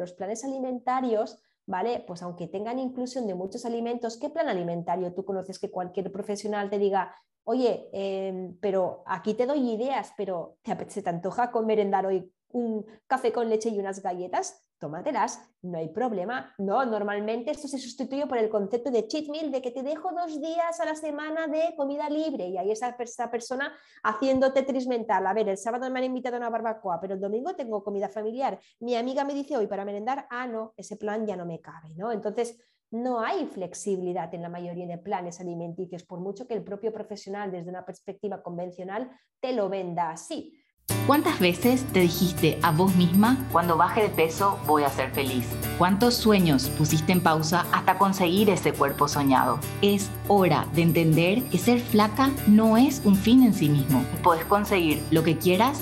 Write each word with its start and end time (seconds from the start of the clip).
Los 0.00 0.12
planes 0.12 0.44
alimentarios 0.44 1.40
¿vale? 1.70 2.04
Pues 2.06 2.22
aunque 2.22 2.48
tengan 2.48 2.78
inclusión 2.78 3.26
de 3.26 3.34
muchos 3.34 3.64
alimentos, 3.64 4.16
¿qué 4.18 4.28
plan 4.28 4.48
alimentario 4.48 5.14
tú 5.14 5.24
conoces 5.24 5.58
que 5.58 5.70
cualquier 5.70 6.10
profesional 6.10 6.68
te 6.68 6.78
diga, 6.78 7.14
oye, 7.44 7.88
em, 7.92 8.58
pero 8.60 9.04
aquí 9.06 9.34
te 9.34 9.46
doy 9.46 9.70
ideas, 9.70 10.12
pero 10.16 10.58
¿te, 10.62 10.90
¿se 10.90 11.02
te 11.02 11.10
antoja 11.10 11.52
merendar 11.64 12.06
hoy 12.06 12.32
un 12.52 12.84
café 13.06 13.32
con 13.32 13.48
leche 13.48 13.68
y 13.68 13.78
unas 13.78 14.02
galletas? 14.02 14.64
Tómatelas, 14.80 15.40
no 15.62 15.78
hay 15.78 15.90
problema. 15.90 16.52
No, 16.58 16.84
normalmente 16.84 17.52
esto 17.52 17.68
se 17.68 17.78
sustituye 17.78 18.26
por 18.26 18.38
el 18.38 18.48
concepto 18.48 18.90
de 18.90 19.06
cheat 19.06 19.28
meal, 19.28 19.52
de 19.52 19.62
que 19.62 19.70
te 19.70 19.84
dejo 19.84 20.10
dos 20.12 20.40
días 20.40 20.80
a 20.80 20.84
la 20.84 20.96
semana 20.96 21.46
de 21.46 21.74
comida 21.76 22.08
libre 22.08 22.48
y 22.48 22.58
ahí 22.58 22.72
está 22.72 22.96
esa 22.98 23.30
persona 23.30 23.72
haciendo 24.02 24.52
tetris 24.52 24.88
mental. 24.88 25.26
A 25.26 25.34
ver, 25.34 25.48
el 25.48 25.58
sábado 25.58 25.88
me 25.90 26.00
han 26.00 26.06
invitado 26.06 26.36
a 26.36 26.38
una 26.38 26.50
barbacoa, 26.50 27.00
pero 27.00 27.14
el 27.14 27.20
domingo 27.20 27.54
tengo 27.54 27.84
comida 27.84 28.08
familiar. 28.08 28.58
Mi 28.80 28.96
amiga 28.96 29.22
me 29.22 29.34
dice 29.34 29.56
hoy 29.56 29.68
para 29.68 29.84
merendar, 29.84 30.26
ah, 30.30 30.46
no, 30.46 30.72
ese 30.76 30.96
plan 30.96 31.26
ya 31.26 31.36
no 31.36 31.46
me 31.46 31.60
cabe, 31.60 31.94
¿no? 31.94 32.10
Entonces, 32.10 32.58
no 32.90 33.20
hay 33.20 33.46
flexibilidad 33.46 34.34
en 34.34 34.42
la 34.42 34.48
mayoría 34.48 34.86
de 34.86 34.98
planes 34.98 35.40
alimenticios, 35.40 36.02
por 36.02 36.18
mucho 36.18 36.48
que 36.48 36.54
el 36.54 36.64
propio 36.64 36.92
profesional 36.92 37.52
desde 37.52 37.70
una 37.70 37.84
perspectiva 37.84 38.42
convencional 38.42 39.10
te 39.38 39.52
lo 39.52 39.68
venda 39.68 40.10
así. 40.10 40.59
¿Cuántas 41.06 41.40
veces 41.40 41.84
te 41.92 42.00
dijiste 42.00 42.58
a 42.62 42.70
vos 42.70 42.94
misma, 42.94 43.36
cuando 43.50 43.76
baje 43.76 44.02
de 44.02 44.08
peso 44.10 44.58
voy 44.66 44.84
a 44.84 44.90
ser 44.90 45.10
feliz? 45.10 45.44
¿Cuántos 45.78 46.14
sueños 46.14 46.68
pusiste 46.78 47.12
en 47.12 47.20
pausa 47.20 47.66
hasta 47.72 47.98
conseguir 47.98 48.50
ese 48.50 48.72
cuerpo 48.72 49.08
soñado? 49.08 49.58
Es 49.82 50.10
hora 50.28 50.66
de 50.74 50.82
entender 50.82 51.42
que 51.44 51.58
ser 51.58 51.80
flaca 51.80 52.30
no 52.46 52.76
es 52.76 53.02
un 53.04 53.16
fin 53.16 53.42
en 53.42 53.54
sí 53.54 53.68
mismo. 53.68 54.04
Puedes 54.22 54.44
conseguir 54.44 55.02
lo 55.10 55.24
que 55.24 55.36
quieras 55.36 55.80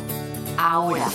ahora, 0.56 1.06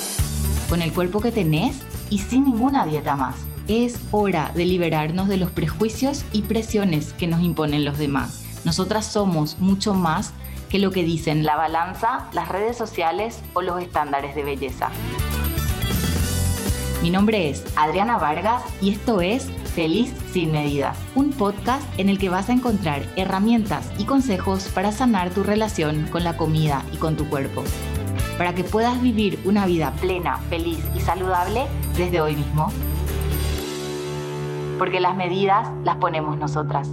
con 0.69 0.81
el 0.81 0.93
cuerpo 0.93 1.19
que 1.19 1.31
tenés 1.31 1.81
y 2.09 2.19
sin 2.19 2.45
ninguna 2.45 2.85
dieta 2.85 3.15
más. 3.15 3.35
Es 3.67 3.99
hora 4.11 4.51
de 4.53 4.65
liberarnos 4.65 5.27
de 5.27 5.37
los 5.37 5.49
prejuicios 5.49 6.25
y 6.33 6.43
presiones 6.43 7.13
que 7.13 7.27
nos 7.27 7.41
imponen 7.41 7.85
los 7.85 7.97
demás. 7.97 8.43
Nosotras 8.65 9.05
somos 9.05 9.57
mucho 9.59 9.93
más 9.93 10.33
que 10.73 10.79
lo 10.79 10.89
que 10.89 11.03
dicen 11.03 11.43
la 11.43 11.55
balanza, 11.55 12.29
las 12.33 12.49
redes 12.49 12.75
sociales 12.75 13.43
o 13.53 13.61
los 13.61 13.79
estándares 13.79 14.33
de 14.33 14.43
belleza. 14.43 14.89
Mi 17.03 17.11
nombre 17.11 17.51
es 17.51 17.63
Adriana 17.75 18.17
Vargas 18.17 18.63
y 18.81 18.89
esto 18.89 19.21
es 19.21 19.51
Feliz 19.75 20.11
sin 20.31 20.51
medida, 20.51 20.95
un 21.13 21.29
podcast 21.29 21.83
en 21.99 22.09
el 22.09 22.17
que 22.17 22.29
vas 22.29 22.49
a 22.49 22.53
encontrar 22.53 23.03
herramientas 23.15 23.91
y 23.99 24.05
consejos 24.05 24.67
para 24.69 24.91
sanar 24.91 25.29
tu 25.29 25.43
relación 25.43 26.07
con 26.11 26.23
la 26.23 26.37
comida 26.37 26.83
y 26.91 26.97
con 26.97 27.17
tu 27.17 27.29
cuerpo, 27.29 27.63
para 28.39 28.55
que 28.55 28.63
puedas 28.63 28.99
vivir 28.99 29.39
una 29.45 29.67
vida 29.67 29.93
plena, 30.01 30.37
feliz 30.49 30.83
y 30.95 31.01
saludable 31.01 31.67
desde 31.97 32.19
hoy 32.19 32.35
mismo. 32.35 32.71
Porque 34.79 34.99
las 34.99 35.15
medidas 35.15 35.69
las 35.83 35.97
ponemos 35.97 36.35
nosotras. 36.39 36.89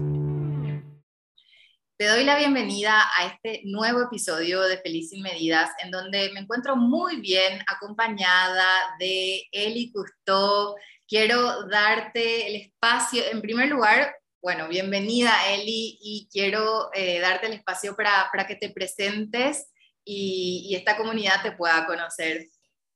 Te 2.01 2.07
doy 2.07 2.25
la 2.25 2.39
bienvenida 2.39 2.99
a 3.15 3.27
este 3.27 3.61
nuevo 3.65 4.01
episodio 4.01 4.63
de 4.63 4.79
Feliz 4.79 5.11
sin 5.11 5.23
Medidas, 5.23 5.69
en 5.85 5.91
donde 5.91 6.31
me 6.33 6.41
encuentro 6.41 6.75
muy 6.75 7.21
bien 7.21 7.61
acompañada 7.67 8.67
de 8.99 9.47
Eli 9.53 9.93
Custó. 9.93 10.77
Quiero 11.07 11.67
darte 11.67 12.49
el 12.49 12.57
espacio, 12.57 13.23
en 13.31 13.43
primer 13.43 13.69
lugar, 13.69 14.15
bueno, 14.41 14.67
bienvenida 14.69 15.31
Eli, 15.53 15.99
y 16.01 16.27
quiero 16.33 16.89
eh, 16.95 17.21
darte 17.21 17.49
el 17.49 17.53
espacio 17.53 17.95
para, 17.95 18.31
para 18.33 18.47
que 18.47 18.57
te 18.57 18.71
presentes 18.71 19.71
y, 20.03 20.69
y 20.71 20.77
esta 20.77 20.97
comunidad 20.97 21.43
te 21.43 21.53
pueda 21.53 21.85
conocer. 21.85 22.47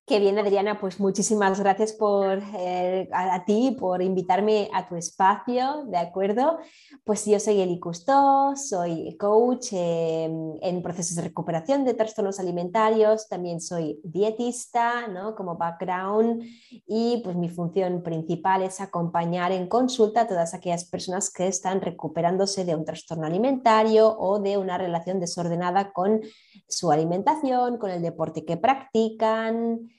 Qué 0.07 0.19
bien, 0.19 0.39
Adriana, 0.39 0.79
pues 0.79 1.01
muchísimas 1.01 1.59
gracias 1.59 1.95
por, 1.95 2.43
eh, 2.59 3.09
a, 3.11 3.43
ti 3.47 3.75
por 3.81 4.03
invitarme 4.03 4.69
a 4.75 4.87
tu 4.87 4.97
espacio, 4.97 5.87
¿de 5.87 5.97
acuerdo? 5.97 6.59
Pues 7.05 7.25
yo 7.25 7.41
soy 7.41 7.63
Eli 7.63 7.81
Custó, 7.81 8.55
soy 8.55 9.17
coach 9.17 9.69
en 9.73 10.83
procesos 10.83 11.17
de 11.17 11.23
recuperación 11.23 11.87
de 11.87 11.95
trastornos 11.95 12.39
alimentarios, 12.39 13.31
también 13.31 13.63
soy 13.63 13.98
dietista, 14.05 15.09
¿no? 15.09 15.35
Como 15.35 15.57
background 15.57 16.43
y 16.87 17.23
pues 17.25 17.35
mi 17.35 17.48
función 17.48 18.03
principal 18.03 18.63
es 18.63 18.83
acompañar 18.83 19.53
en 19.53 19.69
consulta 19.69 20.23
a 20.23 20.29
todas 20.29 20.53
aquellas 20.53 20.85
personas 20.85 21.33
que 21.33 21.47
están 21.47 21.81
recuperándose 21.81 22.67
de 22.67 22.75
un 22.75 22.85
trastorno 22.85 23.27
alimentario 23.27 24.14
o 24.19 24.39
de 24.39 24.59
una 24.59 24.77
relación 24.77 25.19
desordenada 25.19 25.95
con 25.95 26.20
su 26.69 26.93
alimentación, 26.93 27.79
con 27.79 27.91
el 27.91 28.03
deporte 28.03 28.45
que 28.45 28.59
practican 28.59 29.94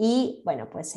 y 0.00 0.40
bueno, 0.44 0.70
pues 0.70 0.94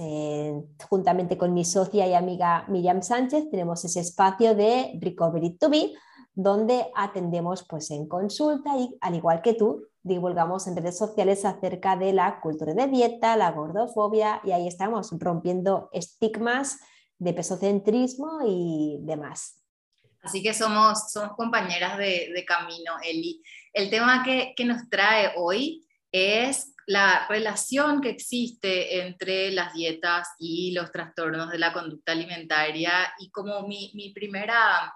juntamente 0.88 1.36
con 1.36 1.56
mi 1.56 1.66
socia 1.66 2.06
y 2.08 2.14
amiga 2.14 2.66
Miriam 2.68 3.02
Sánchez 3.02 3.50
tenemos 3.50 3.84
ese 3.84 4.00
espacio 4.00 4.54
de 4.54 4.92
Recovery 5.02 5.58
to 5.58 5.72
Be, 5.72 5.92
donde 6.36 6.86
atendemos 6.96 7.66
pues 7.68 7.90
en 7.90 8.08
consulta 8.08 8.78
y 8.78 8.96
al 9.02 9.16
igual 9.16 9.42
que 9.42 9.56
tú, 9.56 9.88
divulgamos 10.04 10.68
en 10.68 10.76
redes 10.76 11.00
sociales 11.00 11.46
acerca 11.46 11.96
de 11.96 12.14
la 12.14 12.40
cultura 12.42 12.76
de 12.76 12.88
dieta, 12.88 13.36
la 13.38 13.52
gordofobia 13.52 14.40
y 14.44 14.52
ahí 14.52 14.68
estamos 14.68 15.10
rompiendo 15.18 15.90
estigmas 15.94 16.80
de 17.18 17.34
pesocentrismo 17.34 18.42
y 18.46 19.00
demás. 19.02 19.64
Así 20.22 20.44
que 20.44 20.54
somos, 20.54 21.12
somos 21.12 21.36
compañeras 21.36 21.98
de, 21.98 22.32
de 22.36 22.46
camino, 22.46 22.94
Eli. 23.04 23.42
El 23.74 23.90
tema 23.90 24.24
que, 24.24 24.54
que 24.56 24.66
nos 24.66 24.88
trae 24.90 25.32
hoy 25.38 25.88
es 26.12 26.71
la 26.88 27.28
relación 27.28 28.02
que 28.02 28.10
existe 28.10 29.02
entre 29.02 29.52
las 29.52 29.74
dietas 29.74 30.30
y 30.40 30.72
los 30.72 30.92
trastornos 30.92 31.52
de 31.52 31.60
la 31.60 31.74
conducta 31.74 32.12
alimentaria. 32.12 33.14
Y 33.20 33.30
como 33.32 33.68
mi, 33.68 34.12
primera 34.14 34.94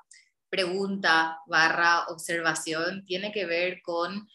pregunta 0.49 1.39
barra 1.47 2.07
observación 2.07 3.05
tiene 3.05 3.31
que 3.31 3.45
ver 3.45 3.81
con 3.81 4.27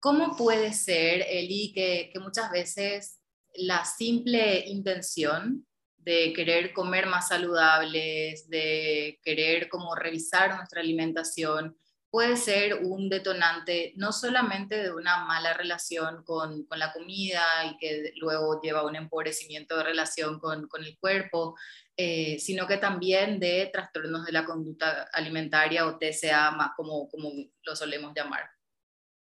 cómo 0.00 0.36
puede 0.36 0.72
ser, 0.72 1.24
Eli, 1.28 1.72
que, 1.72 2.10
que 2.12 2.20
muchas 2.20 2.50
veces 2.50 3.20
la 3.54 3.84
simple 3.84 4.64
intención 4.68 5.66
de 5.96 6.32
querer 6.32 6.72
comer 6.72 7.06
más 7.06 7.28
saludables, 7.28 8.48
de 8.48 9.18
querer 9.22 9.68
como 9.68 9.94
revisar 9.94 10.56
nuestra 10.56 10.80
alimentación, 10.80 11.76
puede 12.10 12.36
ser 12.36 12.84
un 12.84 13.08
detonante 13.08 13.92
no 13.96 14.12
solamente 14.12 14.82
de 14.82 14.92
una 14.92 15.24
mala 15.24 15.54
relación 15.54 16.22
con, 16.24 16.66
la 16.70 16.92
comida 16.92 17.42
y 17.70 17.76
que 17.78 18.12
luego 18.16 18.60
lleva 18.62 18.80
a 18.80 18.86
un 18.86 18.96
empobrecimiento 18.96 19.76
de 19.76 19.84
relación 19.84 20.38
con, 20.38 20.68
el 20.78 20.98
cuerpo, 20.98 21.56
eh, 21.96 22.38
sino 22.38 22.66
que 22.66 22.78
también 22.78 23.38
de 23.38 23.68
trastornos 23.72 24.24
de 24.24 24.32
la 24.32 24.44
conducta 24.44 25.08
alimentaria 25.12 25.86
o 25.86 25.98
TCA, 25.98 26.72
como, 26.76 27.08
como 27.08 27.30
lo 27.62 27.76
solemos 27.76 28.12
llamar. 28.14 28.48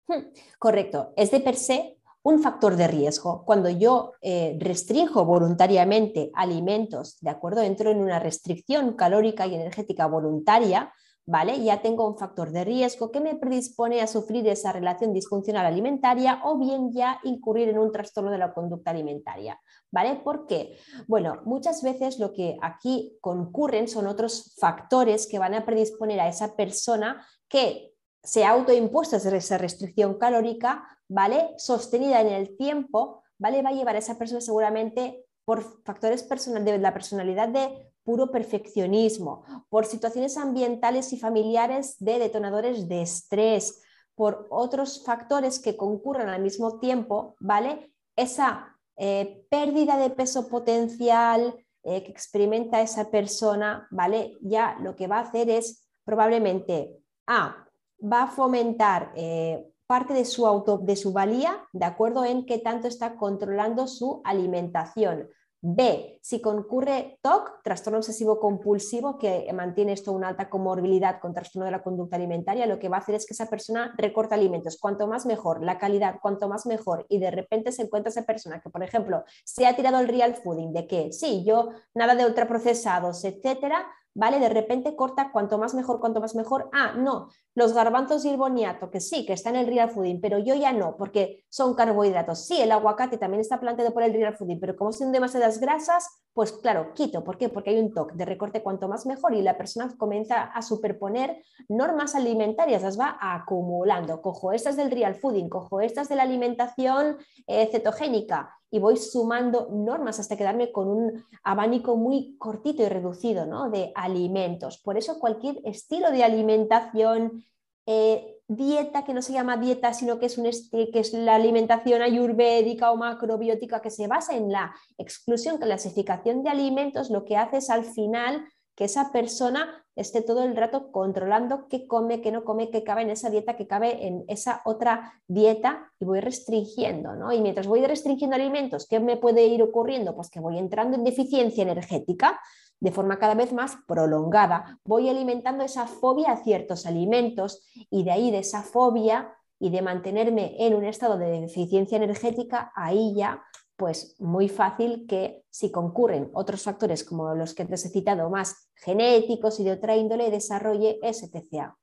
Hmm, 0.07 0.33
correcto, 0.59 1.13
es 1.17 1.31
de 1.31 1.41
per 1.41 1.57
se 1.57 1.99
un 2.23 2.43
factor 2.43 2.77
de 2.77 2.89
riesgo. 2.89 3.45
Cuando 3.45 3.71
yo 3.71 4.13
eh, 4.21 4.57
restringo 4.61 5.25
voluntariamente 5.25 6.31
alimentos, 6.35 7.19
¿de 7.21 7.31
acuerdo? 7.31 7.63
Entro 7.63 7.91
en 7.91 8.01
una 8.01 8.19
restricción 8.19 8.95
calórica 8.95 9.47
y 9.47 9.55
energética 9.55 10.07
voluntaria, 10.07 10.93
¿vale? 11.29 11.63
Ya 11.63 11.83
tengo 11.83 12.09
un 12.09 12.17
factor 12.17 12.51
de 12.53 12.65
riesgo 12.65 13.11
que 13.13 13.21
me 13.21 13.37
predispone 13.37 14.01
a 14.01 14.07
sufrir 14.07 14.49
esa 14.49 14.73
relación 14.73 15.13
disfuncional 15.13 15.67
alimentaria 15.67 16.41
o 16.43 16.57
bien 16.57 16.91
ya 16.91 17.21
incurrir 17.23 17.69
en 17.69 17.79
un 17.79 17.93
trastorno 17.93 18.31
de 18.31 18.39
la 18.39 18.55
conducta 18.55 18.93
alimentaria, 18.93 19.61
¿vale? 19.91 20.23
¿Por 20.25 20.47
qué? 20.47 20.79
Bueno, 21.07 21.43
muchas 21.45 21.83
veces 21.83 22.19
lo 22.19 22.33
que 22.33 22.57
aquí 22.63 23.19
concurren 23.21 23.89
son 23.89 24.07
otros 24.07 24.55
factores 24.59 25.27
que 25.27 25.39
van 25.39 25.53
a 25.53 25.67
predisponer 25.67 26.19
a 26.19 26.29
esa 26.29 26.57
persona 26.57 27.23
que 27.47 27.93
se 28.23 28.47
ha 28.47 28.53
autoimpuesto 28.53 29.17
esa 29.17 29.59
restricción 29.59 30.15
calórica, 30.15 30.83
¿vale? 31.09 31.51
Sostenida 31.59 32.23
en 32.23 32.29
el 32.29 32.57
tiempo, 32.57 33.23
¿vale? 33.37 33.61
Va 33.61 33.69
a 33.69 33.75
llevar 33.75 33.97
a 33.97 33.99
esa 33.99 34.17
persona 34.17 34.41
seguramente 34.41 35.27
por 35.49 35.63
factores 35.83 36.23
personales 36.23 36.67
de 36.67 36.79
la 36.79 36.93
personalidad 36.93 37.49
de 37.49 37.91
puro 38.05 38.31
perfeccionismo, 38.31 39.45
por 39.71 39.87
situaciones 39.87 40.37
ambientales 40.37 41.11
y 41.15 41.19
familiares 41.19 41.97
de 42.01 42.19
detonadores 42.19 42.87
de 42.87 43.01
estrés, 43.01 43.81
por 44.15 44.47
otros 44.51 45.03
factores 45.07 45.59
que 45.59 45.75
concurran 45.75 46.29
al 46.29 46.43
mismo 46.43 46.79
tiempo, 46.81 47.35
¿vale? 47.41 47.95
Esa 48.15 48.77
eh, 48.99 49.47
pérdida 49.49 49.97
de 49.97 50.11
peso 50.11 50.49
potencial 50.49 51.55
eh, 51.83 52.03
que 52.03 52.11
experimenta 52.11 52.83
esa 52.83 53.11
persona, 53.11 53.89
¿vale? 53.91 54.37
Ya 54.43 54.77
lo 54.83 54.97
que 54.97 55.07
va 55.07 55.17
a 55.17 55.23
hacer 55.23 55.49
es 55.49 55.89
probablemente, 56.05 56.99
A, 57.27 57.67
va 58.03 58.25
a 58.25 58.31
fomentar 58.31 59.13
eh, 59.17 59.67
parte 59.87 60.13
de 60.13 60.27
su, 60.27 60.47
auto, 60.47 60.77
de 60.77 60.95
su 60.95 61.15
valía, 61.15 61.57
de 61.73 61.87
acuerdo 61.87 62.27
en 62.27 62.45
qué 62.45 62.59
tanto 62.59 62.87
está 62.87 63.17
controlando 63.17 63.87
su 63.87 64.21
alimentación. 64.25 65.31
B, 65.61 66.21
si 66.23 66.41
concurre 66.41 67.19
TOC, 67.21 67.63
trastorno 67.65 67.99
obsesivo 67.99 68.39
compulsivo, 68.39 69.19
que 69.19 69.51
mantiene 69.53 69.93
esto 69.93 70.13
una 70.13 70.29
alta 70.29 70.49
comorbilidad 70.49 71.19
con 71.21 71.35
trastorno 71.35 71.65
de 71.65 71.73
la 71.73 71.83
conducta 71.83 72.17
alimentaria, 72.17 72.67
lo 72.67 72.79
que 72.79 72.89
va 72.89 72.99
a 72.99 73.01
hacer 73.01 73.17
es 73.17 73.27
que 73.27 73.35
esa 73.35 73.51
persona 73.51 73.93
recorta 73.97 74.37
alimentos. 74.37 74.79
Cuanto 74.81 75.09
más 75.09 75.27
mejor, 75.27 75.65
la 75.65 75.79
calidad, 75.79 76.21
cuanto 76.23 76.49
más 76.49 76.67
mejor. 76.67 77.07
Y 77.09 77.19
de 77.19 77.33
repente 77.33 77.73
se 77.73 77.83
encuentra 77.83 78.11
esa 78.11 78.23
persona 78.23 78.61
que, 78.61 78.71
por 78.71 78.83
ejemplo, 78.85 79.25
se 79.45 79.67
ha 79.67 79.75
tirado 79.75 79.99
el 79.99 80.09
real 80.09 80.35
fooding, 80.37 80.73
de 80.73 80.87
que 80.87 81.13
sí, 81.13 81.45
yo 81.45 81.71
nada 81.95 82.15
de 82.15 82.27
ultraprocesados, 82.27 83.25
etcétera, 83.25 83.85
¿vale? 84.19 84.41
De 84.41 84.49
repente 84.49 84.97
corta 84.97 85.31
cuanto 85.31 85.59
más 85.59 85.75
mejor, 85.75 86.01
cuanto 86.01 86.21
más 86.21 86.35
mejor. 86.35 86.69
Ah, 86.73 86.93
no, 86.97 87.29
los 87.55 87.73
garbanzos 87.73 88.25
y 88.25 88.31
el 88.31 88.37
boniato, 88.37 88.91
que 88.91 89.01
sí, 89.01 89.25
que 89.25 89.33
está 89.33 89.51
en 89.51 89.57
el 89.57 89.69
real 89.69 89.91
fooding, 89.91 90.21
pero 90.21 90.39
yo 90.39 90.57
ya 90.57 90.73
no, 90.73 90.97
porque 90.97 91.45
son 91.49 91.75
carbohidratos. 91.75 92.45
Sí, 92.45 92.61
el 92.61 92.73
aguacate 92.73 93.17
también 93.17 93.41
está 93.41 93.61
planteado 93.61 93.95
por 93.95 94.03
el 94.03 94.13
real 94.13 94.37
fooding, 94.37 94.59
pero 94.59 94.77
como 94.77 94.93
son 94.93 95.13
demasiadas 95.13 95.61
grasas, 95.61 96.25
pues 96.33 96.53
claro, 96.53 96.93
quito. 96.95 97.23
¿Por 97.23 97.39
qué? 97.39 97.49
Porque 97.49 97.71
hay 97.71 97.79
un 97.79 97.95
toque 97.95 98.17
de 98.17 98.25
recorte 98.25 98.61
cuanto 98.61 98.89
más 98.89 99.07
mejor 99.07 99.35
y 99.35 99.43
la 99.43 99.57
persona 99.57 99.89
comienza 99.97 100.43
a 100.43 100.63
superponer 100.63 101.41
normas 101.69 102.17
alimentarias, 102.17 102.83
las 102.83 102.99
va 102.99 103.19
acumulando. 103.21 104.21
Cojo 104.21 104.53
estas 104.53 104.77
del 104.77 104.91
real 104.91 105.15
fooding, 105.15 105.49
cojo 105.49 105.81
estas 105.81 106.09
de 106.09 106.17
la 106.17 106.25
alimentación 106.25 107.19
eh, 107.47 107.69
cetogénica, 107.71 108.58
y 108.71 108.79
voy 108.79 108.97
sumando 108.97 109.69
normas 109.71 110.21
hasta 110.21 110.37
quedarme 110.37 110.73
con 110.73 110.89
un 110.89 111.25
abanico 111.43 111.97
muy 111.97 112.37
cortito 112.37 112.83
y 112.83 112.89
reducido 112.89 113.47
¿no? 113.47 113.71
de 113.71 113.93
alimentos. 113.95 114.79
Por 114.79 114.99
eso 114.99 115.19
cualquier 115.19 115.61
estilo 115.65 116.11
de 116.11 116.25
alimentación, 116.25 117.45
eh, 117.87 118.37
dieta 118.47 119.05
que 119.05 119.15
no 119.15 119.23
se 119.23 119.33
llama 119.33 119.57
dieta, 119.57 119.93
sino 119.93 120.19
que 120.19 120.27
es, 120.27 120.39
un 120.39 120.45
que 120.71 121.01
es 121.01 121.13
la 121.13 121.35
alimentación 121.35 122.03
ayurvédica 122.03 122.91
o 122.91 122.97
macrobiótica 122.97 123.81
que 123.81 123.91
se 123.91 124.07
basa 124.07 124.37
en 124.37 124.51
la 124.51 124.75
exclusión, 124.97 125.59
clasificación 125.59 126.43
de 126.43 126.51
alimentos, 126.51 127.11
lo 127.11 127.25
que 127.25 127.37
hace 127.37 127.59
es 127.59 127.71
al 127.71 127.85
final 127.85 128.45
que 128.79 128.85
esa 128.85 129.11
persona 129.11 129.85
esté 129.97 130.23
todo 130.23 130.45
el 130.45 130.55
rato 130.55 130.93
controlando 130.93 131.67
qué 131.67 131.89
come, 131.89 132.21
qué 132.21 132.31
no 132.31 132.45
come, 132.45 132.71
qué 132.71 132.85
cabe 132.85 133.03
en 133.03 133.11
esa 133.11 133.29
dieta, 133.29 133.57
qué 133.57 133.67
cabe 133.67 134.07
en 134.07 134.25
esa 134.29 134.63
otra 134.65 135.15
dieta 135.27 135.91
y 135.99 136.05
voy 136.05 136.21
restringiendo, 136.21 137.17
¿no? 137.17 137.33
Y 137.33 137.41
mientras 137.41 137.67
voy 137.67 137.85
restringiendo 137.85 138.37
alimentos, 138.37 138.87
¿qué 138.87 139.01
me 139.01 139.17
puede 139.17 139.45
ir 139.47 139.65
ocurriendo? 139.65 140.15
Pues 140.15 140.31
que 140.31 140.39
voy 140.39 140.59
entrando 140.59 140.97
en 140.97 141.03
deficiencia 141.03 141.65
energética 141.65 142.39
de 142.79 142.93
forma 142.93 143.19
cada 143.19 143.35
vez 143.35 143.53
más 143.53 143.79
prolongada. 143.89 144.79
Voy 144.85 145.09
alimentando 145.09 145.65
esa 145.65 145.89
fobia 145.89 146.31
a 146.31 146.45
ciertos 146.45 146.87
alimentos 146.87 147.69
y 147.91 148.05
de 148.05 148.13
ahí 148.13 148.31
de 148.31 148.39
esa 148.39 148.63
fobia 148.63 149.35
y 149.59 149.71
de 149.71 149.83
mantenerme 149.83 150.55
en 150.65 150.77
un 150.77 150.85
estado 150.85 151.19
de 151.19 151.41
deficiencia 151.41 151.97
energética, 151.97 152.71
ahí 152.77 153.13
ya 153.17 153.43
pues 153.79 154.17
muy 154.19 154.49
fácil 154.49 155.07
que 155.09 155.45
si 155.51 155.71
concurren 155.71 156.31
otros 156.35 156.65
factores 156.65 157.05
como 157.05 157.33
los 157.37 157.55
que 157.55 157.65
te 157.65 157.77
he 157.77 157.79
citado, 157.79 158.29
más 158.29 158.69
genéticos 158.75 159.61
y 159.61 159.65
de 159.65 159.71
otra 159.71 159.97
índole, 159.97 160.33
desarrolle 160.33 160.99
STCA. 161.01 161.79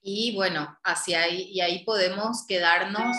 Y 0.00 0.36
bueno, 0.36 0.78
hacia 0.84 1.22
ahí, 1.22 1.50
y 1.50 1.60
ahí 1.60 1.84
podemos 1.84 2.46
quedarnos 2.46 3.16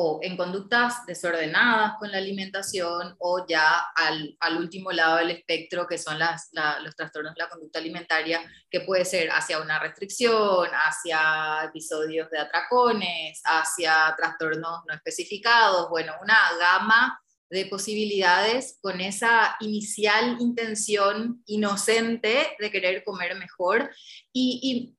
o 0.00 0.20
en 0.22 0.36
conductas 0.36 1.04
desordenadas 1.06 1.94
con 1.98 2.12
la 2.12 2.18
alimentación 2.18 3.16
o 3.18 3.44
ya 3.48 3.84
al, 3.96 4.56
último 4.56 4.92
lado 4.92 5.16
del 5.16 5.32
espectro 5.32 5.88
que 5.88 5.98
son 5.98 6.20
las, 6.20 6.50
los 6.84 6.94
trastornos 6.94 7.34
de 7.34 7.42
la 7.42 7.48
conducta 7.48 7.80
alimentaria, 7.80 8.40
que 8.70 8.82
puede 8.82 9.04
ser 9.04 9.28
hacia 9.30 9.60
una 9.60 9.80
restricción, 9.80 10.68
hacia 10.72 11.64
episodios 11.64 12.30
de 12.30 12.38
atracones, 12.38 13.40
hacia 13.44 14.14
trastornos 14.16 14.82
no 14.86 14.94
especificados, 14.94 15.88
bueno, 15.90 16.12
una 16.22 16.38
gama 16.60 17.20
de 17.50 17.66
posibilidades 17.66 18.78
con 18.80 19.00
esa 19.00 19.56
inicial 19.60 20.36
intención 20.38 21.42
inocente 21.46 22.54
de 22.58 22.70
querer 22.70 23.02
comer 23.04 23.36
mejor. 23.36 23.90
Y 24.32 24.94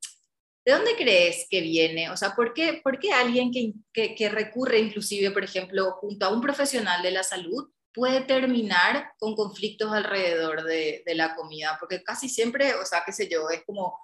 ¿De 0.70 0.76
dónde 0.76 0.96
crees 0.96 1.48
que 1.50 1.62
viene? 1.62 2.12
O 2.12 2.16
sea, 2.16 2.36
¿por 2.36 2.54
qué, 2.54 2.80
por 2.84 3.00
qué 3.00 3.12
alguien 3.12 3.52
que, 3.52 4.14
que, 4.14 4.30
recurre 4.30 4.78
inclusive, 4.78 5.32
por 5.32 5.44
ejemplo, 5.44 5.94
junto 5.94 6.28
a 6.28 6.30
un 6.30 6.42
profesional 6.42 7.02
de 7.02 7.10
la 7.10 7.24
salud 7.24 7.72
puede 7.92 8.22
terminar 8.22 9.14
con 9.18 9.36
conflictos 9.36 9.92
alrededor 9.92 10.64
de, 10.64 11.02
de, 11.04 11.16
la 11.16 11.34
comida? 11.34 11.76
Porque 11.80 12.04
casi 12.04 12.30
siempre, 12.30 12.76
o 12.76 12.86
sea, 12.86 13.02
qué 13.04 13.12
sé 13.12 13.28
yo, 13.28 13.50
es 13.50 13.64
como, 13.66 13.98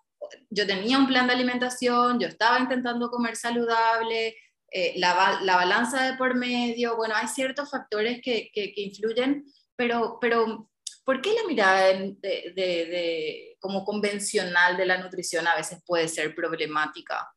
yo 0.49 0.65
tenía 0.65 0.97
un 0.97 1.05
plan 1.05 1.27
de 1.27 1.33
alimentación, 1.33 2.19
yo 2.19 2.27
estaba 2.27 2.59
intentando 2.59 3.11
comer 3.11 3.35
saludable, 3.35 4.35
eh, 4.71 4.93
la, 4.95 5.41
la, 5.43 5.57
balanza 5.57 6.09
de 6.09 6.17
por 6.17 6.33
medio, 6.33 6.97
bueno, 6.97 7.13
hay 7.15 7.27
ciertos 7.27 7.69
factores 7.69 8.23
que, 8.23 8.49
que, 8.51 8.73
que 8.73 8.81
influyen, 8.81 9.45
pero, 9.75 10.17
pero 10.19 10.67
¿Por 11.05 11.21
qué 11.21 11.33
la 11.33 11.47
mirada 11.47 11.93
de, 11.93 13.54
como 13.65 13.83
convencional 13.83 14.77
de 14.77 14.85
la 14.85 14.99
nutrición 14.99 15.47
a 15.47 15.55
veces 15.55 15.81
puede 15.83 16.07
ser 16.07 16.35
problemática? 16.35 17.33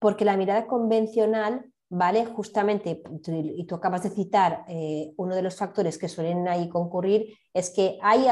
Porque 0.00 0.24
la 0.24 0.36
mirada 0.36 0.66
convencional, 0.66 1.70
¿vale? 1.88 2.26
Justamente, 2.26 3.00
y 3.24 3.64
tú 3.64 3.76
acabas 3.76 4.02
de 4.02 4.10
citar, 4.10 4.64
eh, 4.66 5.12
uno 5.16 5.36
de 5.36 5.42
los 5.42 5.54
factores 5.54 5.98
que 5.98 6.08
suelen 6.08 6.48
ahí 6.48 6.68
concurrir 6.68 7.38
es 7.52 7.70
que 7.70 7.96
hay, 8.02 8.26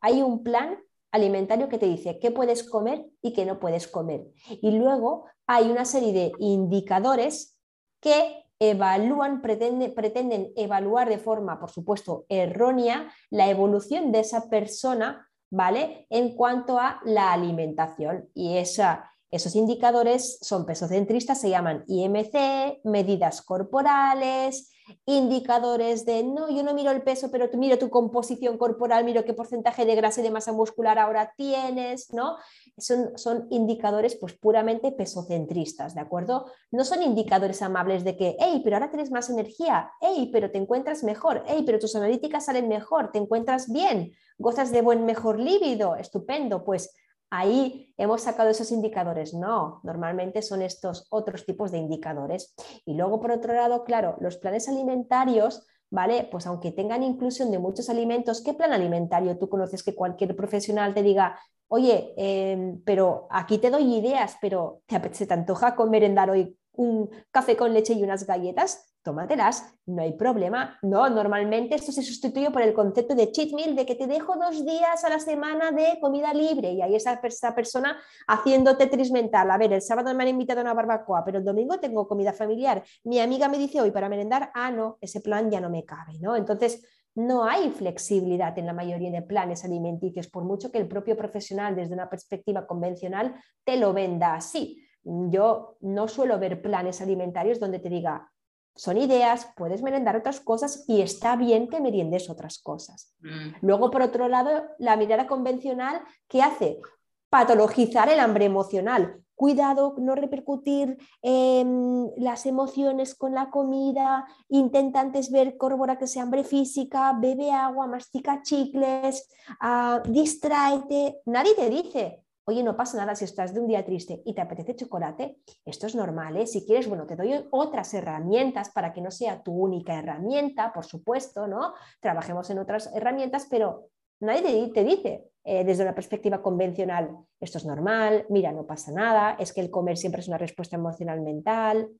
hay 0.00 0.22
un 0.22 0.42
plan 0.42 0.78
alimentario 1.10 1.68
que 1.68 1.76
te 1.76 1.84
dice 1.84 2.18
qué 2.18 2.30
puedes 2.30 2.62
comer 2.62 3.04
y 3.20 3.34
qué 3.34 3.44
no 3.44 3.60
puedes 3.60 3.86
comer. 3.86 4.22
Y 4.48 4.70
luego 4.70 5.26
hay 5.46 5.70
una 5.70 5.84
serie 5.84 6.14
de 6.14 6.32
indicadores 6.38 7.58
que 8.00 8.46
evalúan, 8.58 9.42
pretenden 9.42 10.50
evaluar 10.56 11.10
de 11.10 11.18
forma, 11.18 11.60
por 11.60 11.70
supuesto, 11.70 12.24
errónea 12.30 13.12
la 13.28 13.50
evolución 13.50 14.12
de 14.12 14.20
esa 14.20 14.48
persona, 14.48 15.28
¿vale? 15.52 16.06
En 16.08 16.34
cuanto 16.34 16.78
a 16.78 17.00
la 17.04 17.32
alimentación. 17.32 18.30
Y 18.34 18.56
esa, 18.56 19.12
esos 19.30 19.54
indicadores 19.54 20.38
son 20.40 20.64
pesocentristas, 20.64 21.40
se 21.40 21.50
llaman 21.50 21.84
IMC, 21.86 22.80
medidas 22.84 23.42
corporales, 23.42 24.71
indicadores 25.06 26.04
de 26.04 26.22
no, 26.22 26.50
yo 26.50 26.62
no 26.62 26.74
miro 26.74 26.90
el 26.90 27.02
peso, 27.02 27.30
pero 27.30 27.50
tú 27.50 27.58
miro 27.58 27.78
tu 27.78 27.90
composición 27.90 28.58
corporal, 28.58 29.04
miro 29.04 29.24
qué 29.24 29.34
porcentaje 29.34 29.84
de 29.84 29.94
grasa 29.94 30.20
y 30.20 30.24
de 30.24 30.30
masa 30.30 30.52
muscular 30.52 30.98
ahora 30.98 31.32
tienes, 31.36 32.12
¿no? 32.12 32.36
Son, 32.78 33.16
son 33.16 33.46
indicadores 33.50 34.16
pues 34.16 34.34
puramente 34.34 34.92
pesocentristas, 34.92 35.94
¿de 35.94 36.00
acuerdo? 36.00 36.46
No 36.70 36.84
son 36.84 37.02
indicadores 37.02 37.62
amables 37.62 38.04
de 38.04 38.16
que, 38.16 38.36
hey, 38.38 38.60
pero 38.64 38.76
ahora 38.76 38.90
tienes 38.90 39.10
más 39.10 39.30
energía, 39.30 39.90
hey, 40.00 40.30
pero 40.32 40.50
te 40.50 40.58
encuentras 40.58 41.04
mejor, 41.04 41.44
hey, 41.46 41.62
pero 41.66 41.78
tus 41.78 41.96
analíticas 41.96 42.46
salen 42.46 42.68
mejor, 42.68 43.12
te 43.12 43.18
encuentras 43.18 43.72
bien, 43.72 44.12
gozas 44.38 44.72
de 44.72 44.82
buen 44.82 45.04
mejor 45.04 45.38
líbido, 45.38 45.96
estupendo, 45.96 46.64
pues 46.64 46.94
ahí 47.32 47.94
hemos 47.96 48.20
sacado 48.20 48.50
esos 48.50 48.70
indicadores. 48.72 49.32
No, 49.32 49.80
normalmente 49.84 50.42
son 50.42 50.60
estos 50.60 51.06
otros 51.10 51.46
tipos 51.46 51.72
de 51.72 51.78
indicadores. 51.78 52.54
Y 52.84 52.94
luego, 52.94 53.20
por 53.20 53.32
otro 53.32 53.54
lado, 53.54 53.84
claro, 53.84 54.16
los 54.20 54.36
planes 54.36 54.68
alimentarios, 54.68 55.66
¿vale? 55.90 56.28
Pues 56.30 56.46
aunque 56.46 56.72
tengan 56.72 57.02
inclusión 57.02 57.50
de 57.50 57.58
muchos 57.58 57.88
alimentos, 57.88 58.42
¿qué 58.42 58.52
plan 58.52 58.74
alimentario 58.74 59.38
tú 59.38 59.48
conoces 59.48 59.82
que 59.82 59.94
cualquier 59.94 60.36
profesional 60.36 60.92
te 60.92 61.02
diga, 61.02 61.38
oye, 61.68 62.12
em, 62.18 62.82
pero 62.84 63.28
aquí 63.30 63.56
te 63.56 63.70
doy 63.70 63.96
ideas, 63.96 64.36
pero 64.42 64.82
¿te, 64.86 65.14
¿se 65.14 65.26
te 65.26 65.32
antoja 65.32 65.74
comer 65.74 66.04
en 66.04 66.14
dar 66.14 66.28
hoy 66.28 66.58
un 66.72 67.08
café 67.30 67.56
con 67.56 67.72
leche 67.72 67.94
y 67.94 68.02
unas 68.02 68.26
galletas? 68.26 68.91
Tómatelas, 69.02 69.74
no 69.86 70.02
hay 70.02 70.12
problema. 70.12 70.78
No, 70.82 71.08
normalmente 71.10 71.74
esto 71.74 71.92
se 71.92 72.02
sustituye 72.02 72.50
por 72.50 72.62
el 72.62 72.72
concepto 72.72 73.14
de 73.14 73.30
cheat 73.30 73.52
meal, 73.52 73.74
de 73.74 73.84
que 73.84 73.94
te 73.94 74.06
dejo 74.06 74.36
dos 74.36 74.64
días 74.64 75.04
a 75.04 75.08
la 75.08 75.18
semana 75.18 75.70
de 75.70 75.98
comida 76.00 76.32
libre 76.32 76.72
y 76.72 76.82
ahí 76.82 76.94
está 76.94 77.20
esa 77.22 77.54
persona 77.54 77.96
haciendo 78.26 78.76
tetris 78.76 79.10
mental. 79.10 79.50
A 79.50 79.58
ver, 79.58 79.72
el 79.72 79.82
sábado 79.82 80.14
me 80.14 80.22
han 80.22 80.28
invitado 80.28 80.60
a 80.60 80.62
una 80.62 80.74
barbacoa, 80.74 81.24
pero 81.24 81.38
el 81.38 81.44
domingo 81.44 81.78
tengo 81.78 82.06
comida 82.06 82.32
familiar. 82.32 82.82
Mi 83.04 83.20
amiga 83.20 83.48
me 83.48 83.58
dice 83.58 83.80
hoy 83.80 83.90
para 83.90 84.08
merendar, 84.08 84.50
ah, 84.54 84.70
no, 84.70 84.98
ese 85.00 85.20
plan 85.20 85.50
ya 85.50 85.60
no 85.60 85.70
me 85.70 85.84
cabe, 85.84 86.18
¿no? 86.20 86.36
Entonces, 86.36 86.82
no 87.14 87.44
hay 87.44 87.70
flexibilidad 87.70 88.58
en 88.58 88.66
la 88.66 88.72
mayoría 88.72 89.10
de 89.10 89.22
planes 89.22 89.64
alimenticios, 89.64 90.28
por 90.28 90.44
mucho 90.44 90.72
que 90.72 90.78
el 90.78 90.88
propio 90.88 91.16
profesional 91.16 91.76
desde 91.76 91.92
una 91.94 92.08
perspectiva 92.08 92.66
convencional 92.66 93.34
te 93.64 93.76
lo 93.76 93.92
venda 93.92 94.34
así. 94.34 94.82
Yo 95.04 95.76
no 95.80 96.08
suelo 96.08 96.38
ver 96.38 96.62
planes 96.62 97.02
alimentarios 97.02 97.60
donde 97.60 97.80
te 97.80 97.90
diga, 97.90 98.31
son 98.74 98.96
ideas, 98.96 99.48
puedes 99.56 99.82
merendar 99.82 100.16
otras 100.16 100.40
cosas 100.40 100.84
y 100.88 101.02
está 101.02 101.36
bien 101.36 101.68
que 101.68 101.80
meriendes 101.80 102.30
otras 102.30 102.58
cosas. 102.58 103.14
Mm. 103.20 103.56
Luego, 103.60 103.90
por 103.90 104.02
otro 104.02 104.28
lado, 104.28 104.64
la 104.78 104.96
mirada 104.96 105.26
convencional, 105.26 106.02
¿qué 106.28 106.42
hace? 106.42 106.80
Patologizar 107.28 108.08
el 108.08 108.20
hambre 108.20 108.46
emocional. 108.46 109.18
Cuidado, 109.34 109.94
no 109.98 110.14
repercutir 110.14 110.98
las 111.22 112.46
emociones 112.46 113.14
con 113.16 113.34
la 113.34 113.50
comida, 113.50 114.26
intenta 114.48 115.00
antes 115.00 115.32
ver, 115.32 115.56
corrobora 115.56 115.98
que 115.98 116.06
sea 116.06 116.22
hambre 116.22 116.44
física, 116.44 117.12
bebe 117.18 117.50
agua, 117.50 117.88
mastica 117.88 118.42
chicles, 118.42 119.28
uh, 119.60 120.08
distráete. 120.08 121.22
Nadie 121.26 121.54
te 121.56 121.70
dice, 121.70 122.22
Oye, 122.44 122.64
no 122.64 122.76
pasa 122.76 122.96
nada 122.96 123.14
si 123.14 123.24
estás 123.24 123.54
de 123.54 123.60
un 123.60 123.68
día 123.68 123.84
triste 123.84 124.20
y 124.24 124.34
te 124.34 124.40
apetece 124.40 124.74
chocolate, 124.74 125.36
esto 125.64 125.86
es 125.86 125.94
normal, 125.94 126.36
¿eh? 126.36 126.46
Si 126.46 126.66
quieres, 126.66 126.88
bueno, 126.88 127.06
te 127.06 127.14
doy 127.14 127.32
otras 127.52 127.94
herramientas 127.94 128.70
para 128.70 128.92
que 128.92 129.00
no 129.00 129.12
sea 129.12 129.42
tu 129.44 129.52
única 129.52 129.96
herramienta, 129.96 130.72
por 130.72 130.84
supuesto, 130.84 131.46
¿no? 131.46 131.74
Trabajemos 132.00 132.50
en 132.50 132.58
otras 132.58 132.90
herramientas, 132.96 133.46
pero 133.48 133.90
nadie 134.18 134.72
te, 134.72 134.82
dice 134.82 135.24
eh, 135.44 135.62
desde 135.64 135.84
una 135.84 135.94
perspectiva 135.94 136.42
convencional, 136.42 137.16
esto 137.38 137.58
es 137.58 137.64
normal, 137.64 138.26
mira, 138.28 138.50
no 138.50 138.66
pasa 138.66 138.90
nada, 138.90 139.36
es 139.38 139.52
que 139.52 139.60
el 139.60 139.70
comer 139.70 139.96
siempre 139.96 140.20
es 140.20 140.28
una 140.28 140.38
respuesta 140.38 140.74
emocional 140.74 141.20
mental. 141.20 141.90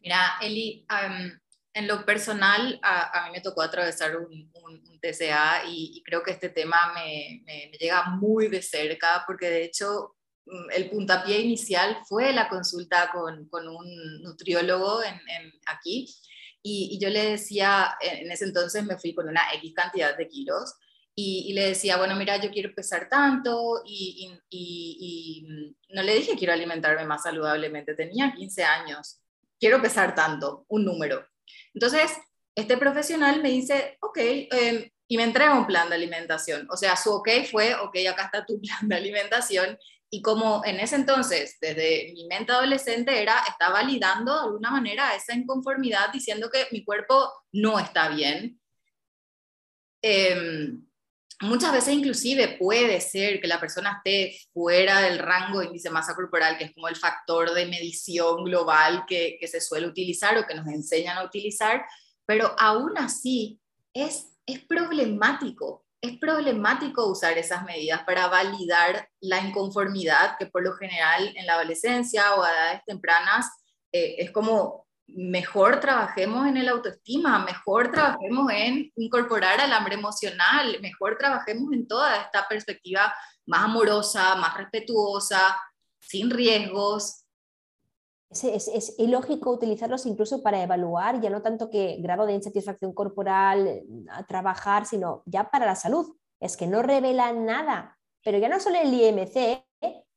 Mira, 0.00 0.38
Eli, 0.40 0.86
en 1.76 1.86
lo 1.86 2.06
personal, 2.06 2.80
a, 2.82 3.26
mí 3.26 3.32
me 3.32 3.42
tocó 3.42 3.60
atravesar 3.60 4.16
un, 4.16 4.50
TCA 4.98 5.64
y, 5.68 6.02
creo 6.04 6.22
que 6.22 6.30
este 6.30 6.48
tema 6.48 6.94
me, 6.94 7.44
llega 7.78 8.06
muy 8.12 8.48
de 8.48 8.62
cerca 8.62 9.24
porque 9.26 9.50
de 9.50 9.64
hecho 9.64 10.16
mm, 10.46 10.70
el 10.72 10.88
puntapié 10.88 11.38
inicial 11.38 11.98
fue 12.08 12.32
la 12.32 12.48
consulta 12.48 13.10
con, 13.12 13.46
un 13.52 14.22
nutriólogo 14.22 15.02
en, 15.04 15.20
aquí 15.66 16.08
y, 16.62 16.98
yo 16.98 17.10
le 17.10 17.32
decía, 17.32 17.94
en 18.00 18.32
ese 18.32 18.46
entonces 18.46 18.82
me 18.82 18.96
fui 18.96 19.14
con 19.14 19.28
una 19.28 19.42
X 19.56 19.74
cantidad 19.74 20.16
de 20.16 20.28
kilos 20.28 20.76
y, 21.14 21.52
le 21.52 21.68
decía, 21.68 21.98
bueno, 21.98 22.16
mira, 22.16 22.40
yo 22.40 22.50
quiero 22.50 22.74
pesar 22.74 23.06
tanto 23.10 23.82
y, 23.84 24.32
no 25.90 26.02
le 26.02 26.14
dije 26.14 26.36
quiero 26.38 26.54
alimentarme 26.54 27.04
más 27.04 27.24
saludablemente, 27.24 27.94
tenía 27.94 28.32
15 28.34 28.64
años, 28.64 29.20
quiero 29.60 29.82
pesar 29.82 30.14
tanto, 30.14 30.64
un 30.68 30.86
número. 30.86 31.26
Entonces, 31.74 32.12
este 32.54 32.76
profesional 32.78 33.42
me 33.42 33.50
dice, 33.50 33.98
ok, 34.00 34.18
em, 34.18 34.90
y 35.08 35.16
me 35.16 35.24
entrega 35.24 35.54
un 35.58 35.66
plan 35.66 35.88
de 35.88 35.94
alimentación. 35.94 36.66
O 36.70 36.76
sea, 36.76 36.96
su 36.96 37.12
ok 37.12 37.28
fue, 37.50 37.74
ok, 37.74 37.96
acá 38.10 38.24
está 38.24 38.46
tu 38.46 38.60
plan 38.60 38.88
de 38.88 38.96
alimentación. 38.96 39.78
Y 40.10 40.22
como 40.22 40.64
en 40.64 40.80
ese 40.80 40.96
entonces, 40.96 41.58
desde 41.60 42.12
mi 42.14 42.26
mente 42.26 42.52
adolescente, 42.52 43.20
era, 43.20 43.40
está 43.48 43.70
validando 43.70 44.34
de 44.34 44.46
alguna 44.46 44.70
manera 44.70 45.14
esa 45.14 45.34
inconformidad, 45.34 46.12
diciendo 46.12 46.48
que 46.50 46.68
mi 46.70 46.84
cuerpo 46.84 47.32
no 47.52 47.78
está 47.78 48.08
bien. 48.08 48.60
Em, 50.02 50.85
muchas 51.40 51.72
veces 51.72 51.94
inclusive 51.94 52.56
puede 52.58 53.00
ser 53.00 53.40
que 53.40 53.46
la 53.46 53.60
persona 53.60 53.98
esté 53.98 54.38
fuera 54.52 55.00
del 55.00 55.18
rango 55.18 55.60
de 55.60 55.66
índice 55.66 55.90
masa 55.90 56.14
corporal, 56.14 56.56
que 56.56 56.64
es 56.64 56.74
como 56.74 56.88
el 56.88 56.96
factor 56.96 57.52
de 57.52 57.66
medición 57.66 58.44
global 58.44 59.04
que, 59.06 59.38
se 59.46 59.60
suele 59.60 59.86
utilizar 59.86 60.36
o 60.38 60.46
que 60.46 60.54
nos 60.54 60.66
enseñan 60.66 61.18
a 61.18 61.24
utilizar, 61.24 61.84
pero 62.24 62.54
aún 62.58 62.96
así 62.96 63.60
es, 63.92 64.32
es 64.46 64.60
problemático. 64.64 65.84
Es 66.00 66.18
problemático 66.18 67.06
usar 67.06 67.36
esas 67.38 67.64
medidas 67.64 68.02
para 68.04 68.28
validar 68.28 69.08
la 69.20 69.40
inconformidad 69.40 70.36
que 70.38 70.46
por 70.46 70.62
lo 70.62 70.74
general 70.74 71.32
en 71.36 71.46
la 71.46 71.54
adolescencia 71.54 72.34
o 72.34 72.42
a 72.42 72.50
edades 72.50 72.82
tempranas 72.86 73.46
eh, 73.92 74.16
es 74.18 74.30
como 74.30 74.85
mejor 75.08 75.80
trabajemos 75.80 76.46
en 76.46 76.56
el 76.56 76.68
autoestima, 76.68 77.44
mejor 77.44 77.90
trabajemos 77.90 78.50
en 78.52 78.92
incorporar 78.96 79.60
al 79.60 79.72
hambre 79.72 79.94
emocional, 79.94 80.78
mejor 80.80 81.16
trabajemos 81.18 81.72
en 81.72 81.86
toda 81.86 82.22
esta 82.22 82.46
perspectiva 82.48 83.14
más 83.46 83.62
amorosa, 83.64 84.34
más 84.36 84.56
respetuosa, 84.56 85.56
sin 86.00 86.30
riesgos. 86.30 87.24
Es, 88.30 88.68
es, 88.68 88.94
ilógico 88.98 89.52
utilizarlos 89.52 90.04
incluso 90.04 90.42
para 90.42 90.62
evaluar, 90.62 91.20
ya 91.20 91.30
no 91.30 91.42
tanto 91.42 91.70
que 91.70 91.96
grado 92.00 92.26
de 92.26 92.34
insatisfacción 92.34 92.92
corporal 92.92 93.82
a 94.10 94.26
trabajar, 94.26 94.84
sino 94.84 95.22
ya 95.26 95.50
para 95.50 95.66
la 95.66 95.76
salud. 95.76 96.16
Es 96.40 96.56
que 96.56 96.66
no 96.66 96.82
revela 96.82 97.32
nada. 97.32 97.96
Pero 98.22 98.38
ya 98.38 98.48
no 98.48 98.58
solo 98.58 98.76
el 98.78 98.92
IMC, 98.92 99.65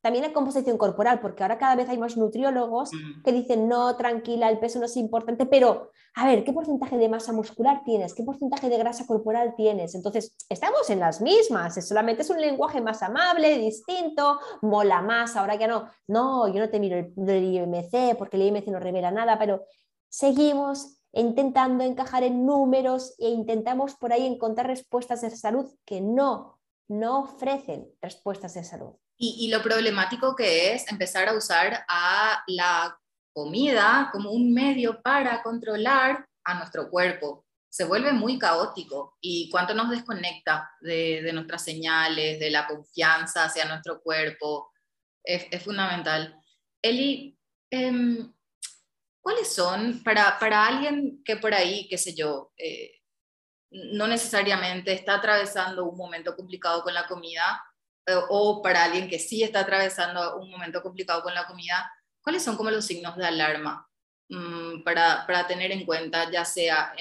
también 0.02 0.26
la 0.26 0.34
composición 0.34 0.78
corporal, 0.78 1.20
porque 1.20 1.44
ahora 1.44 1.58
cada 1.58 1.76
vez 1.76 1.90
hay 1.90 1.98
más 1.98 2.16
nutriólogos 2.16 2.92
que 3.24 3.32
dicen, 3.32 3.68
no, 3.68 3.96
tranquila, 3.98 4.50
el 4.50 4.60
peso 4.60 4.80
no 4.80 4.86
es 4.86 4.96
importante, 4.96 5.46
pero 5.46 5.92
a 6.16 6.26
ver, 6.26 6.44
¿qué 6.44 6.54
porcentaje 6.54 6.98
de 6.98 7.10
masa 7.10 7.34
muscular 7.34 7.82
tienes? 7.84 8.14
¿Qué 8.14 8.24
porcentaje 8.24 8.70
de 8.70 8.78
grasa 8.78 9.06
corporal 9.06 9.56
tienes? 9.56 9.96
Entonces, 9.96 10.36
estamos 10.48 10.90
en 10.90 11.00
las 11.00 11.22
mismas, 11.22 11.86
solamente 11.86 12.22
es 12.22 12.30
un 12.30 12.40
lenguaje 12.40 12.82
más 12.82 13.04
amable, 13.04 13.58
distinto, 13.58 14.40
mola 14.62 15.02
más, 15.02 15.36
ahora 15.36 15.56
ya 15.56 15.68
no, 15.68 15.90
no, 16.08 16.48
yo 16.48 16.60
no 16.60 16.70
te 16.70 16.80
miro 16.80 16.98
el, 16.98 17.14
el 17.30 17.44
IMC 17.44 18.18
porque 18.18 18.38
el 18.38 18.44
IMC 18.44 18.68
no 18.68 18.80
revela 18.80 19.12
nada, 19.12 19.38
pero 19.38 19.64
seguimos 20.08 21.00
intentando 21.12 21.84
encajar 21.84 22.24
en 22.24 22.46
números 22.46 23.16
e 23.18 23.30
intentamos 23.30 23.96
por 23.96 24.14
ahí 24.14 24.26
encontrar 24.26 24.68
respuestas 24.68 25.22
de 25.22 25.32
salud 25.32 25.70
que 25.86 26.02
no, 26.02 26.60
no 26.88 27.22
ofrecen 27.22 27.90
respuestas 28.02 28.54
de 28.54 28.64
salud. 28.64 28.94
Y, 29.22 29.50
lo 29.50 29.62
problemático 29.62 30.34
que 30.34 30.74
es 30.74 30.90
empezar 30.90 31.28
a 31.28 31.34
usar 31.34 31.84
a 31.90 32.42
la 32.48 32.98
comida 33.34 34.10
como 34.14 34.32
un 34.32 34.54
medio 34.54 35.02
para 35.02 35.44
controlar 35.44 36.26
a 36.46 36.54
nuestro 36.54 36.90
cuerpo. 36.90 37.46
Se 37.70 37.84
vuelve 37.84 38.14
muy 38.14 38.40
caótico 38.40 39.18
y 39.20 39.50
cuánto 39.50 39.74
nos 39.74 39.90
desconecta 39.90 40.72
de, 40.80 41.30
nuestras 41.34 41.66
señales, 41.66 42.40
de 42.40 42.50
la 42.50 42.66
confianza 42.66 43.44
hacia 43.44 43.66
nuestro 43.66 44.02
cuerpo. 44.02 44.72
Es, 45.22 45.62
fundamental. 45.62 46.42
Eli, 46.82 47.38
em, 47.70 48.34
¿cuáles 49.22 49.54
son 49.54 50.02
para, 50.02 50.40
para, 50.40 50.66
alguien 50.66 51.22
que 51.26 51.36
por 51.36 51.54
ahí, 51.54 51.90
qué 51.90 51.98
sé 51.98 52.16
yo, 52.16 52.54
eh, 52.56 52.94
no 53.72 54.08
necesariamente 54.08 54.94
está 54.94 55.16
atravesando 55.16 55.86
un 55.86 55.98
momento 55.98 56.38
complicado 56.38 56.84
con 56.84 56.94
la 56.94 57.06
comida, 57.06 57.62
o 58.30 58.62
para 58.62 58.84
alguien 58.84 59.10
que 59.10 59.20
sí 59.20 59.44
está 59.44 59.62
atravesando 59.62 60.38
un 60.38 60.50
momento 60.50 60.82
complicado 60.82 61.22
con 61.24 61.34
la 61.34 61.48
comida, 61.48 61.92
¿cuáles 62.22 62.44
son 62.44 62.58
como 62.58 62.72
los 62.72 62.86
signos 62.86 63.16
de 63.18 63.26
alarma 63.26 63.88
mm, 64.30 64.84
para, 64.84 65.26
para, 65.26 65.48
tener 65.48 65.72
en 65.72 65.86
cuenta, 65.86 66.30
ya 66.32 66.46
sea 66.46 66.94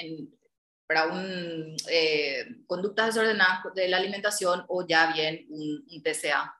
para 0.86 1.06
un, 1.06 1.76
eh, 1.90 2.46
conductas 2.66 3.06
desordenadas 3.14 3.74
de 3.74 3.88
la 3.88 3.98
alimentación 3.98 4.64
o 4.68 4.86
ya 4.86 5.12
bien 5.12 5.46
un, 5.50 6.02
TCA? 6.02 6.54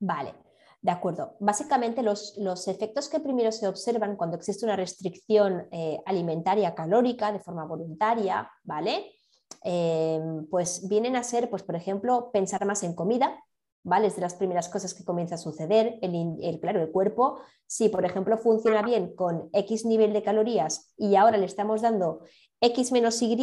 Vale. 0.00 0.34
De 0.80 0.90
acuerdo. 0.90 1.36
Básicamente 1.38 2.02
los, 2.02 2.36
los, 2.38 2.66
efectos 2.66 3.08
que 3.08 3.20
primero 3.20 3.52
se 3.52 3.68
observan 3.68 4.16
cuando 4.16 4.36
existe 4.36 4.64
una 4.64 4.74
restricción 4.74 5.68
eh, 5.70 6.00
alimentaria 6.06 6.74
calórica 6.74 7.30
de 7.30 7.38
forma 7.38 7.64
voluntaria, 7.64 8.50
¿vale? 8.64 9.12
pues 10.50 10.88
vienen 10.88 11.16
a 11.16 11.22
ser, 11.22 11.48
pues, 11.50 11.62
por 11.62 11.76
ejemplo, 11.76 12.30
pensar 12.32 12.64
más 12.64 12.82
en 12.82 12.94
comida, 12.94 13.38
¿vale? 13.84 14.08
Es 14.08 14.16
de 14.16 14.22
las 14.22 14.34
primeras 14.34 14.68
cosas 14.68 14.94
que 14.94 15.04
comienza 15.04 15.34
a 15.34 15.38
suceder. 15.38 15.98
El, 16.02 16.58
claro, 16.60 16.80
el 16.80 16.90
cuerpo, 16.90 17.40
si 17.66 17.88
por 17.88 18.04
ejemplo 18.04 18.38
funciona 18.38 18.82
bien 18.82 19.14
con 19.14 19.48
X 19.52 19.84
nivel 19.84 20.12
de 20.12 20.22
calorías 20.22 20.92
y 20.96 21.16
ahora 21.16 21.38
le 21.38 21.46
estamos 21.46 21.82
dando 21.82 22.20
X 22.60 22.92
menos 22.92 23.20
Y 23.22 23.36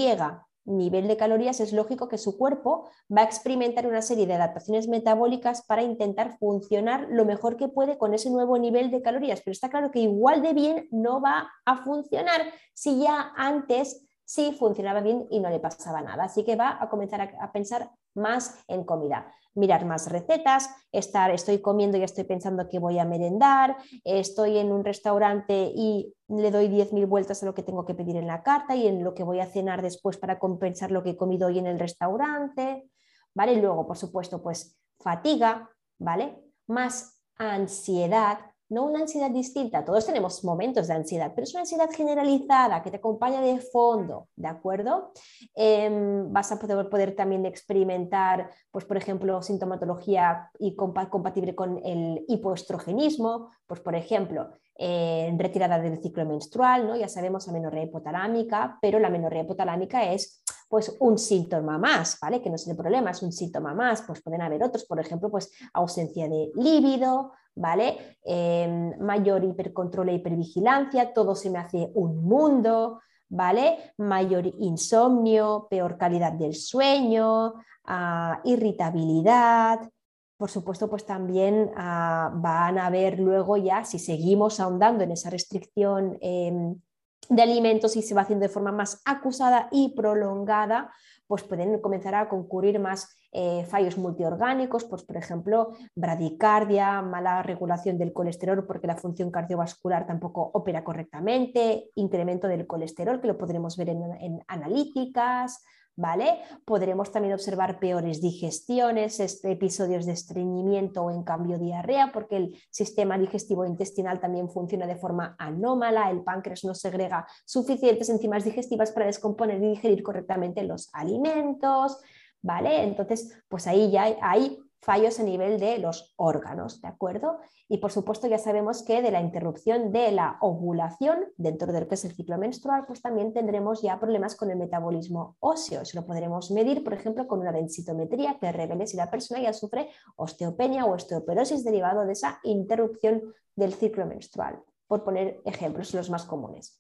nivel 0.66 1.08
de 1.08 1.18
calorías, 1.18 1.60
es 1.60 1.74
lógico 1.74 2.08
que 2.08 2.18
su 2.18 2.38
cuerpo 2.38 2.90
va 3.16 3.22
a 3.22 3.26
experimentar 3.26 3.88
una 3.88 4.02
serie 4.02 4.28
de 4.28 4.36
adaptaciones 4.36 4.88
metabólicas 4.88 5.64
para 5.64 5.82
intentar 5.82 6.38
funcionar 6.38 7.08
lo 7.10 7.26
mejor 7.26 7.58
que 7.58 7.70
puede 7.70 7.98
con 7.98 8.14
ese 8.14 8.30
nuevo 8.30 8.58
nivel 8.58 8.92
de 8.92 9.02
calorías. 9.02 9.42
Pero 9.42 9.54
está 9.54 9.70
claro 9.70 9.90
que 9.90 10.00
igual 10.00 10.44
de 10.44 10.54
bien 10.54 10.88
no 10.92 11.22
va 11.22 11.50
a 11.66 11.84
funcionar 11.84 12.42
si 12.74 13.02
ya 13.02 13.34
antes 13.36 14.06
sí 14.26 14.56
funcionaba 14.60 15.02
bien 15.02 15.26
y 15.32 15.40
no 15.40 15.50
le 15.50 15.60
pasaba 15.60 16.02
nada. 16.02 16.26
Así 16.26 16.44
que 16.44 16.56
va 16.56 16.78
a 16.80 16.88
comenzar 16.88 17.22
a 17.42 17.52
pensar 17.52 17.90
más 18.20 18.64
en 18.68 18.84
comida 18.84 19.34
mirar 19.56 19.86
más 19.86 20.10
recetas, 20.10 20.70
estar, 20.92 21.32
estoy 21.32 21.60
comiendo 21.60 21.98
y 21.98 22.04
estoy 22.04 22.24
pensando 22.24 22.68
que 22.70 22.80
voy 22.80 23.00
a 23.00 23.06
merendar, 23.06 23.78
estoy 24.04 24.58
en 24.58 24.72
un 24.72 24.84
restaurante 24.84 25.72
y 25.76 26.14
le 26.28 26.52
doy 26.52 26.70
10.000 26.70 27.06
vueltas 27.06 27.44
a 27.44 27.46
lo 27.46 27.54
que 27.54 27.64
tengo 27.64 27.86
que 27.86 27.94
pedir 27.94 28.16
en 28.16 28.28
la 28.28 28.42
carta 28.42 28.76
y 28.76 28.88
en 28.88 29.04
lo 29.04 29.14
que 29.14 29.24
voy 29.24 29.40
a 29.40 29.48
cenar 29.48 29.82
después 29.82 30.18
para 30.18 30.40
compensar 30.40 30.92
lo 30.92 31.04
que 31.04 31.12
he 31.12 31.18
comido 31.18 31.48
hoy 31.48 31.60
en 31.60 31.68
el 31.68 31.80
restaurante, 31.80 32.90
¿vale? 33.34 33.56
Luego, 33.58 33.86
por 33.86 33.98
supuesto, 33.98 34.42
pues 34.42 34.80
fatiga, 35.00 35.70
¿vale? 35.98 36.42
Más 36.68 37.22
ansiedad, 37.36 38.40
no 38.70 38.86
una 38.86 39.00
ansiedad 39.00 39.32
distinta, 39.32 39.84
todos 39.84 40.06
tenemos 40.06 40.44
momentos 40.44 40.88
de 40.88 40.94
ansiedad, 40.94 41.32
pero 41.36 41.44
es 41.44 41.54
una 41.54 41.62
ansiedad 41.62 41.90
generalizada 41.92 42.82
que 42.82 42.92
te 42.92 42.98
acompaña 42.98 43.42
de 43.42 43.60
fondo, 43.60 44.28
¿de 44.36 44.48
acuerdo? 44.48 45.12
Em, 45.56 46.32
vas 46.32 46.52
a 46.52 46.60
poder, 46.60 47.16
también 47.16 47.46
experimentar, 47.46 48.50
pues 48.72 48.86
por 48.86 48.98
ejemplo, 48.98 49.42
sintomatología 49.42 50.52
y 50.60 50.76
compatible 50.76 51.56
con 51.56 51.82
el 51.84 52.24
hipoestrogenismo, 52.28 53.50
pues 53.68 53.80
por 53.80 53.96
ejemplo, 53.96 54.52
retirada 54.80 55.80
del 55.80 56.02
ciclo 56.02 56.26
menstrual, 56.26 56.88
¿no? 56.88 56.96
ya 56.96 57.10
sabemos 57.10 57.48
amenorrea 57.50 57.84
hipotalámica, 57.84 58.78
pero 58.82 59.00
la 59.00 59.08
amenorrea 59.10 59.44
hipotalámica 59.44 60.12
es 60.12 60.42
pues 60.70 60.96
un 61.00 61.18
síntoma 61.18 61.78
más, 61.78 62.18
¿vale? 62.22 62.42
Que 62.42 62.50
no 62.50 62.56
es 62.56 62.68
el 62.68 62.78
problema, 62.78 63.12
es 63.12 63.24
un 63.24 63.32
síntoma 63.32 63.74
más, 63.74 64.04
pues 64.04 64.22
pueden 64.22 64.42
haber 64.42 64.64
otros, 64.64 64.86
por 64.86 65.00
ejemplo, 65.00 65.30
pues 65.30 65.52
ausencia 65.74 66.30
de 66.30 66.52
líbido, 66.56 67.34
¿vale? 67.56 68.18
Em, 68.24 68.98
mayor 69.00 69.44
hipercontrol 69.44 70.10
e 70.10 70.14
hipervigilancia, 70.14 71.12
todo 71.12 71.36
se 71.36 71.50
me 71.50 71.58
hace 71.58 71.92
un 71.96 72.24
mundo, 72.24 73.02
¿vale? 73.28 73.94
Mayor 73.98 74.46
insomnio, 74.46 75.68
peor 75.70 75.98
calidad 75.98 76.34
del 76.34 76.54
sueño, 76.54 77.56
ah, 77.86 78.40
irritabilidad, 78.44 79.90
por 80.38 80.50
supuesto, 80.52 80.90
pues 80.90 81.06
también 81.06 81.72
ah, 81.76 82.32
van 82.34 82.78
a 82.78 82.90
ver 82.92 83.20
luego 83.20 83.58
ya, 83.58 83.84
si 83.84 83.98
seguimos 83.98 84.60
ahondando 84.60 85.04
en 85.04 85.12
esa 85.12 85.30
restricción 85.30 86.18
em, 86.22 86.80
de 87.28 87.42
alimentos 87.42 87.96
y 87.96 88.02
se 88.02 88.16
va 88.16 88.22
haciendo 88.22 88.44
de 88.44 88.54
forma 88.54 88.72
más 88.72 89.02
acusada 89.06 89.68
y 89.72 89.94
prolongada, 89.96 90.92
pues 91.28 91.44
pueden 91.44 91.80
comenzar 91.80 92.16
a 92.16 92.28
concurrir 92.28 92.80
más 92.80 93.16
eh, 93.32 93.64
fallos 93.70 93.98
multiorgánicos, 93.98 94.86
pues 94.86 95.04
por 95.04 95.16
ejemplo, 95.16 95.74
bradicardia, 95.94 97.04
mala 97.04 97.44
regulación 97.44 98.00
del 98.00 98.14
colesterol 98.14 98.66
porque 98.66 98.88
la 98.88 98.96
función 98.96 99.30
cardiovascular 99.30 100.08
tampoco 100.08 100.50
opera 100.54 100.84
correctamente, 100.84 101.92
incremento 101.96 102.48
del 102.48 102.66
colesterol, 102.66 103.22
que 103.22 103.28
lo 103.28 103.38
podremos 103.38 103.78
ver 103.78 103.90
en 103.90 104.44
analíticas, 104.48 105.64
¿vale? 106.00 106.40
Podremos 106.64 107.12
también 107.12 107.34
observar 107.34 107.78
peores 107.78 108.22
digestiones, 108.22 109.20
este, 109.20 109.52
episodios 109.52 110.06
de 110.06 110.14
estreñimiento 110.14 111.04
o 111.04 111.12
en 111.12 111.24
cambio 111.24 111.60
diarrea, 111.60 112.12
porque 112.14 112.38
el 112.38 112.56
sistema 112.70 113.18
digestivo 113.18 113.66
intestinal 113.66 114.22
también 114.22 114.50
funciona 114.50 114.88
de 114.88 114.96
forma 114.96 115.36
anómala, 115.38 116.10
el 116.10 116.24
páncreas 116.24 116.64
no 116.64 116.74
segrega 116.74 117.28
suficientes 117.46 118.10
enzimas 118.10 118.46
digestivas 118.46 118.92
para 118.92 119.08
descomponer 119.08 119.62
y 119.62 119.72
digerir 119.72 120.02
correctamente 120.02 120.64
los 120.64 120.90
alimentos, 120.94 121.98
¿vale? 122.42 122.84
Entonces, 122.84 123.38
pues 123.50 123.68
ahí 123.68 123.92
ya 123.92 124.16
hay 124.22 124.58
fallos 124.82 125.20
a 125.20 125.24
nivel 125.24 125.60
de 125.60 125.78
los 125.78 126.14
órganos, 126.16 126.82
¿de 126.82 126.88
acuerdo? 126.88 127.40
Y 127.68 127.78
por 127.78 127.92
supuesto 127.92 128.28
ya 128.28 128.38
sabemos 128.38 128.84
que 128.84 129.02
de 129.02 129.12
la 129.12 129.22
interrupción 129.22 129.92
de 129.92 130.12
la 130.12 130.38
ovulación 130.42 131.26
dentro 131.38 131.72
del 131.72 131.88
que 131.88 131.96
es 131.96 132.06
el 132.06 132.16
ciclo 132.16 132.38
menstrual, 132.38 132.86
pues 132.88 133.02
también 133.02 133.34
tendremos 133.34 133.82
ya 133.82 134.00
problemas 134.00 134.36
con 134.36 134.50
el 134.52 134.58
metabolismo 134.58 135.36
óseo. 135.40 135.82
Eso 135.82 136.00
lo 136.00 136.08
podremos 136.08 136.52
medir, 136.52 136.84
por 136.84 136.94
ejemplo, 136.94 137.28
con 137.28 137.40
una 137.40 137.52
densitometría 137.52 138.38
que 138.40 138.52
revele 138.52 138.88
si 138.88 138.98
la 138.98 139.12
persona 139.12 139.42
ya 139.42 139.54
sufre 139.54 139.90
osteopenia 140.16 140.86
o 140.86 140.94
osteoporosis 140.94 141.64
derivado 141.64 142.06
de 142.06 142.14
esa 142.14 142.40
interrupción 142.44 143.34
del 143.56 143.74
ciclo 143.74 144.06
menstrual, 144.06 144.64
por 144.88 145.04
poner 145.04 145.42
ejemplos 145.46 145.94
los 145.94 146.10
más 146.10 146.24
comunes. 146.24 146.80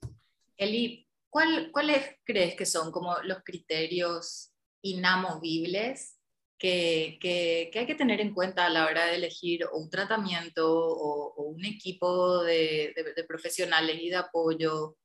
Eli, 0.57 1.07
¿cuáles 1.29 2.17
crees 2.23 2.55
que 2.55 2.65
son 2.65 2.91
como 2.91 3.15
los 3.23 3.43
criterios 3.43 4.53
inamovibles 4.81 6.18
que, 6.59 7.71
hay 7.73 7.85
que 7.85 7.95
tener 7.95 8.19
en 8.19 8.33
cuenta 8.33 8.65
a 8.65 8.69
la 8.69 8.85
hora 8.85 9.05
de 9.05 9.15
elegir 9.15 9.65
un 9.73 9.89
tratamiento 9.89 10.67
o, 10.69 11.33
un 11.43 11.63
equipo 11.65 12.43
de, 12.43 12.93
profesionales 13.27 13.97
y 14.01 14.09
de 14.09 14.17
apoyo. 14.17 14.97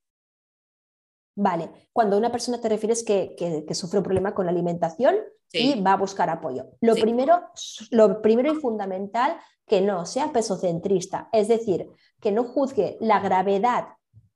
Vale, 1.37 1.69
cuando 1.91 2.17
una 2.17 2.31
persona 2.31 2.61
te 2.61 2.69
refieres 2.69 3.03
que, 3.03 3.35
que, 3.37 3.73
sufre 3.73 3.99
un 3.99 4.03
problema 4.03 4.33
con 4.33 4.45
la 4.45 4.51
alimentación 4.51 5.15
y 5.51 5.81
va 5.81 5.93
a 5.93 5.97
buscar 5.97 6.29
apoyo. 6.29 6.67
Lo, 6.81 6.95
primero, 6.95 7.49
lo 7.91 8.21
primero 8.21 8.51
y 8.51 8.55
fundamental, 8.55 9.37
que 9.65 9.81
no 9.81 10.05
sea 10.05 10.31
pesocentrista, 10.31 11.29
es 11.31 11.47
decir, 11.47 11.87
que 12.19 12.31
no 12.31 12.43
juzgue 12.43 12.97
la 12.99 13.19
gravedad 13.19 13.87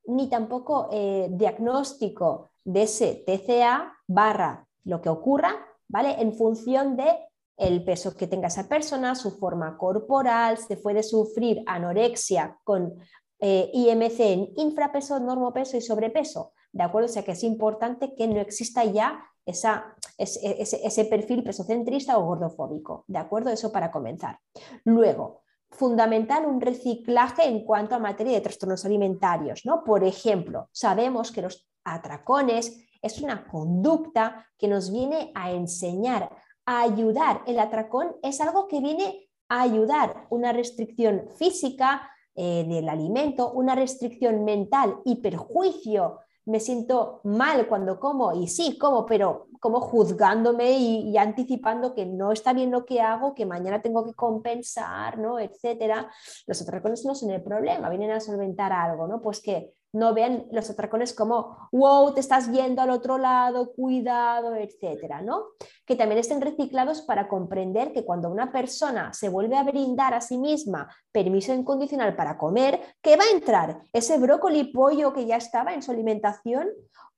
ni 0.05 0.27
tampoco 0.29 0.89
eh, 0.91 1.27
diagnóstico 1.29 2.49
de 2.63 2.83
ese 2.83 3.23
TCA 3.27 3.93
barra 4.07 4.65
lo 4.83 5.01
que 5.01 5.09
ocurra 5.09 5.68
¿vale? 5.89 6.15
En 6.21 6.33
función 6.33 6.95
de 6.95 7.17
el 7.57 7.83
peso 7.83 8.15
que 8.15 8.27
tenga 8.27 8.47
esa 8.47 8.69
persona, 8.69 9.15
su 9.15 9.31
forma 9.31 9.77
corporal, 9.77 10.57
se 10.57 10.77
puede 10.77 11.03
sufrir 11.03 11.61
anorexia 11.65 12.57
con 12.63 12.95
eh, 13.39 13.69
IMC 13.73 14.19
en 14.19 14.53
infrapeso, 14.55 15.19
normopeso 15.19 15.75
y 15.75 15.81
sobrepeso, 15.81 16.53
¿de 16.71 16.83
acuerdo? 16.83 17.07
O 17.07 17.11
sea 17.11 17.23
que 17.23 17.33
es 17.33 17.43
importante 17.43 18.15
que 18.15 18.27
no 18.27 18.39
exista 18.39 18.85
ya 18.85 19.25
esa, 19.45 19.95
ese, 20.17 20.61
ese, 20.61 21.05
perfil 21.05 21.43
pesocentrista 21.43 22.17
o 22.17 22.25
gordofóbico, 22.25 23.03
¿de 23.07 23.17
acuerdo? 23.17 23.49
Eso 23.49 23.71
para 23.71 23.91
comenzar. 23.91 24.39
Luego, 24.85 25.41
fundamental 25.71 26.45
un 26.45 26.61
reciclaje 26.61 27.45
en 27.45 27.65
cuanto 27.65 27.95
a 27.95 27.99
materia 27.99 28.33
de 28.33 28.41
trastornos 28.41 28.85
alimentarios, 28.85 29.65
¿no? 29.65 29.83
Por 29.83 30.03
ejemplo, 30.03 30.69
sabemos 30.71 31.31
que 31.31 31.41
los 31.41 31.67
atracones 31.83 32.88
es 33.01 33.21
una 33.21 33.47
conducta 33.47 34.47
que 34.57 34.67
nos 34.67 34.91
viene 34.91 35.31
a 35.35 35.51
enseñar, 35.51 36.29
a 36.65 36.81
ayudar. 36.81 37.41
El 37.47 37.59
atracón 37.59 38.15
es 38.21 38.41
algo 38.41 38.67
que 38.67 38.81
viene 38.81 39.29
a 39.47 39.61
ayudar, 39.61 40.27
una 40.29 40.53
restricción 40.53 41.27
física 41.37 42.09
eh, 42.35 42.65
del 42.67 42.87
alimento, 42.87 43.51
una 43.51 43.75
restricción 43.75 44.45
mental 44.45 44.97
y 45.05 45.15
perjuicio. 45.15 46.19
Me 46.45 46.59
siento 46.59 47.21
mal 47.23 47.67
cuando 47.67 47.99
como 47.99 48.33
y 48.33 48.47
sí, 48.47 48.77
como, 48.77 49.05
pero 49.05 49.47
como 49.59 49.81
juzgándome 49.81 50.71
y, 50.71 51.17
anticipando 51.17 51.93
que 51.93 52.05
no 52.05 52.31
está 52.31 52.53
bien 52.53 52.71
lo 52.71 52.85
que 52.85 53.01
hago, 53.01 53.35
que 53.35 53.45
mañana 53.45 53.81
tengo 53.81 54.05
que 54.05 54.13
compensar, 54.13 55.17
¿no? 55.17 55.37
etcétera. 55.39 56.09
Los 56.47 56.61
atracones 56.61 57.05
no 57.05 57.13
son 57.13 57.31
el 57.31 57.43
problema, 57.43 57.89
vienen 57.89 58.11
a 58.11 58.19
solventar 58.19 58.71
algo, 58.71 59.07
¿no? 59.07 59.21
Pues 59.21 59.41
que 59.41 59.73
no 59.93 60.13
vean 60.13 60.45
los 60.51 60.69
atracones 60.69 61.13
como, 61.13 61.69
wow, 61.71 62.13
te 62.13 62.19
estás 62.19 62.51
yendo 62.51 62.81
al 62.81 62.91
otro 62.91 63.17
lado, 63.17 63.71
cuidado, 63.73 64.55
etcétera, 64.55 65.21
¿no? 65.21 65.47
Que 65.85 65.95
también 65.95 66.19
estén 66.19 66.41
reciclados 66.41 67.01
para 67.01 67.27
comprender 67.27 67.91
que 67.91 68.05
cuando 68.05 68.29
una 68.29 68.51
persona 68.51 69.13
se 69.13 69.29
vuelve 69.29 69.57
a 69.57 69.63
brindar 69.63 70.13
a 70.13 70.21
sí 70.21 70.37
misma 70.37 70.89
permiso 71.11 71.53
incondicional 71.53 72.15
para 72.15 72.37
comer, 72.37 72.79
¿qué 73.01 73.15
va 73.15 73.23
a 73.23 73.35
entrar? 73.35 73.81
¿Ese 73.91 74.17
brócoli 74.17 74.65
pollo 74.65 75.13
que 75.13 75.25
ya 75.25 75.37
estaba 75.37 75.73
en 75.73 75.81
su 75.81 75.91
alimentación? 75.91 76.67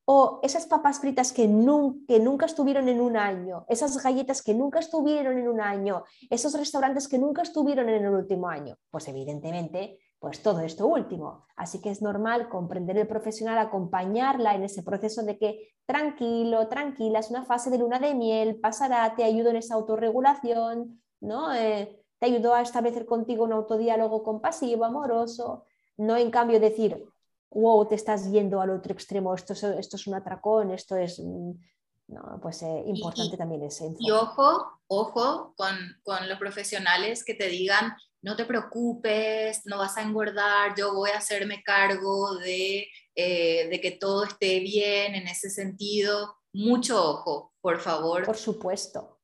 ¿O 0.05 0.39
esas 0.41 0.65
papas 0.65 0.99
fritas 0.99 1.31
que, 1.31 1.43
que 2.07 2.19
nunca 2.19 2.45
estuvieron 2.45 2.89
en 2.89 2.99
un 2.99 3.15
año? 3.17 3.65
¿Esas 3.69 4.01
galletas 4.01 4.41
que 4.41 4.53
nunca 4.53 4.79
estuvieron 4.79 5.38
en 5.38 5.47
un 5.47 5.62
año? 5.62 6.03
¿Esos 6.29 6.53
restaurantes 6.57 7.07
que 7.07 7.19
nunca 7.19 7.43
estuvieron 7.43 7.88
en 7.88 8.05
el 8.05 8.13
último 8.13 8.49
año? 8.49 8.75
Pues 8.89 9.07
evidentemente 9.07 9.99
pues 10.21 10.43
todo 10.43 10.60
esto 10.60 10.86
último. 10.86 11.47
Así 11.55 11.81
que 11.81 11.89
es 11.89 12.03
normal 12.03 12.47
comprender 12.47 12.95
el 12.95 13.07
profesional, 13.07 13.57
acompañarla 13.57 14.53
en 14.53 14.63
ese 14.63 14.84
proceso 14.84 15.23
de 15.23 15.39
que 15.39 15.73
tranquilo, 15.88 16.67
tranquila, 16.67 17.17
es 17.17 17.31
una 17.31 17.43
fase 17.43 17.71
de 17.71 17.79
luna 17.79 17.97
de 17.97 18.13
miel, 18.13 18.60
pasará, 18.60 19.15
te 19.15 19.23
ayudo 19.23 19.49
en 19.49 19.55
esa 19.55 19.73
autorregulación, 19.73 21.01
¿no? 21.21 21.51
Eh, 21.55 22.05
te 22.19 22.27
ayudó 22.27 22.53
a 22.53 22.62
establecer 22.62 23.07
contigo 23.07 23.45
un 23.45 23.53
autodiálogo 23.53 24.21
compasivo, 24.21 24.86
amoroso, 24.86 25.65
no 25.97 26.15
en 26.15 26.29
cambio 26.29 26.60
decir, 26.60 27.03
wow, 27.49 27.88
te 27.88 27.95
estás 27.95 28.29
yendo 28.29 28.62
al 28.62 28.69
otro 28.69 28.93
extremo, 28.93 29.34
esto 29.34 29.53
es, 29.53 29.63
esto 29.63 29.95
es 29.95 30.05
un 30.05 30.13
atracón, 30.13 30.69
esto 30.69 30.95
es... 30.95 31.19
Mm, 31.19 31.53
no, 32.10 32.39
pues 32.41 32.62
eh, 32.62 32.84
importante 32.86 33.38
también 33.38 33.63
ese 33.63 33.95
Y 33.97 34.12
ojo, 34.12 34.81
ojo 34.88 35.53
con, 35.55 35.75
con 36.03 36.27
los 36.27 36.38
profesionales 36.38 37.23
que 37.23 37.34
te 37.34 37.47
digan, 37.47 37.95
no 38.21 38.36
te 38.36 38.45
preocupes, 38.45 39.62
no 39.65 39.79
vas 39.79 39.97
a 39.97 40.03
engordar, 40.03 40.75
yo 40.77 40.93
voy 40.93 41.10
a 41.10 41.17
hacerme 41.17 41.63
cargo 41.63 42.36
de, 42.38 42.88
eh, 43.15 43.67
de 43.69 43.81
que 43.81 43.91
todo 43.91 44.25
esté 44.25 44.60
bien 44.60 45.15
en 45.15 45.27
ese 45.27 45.49
sentido. 45.49 46.36
Mucho 46.53 47.03
ojo, 47.03 47.53
por 47.62 47.79
favor. 47.79 48.25
Por 48.25 48.38
supuesto, 48.38 49.19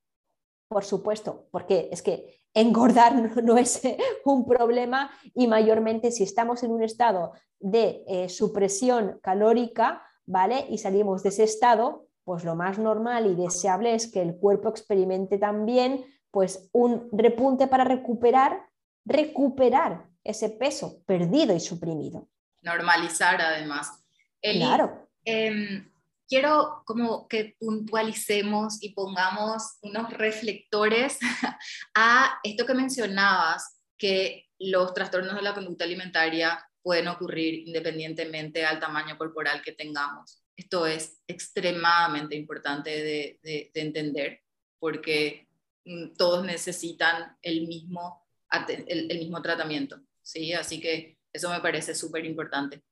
por 0.67 0.83
supuesto, 0.83 1.47
porque 1.51 1.89
es 1.91 2.01
que 2.01 2.41
engordar 2.53 3.13
no, 3.43 3.57
es 3.57 3.81
un 4.25 4.45
problema 4.45 5.11
y 5.35 5.47
mayormente 5.47 6.11
si 6.11 6.23
estamos 6.23 6.63
en 6.63 6.71
un 6.71 6.83
estado 6.83 7.33
de 7.59 8.03
eh, 8.07 8.29
supresión 8.29 9.19
calórica, 9.21 10.03
¿vale? 10.25 10.65
Y 10.69 10.79
salimos 10.79 11.21
de 11.21 11.29
ese 11.29 11.43
estado, 11.43 12.07
pues 12.23 12.43
lo 12.43 12.55
más 12.55 12.79
normal 12.79 13.27
y 13.27 13.35
deseable 13.35 13.93
es 13.93 14.11
que 14.11 14.21
el 14.21 14.37
cuerpo 14.37 14.69
experimente 14.69 15.37
también 15.37 16.05
pues 16.31 16.69
un 16.73 17.09
repunte 17.11 17.67
para 17.67 17.83
recuperar 17.83 18.67
recuperar 19.07 20.05
ese 20.23 20.49
peso 20.49 21.01
perdido 21.05 21.55
y 21.55 21.59
suprimido. 21.59 22.29
Normalizar 22.61 23.41
además. 23.41 24.03
claro. 24.41 25.09
Em, 25.23 25.89
quiero 26.27 26.83
como 26.85 27.27
que 27.27 27.55
puntualicemos 27.59 28.83
y 28.83 28.93
pongamos 28.93 29.77
unos 29.81 30.11
reflectores 30.11 31.17
a 31.95 32.39
esto 32.43 32.65
que 32.65 32.73
mencionabas, 32.73 33.81
que 33.97 34.45
los 34.59 34.93
trastornos 34.93 35.35
de 35.35 35.41
la 35.41 35.53
conducta 35.53 35.85
alimentaria 35.85 36.63
pueden 36.81 37.07
ocurrir 37.07 37.67
independientemente 37.67 38.65
al 38.65 38.79
tamaño 38.79 39.17
corporal 39.17 39.61
que 39.61 39.73
tengamos. 39.73 40.43
Esto 40.55 40.85
es 40.85 41.21
extremadamente 41.27 42.35
importante 42.35 42.89
de, 42.89 43.39
de 43.43 43.81
entender 43.81 44.41
porque 44.79 45.47
mm, 45.85 46.15
todos 46.17 46.45
necesitan 46.45 47.37
el 47.41 47.67
mismo 47.67 48.26
el, 48.67 49.07
mismo 49.19 49.41
tratamiento. 49.41 49.97
¿sí? 50.21 50.53
Así 50.53 50.79
que 50.79 51.17
eso 51.31 51.49
me 51.49 51.59
parece 51.59 51.93
súper 51.95 52.25
importante. 52.25 52.83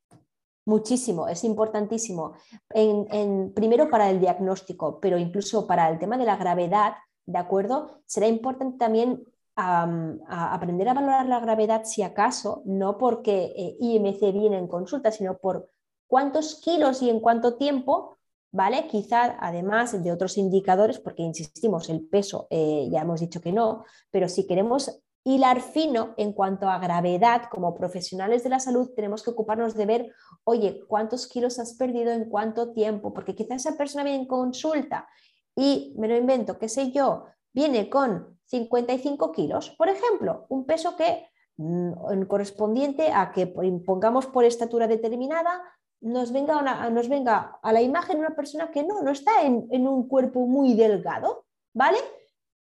Muchísimo, 0.65 1.27
es 1.27 1.43
importantísimo. 1.43 2.33
En, 2.71 3.53
primero 3.53 3.89
para 3.89 4.09
el 4.09 4.19
diagnóstico, 4.19 4.99
pero 4.99 5.17
incluso 5.17 5.67
para 5.67 5.89
el 5.89 5.99
tema 5.99 6.17
de 6.17 6.25
la 6.25 6.37
gravedad, 6.37 6.95
¿de 7.25 7.37
acuerdo? 7.37 8.01
Será 8.05 8.27
importante 8.27 8.77
también 8.77 9.23
aprender 9.55 10.89
a 10.89 10.93
valorar 10.93 11.27
la 11.27 11.39
gravedad 11.39 11.83
si 11.85 12.01
acaso, 12.01 12.61
no 12.65 12.97
porque 12.97 13.53
eh, 13.55 13.77
IMC 13.79 14.33
viene 14.33 14.57
en 14.57 14.67
consulta, 14.67 15.11
sino 15.11 15.37
por 15.37 15.69
cuántos 16.07 16.59
kilos 16.61 17.01
y 17.01 17.09
en 17.09 17.21
cuánto 17.21 17.55
tiempo 17.55 18.15
¿vale? 18.55 18.87
Quizá 18.87 19.35
además 19.37 20.01
de 20.01 20.11
otros 20.13 20.37
indicadores, 20.37 20.97
porque 20.97 21.23
insistimos, 21.23 21.89
el 21.89 22.07
peso 22.07 22.47
eh, 22.49 22.87
ya 22.89 23.01
hemos 23.01 23.19
dicho 23.19 23.41
que 23.41 23.51
no, 23.51 23.83
pero 24.09 24.29
si 24.29 24.47
queremos 24.47 25.01
hilar 25.27 25.59
fino 25.59 26.13
en 26.17 26.33
cuanto 26.33 26.69
a 26.69 26.77
gravedad, 26.77 27.49
como 27.49 27.73
profesionales 27.73 28.43
de 28.43 28.49
la 28.49 28.59
salud 28.59 28.91
tenemos 28.95 29.23
que 29.23 29.31
ocuparnos 29.31 29.73
de 29.73 29.85
ver, 29.87 30.13
oye, 30.43 30.83
¿cuántos 30.87 31.27
kilos 31.27 31.57
has 31.57 31.73
perdido 31.73 32.11
en 32.11 32.29
cuánto 32.29 32.71
tiempo? 32.73 33.11
Porque 33.11 33.35
quizá 33.35 33.55
esa 33.55 33.75
persona 33.75 34.03
viene 34.03 34.19
en 34.19 34.27
consulta 34.27 35.07
y 35.55 35.95
me 35.97 36.07
lo 36.07 36.15
invento, 36.15 36.59
qué 36.59 36.69
sé 36.69 36.91
yo, 36.91 37.25
viene 37.51 37.89
con 37.89 38.37
55 38.45 39.31
kilos, 39.31 39.71
por 39.71 39.89
ejemplo, 39.89 40.45
un 40.49 40.67
peso 40.67 40.95
que 40.95 41.27
mm, 41.57 42.25
correspondiente 42.27 43.11
a 43.11 43.31
que 43.31 43.47
pongamos 43.47 44.27
por 44.27 44.45
estatura 44.45 44.87
determinada 44.87 45.59
nos 46.01 46.31
venga, 46.31 46.89
nos 46.91 47.09
venga 47.09 47.57
a 47.63 47.73
la 47.73 47.81
imagen 47.81 48.19
una 48.19 48.35
persona 48.35 48.69
que 48.69 48.83
no, 48.83 49.01
no 49.01 49.09
está 49.09 49.41
en, 49.41 49.67
en 49.71 49.87
un 49.87 50.07
cuerpo 50.07 50.45
muy 50.45 50.75
delgado, 50.75 51.45
¿vale? 51.73 51.97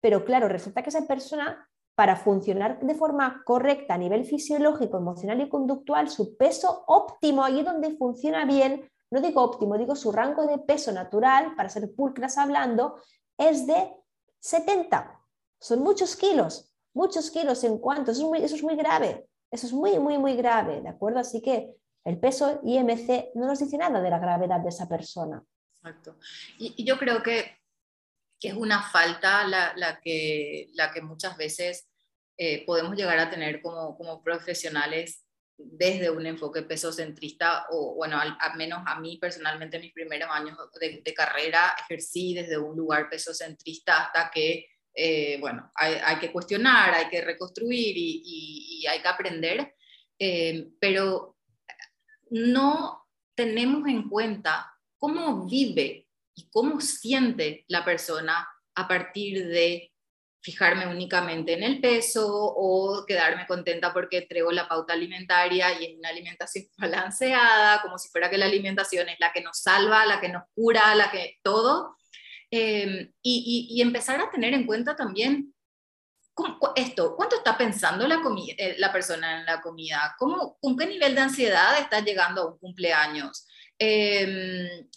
Pero 0.00 0.24
claro, 0.24 0.48
resulta 0.48 0.82
que 0.82 0.88
esa 0.88 1.06
persona, 1.06 1.69
para 2.00 2.16
funcionar 2.16 2.80
de 2.80 2.94
forma 2.94 3.42
correcta 3.44 3.92
a 3.92 3.98
nivel 3.98 4.24
fisiológico, 4.24 4.96
emocional 4.96 5.38
y 5.42 5.50
conductual, 5.50 6.08
su 6.08 6.34
peso 6.34 6.82
óptimo, 6.86 7.44
ahí 7.44 7.62
donde 7.62 7.94
funciona 7.98 8.46
bien, 8.46 8.90
no 9.10 9.20
digo 9.20 9.42
óptimo, 9.42 9.76
digo 9.76 9.94
su 9.94 10.10
rango 10.10 10.46
de 10.46 10.56
peso 10.56 10.92
natural, 10.92 11.54
para 11.56 11.68
ser 11.68 11.94
pulcras 11.94 12.38
hablando, 12.38 13.02
es 13.36 13.66
de 13.66 13.92
70. 14.38 15.20
Son 15.60 15.80
muchos 15.80 16.16
kilos, 16.16 16.72
muchos 16.94 17.30
kilos 17.30 17.64
en 17.64 17.76
cuanto, 17.76 18.12
eso 18.12 18.22
es 18.22 18.28
muy, 18.28 18.38
eso 18.42 18.54
es 18.54 18.62
muy 18.62 18.76
grave, 18.76 19.28
eso 19.50 19.66
es 19.66 19.74
muy, 19.74 19.98
muy, 19.98 20.16
muy 20.16 20.36
grave, 20.36 20.80
¿de 20.80 20.88
acuerdo? 20.88 21.18
Así 21.18 21.42
que 21.42 21.74
el 22.06 22.18
peso 22.18 22.60
IMC 22.64 23.32
no 23.34 23.46
nos 23.46 23.58
dice 23.58 23.76
nada 23.76 24.00
de 24.00 24.08
la 24.08 24.18
gravedad 24.18 24.60
de 24.60 24.70
esa 24.70 24.88
persona. 24.88 25.44
Exacto. 25.74 26.16
Y, 26.56 26.82
yo 26.82 26.96
creo 26.96 27.22
que, 27.22 27.58
es 28.40 28.54
una 28.54 28.82
falta 28.90 29.46
la, 29.46 30.00
que, 30.02 30.70
la 30.72 30.90
que 30.90 31.02
muchas 31.02 31.36
veces 31.36 31.89
eh, 32.42 32.64
podemos 32.64 32.96
llegar 32.96 33.18
a 33.18 33.28
tener 33.28 33.60
como, 33.60 33.98
como 33.98 34.22
profesionales 34.22 35.26
desde 35.58 36.08
un 36.08 36.24
enfoque 36.24 36.62
pesocentrista, 36.62 37.66
o 37.68 37.96
bueno, 37.96 38.18
al, 38.18 38.56
menos 38.56 38.82
a 38.86 38.98
mí 38.98 39.18
personalmente 39.18 39.76
en 39.76 39.82
mis 39.82 39.92
primeros 39.92 40.30
años 40.32 40.56
de, 40.80 41.14
carrera 41.14 41.76
ejercí 41.84 42.32
desde 42.32 42.56
un 42.56 42.74
lugar 42.74 43.10
pesocentrista 43.10 44.06
hasta 44.06 44.30
que, 44.30 44.70
eh, 44.94 45.36
bueno, 45.38 45.70
hay, 45.74 46.18
que 46.18 46.32
cuestionar, 46.32 46.94
hay 46.94 47.10
que 47.10 47.20
reconstruir 47.20 47.94
y, 47.94 48.86
hay 48.88 49.02
que 49.02 49.08
aprender, 49.08 49.74
eh, 50.18 50.66
pero 50.80 51.36
no 52.30 53.06
tenemos 53.34 53.86
en 53.86 54.08
cuenta 54.08 54.72
cómo 54.96 55.46
vive 55.46 56.08
y 56.34 56.48
cómo 56.48 56.80
siente 56.80 57.66
la 57.68 57.84
persona 57.84 58.48
a 58.74 58.88
partir 58.88 59.46
de 59.46 59.89
fijarme 60.42 60.86
únicamente 60.86 61.52
en 61.52 61.62
el 61.62 61.80
peso 61.80 62.26
o 62.26 63.04
quedarme 63.06 63.46
contenta 63.46 63.92
porque 63.92 64.22
traigo 64.22 64.50
la 64.52 64.68
pauta 64.68 64.94
alimentaria 64.94 65.80
y 65.80 65.84
es 65.84 65.98
una 65.98 66.08
alimentación 66.08 66.66
balanceada, 66.78 67.82
como 67.82 67.98
si 67.98 68.08
fuera 68.08 68.30
que 68.30 68.38
la 68.38 68.46
alimentación 68.46 69.08
es 69.08 69.20
la 69.20 69.32
que 69.32 69.42
nos 69.42 69.60
salva, 69.60 70.06
la 70.06 70.20
que 70.20 70.28
nos 70.28 70.44
cura, 70.54 70.94
la 70.94 71.10
que 71.10 71.38
todo. 71.42 71.96
Eh, 72.50 73.12
y, 73.22 73.80
empezar 73.80 74.20
a 74.20 74.30
tener 74.30 74.54
en 74.54 74.66
cuenta 74.66 74.96
también 74.96 75.54
esto, 76.74 77.14
¿cuánto 77.16 77.36
está 77.36 77.56
pensando 77.56 78.08
la, 78.08 78.20
eh, 78.56 78.74
la 78.78 78.92
persona 78.92 79.40
en 79.40 79.46
la 79.46 79.60
comida? 79.60 80.14
¿Cómo, 80.18 80.56
¿Con 80.60 80.76
qué 80.76 80.86
nivel 80.86 81.14
de 81.14 81.20
ansiedad 81.20 81.78
está 81.78 82.00
llegando 82.00 82.42
a 82.42 82.46
un 82.52 82.58
cumpleaños? 82.58 83.46
Em, 83.78 84.88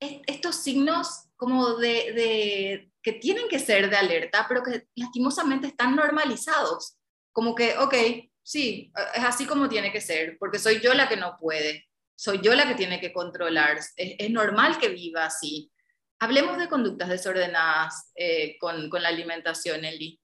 estos 0.00 0.56
signos 0.56 1.28
como 1.36 1.76
de, 1.76 2.87
que 3.02 3.12
tienen 3.12 3.48
que 3.48 3.58
ser 3.58 3.90
de 3.90 3.96
alerta, 3.96 4.46
pero 4.48 4.62
que 4.62 4.86
lastimosamente 4.94 5.68
están 5.68 5.96
normalizados. 5.96 6.98
Como 7.32 7.54
que, 7.54 7.76
ok, 7.78 7.94
sí, 8.42 8.92
es 9.14 9.24
así 9.24 9.46
como 9.46 9.68
tiene 9.68 9.92
que 9.92 10.00
ser, 10.00 10.36
porque 10.38 10.58
soy 10.58 10.80
yo 10.80 10.94
la 10.94 11.08
que 11.08 11.16
no 11.16 11.36
puede, 11.38 11.86
soy 12.16 12.40
yo 12.42 12.54
la 12.54 12.66
que 12.66 12.74
tiene 12.74 13.00
que 13.00 13.12
controlar, 13.12 13.78
es 13.96 14.30
normal 14.30 14.78
que 14.78 14.88
viva 14.88 15.24
así. 15.24 15.70
Hablemos 16.20 16.58
de 16.58 16.68
conductas 16.68 17.08
desordenadas 17.08 18.10
eh, 18.16 18.56
con, 18.58 18.90
la 18.90 19.08
alimentación, 19.08 19.84
Eli. 19.84 20.20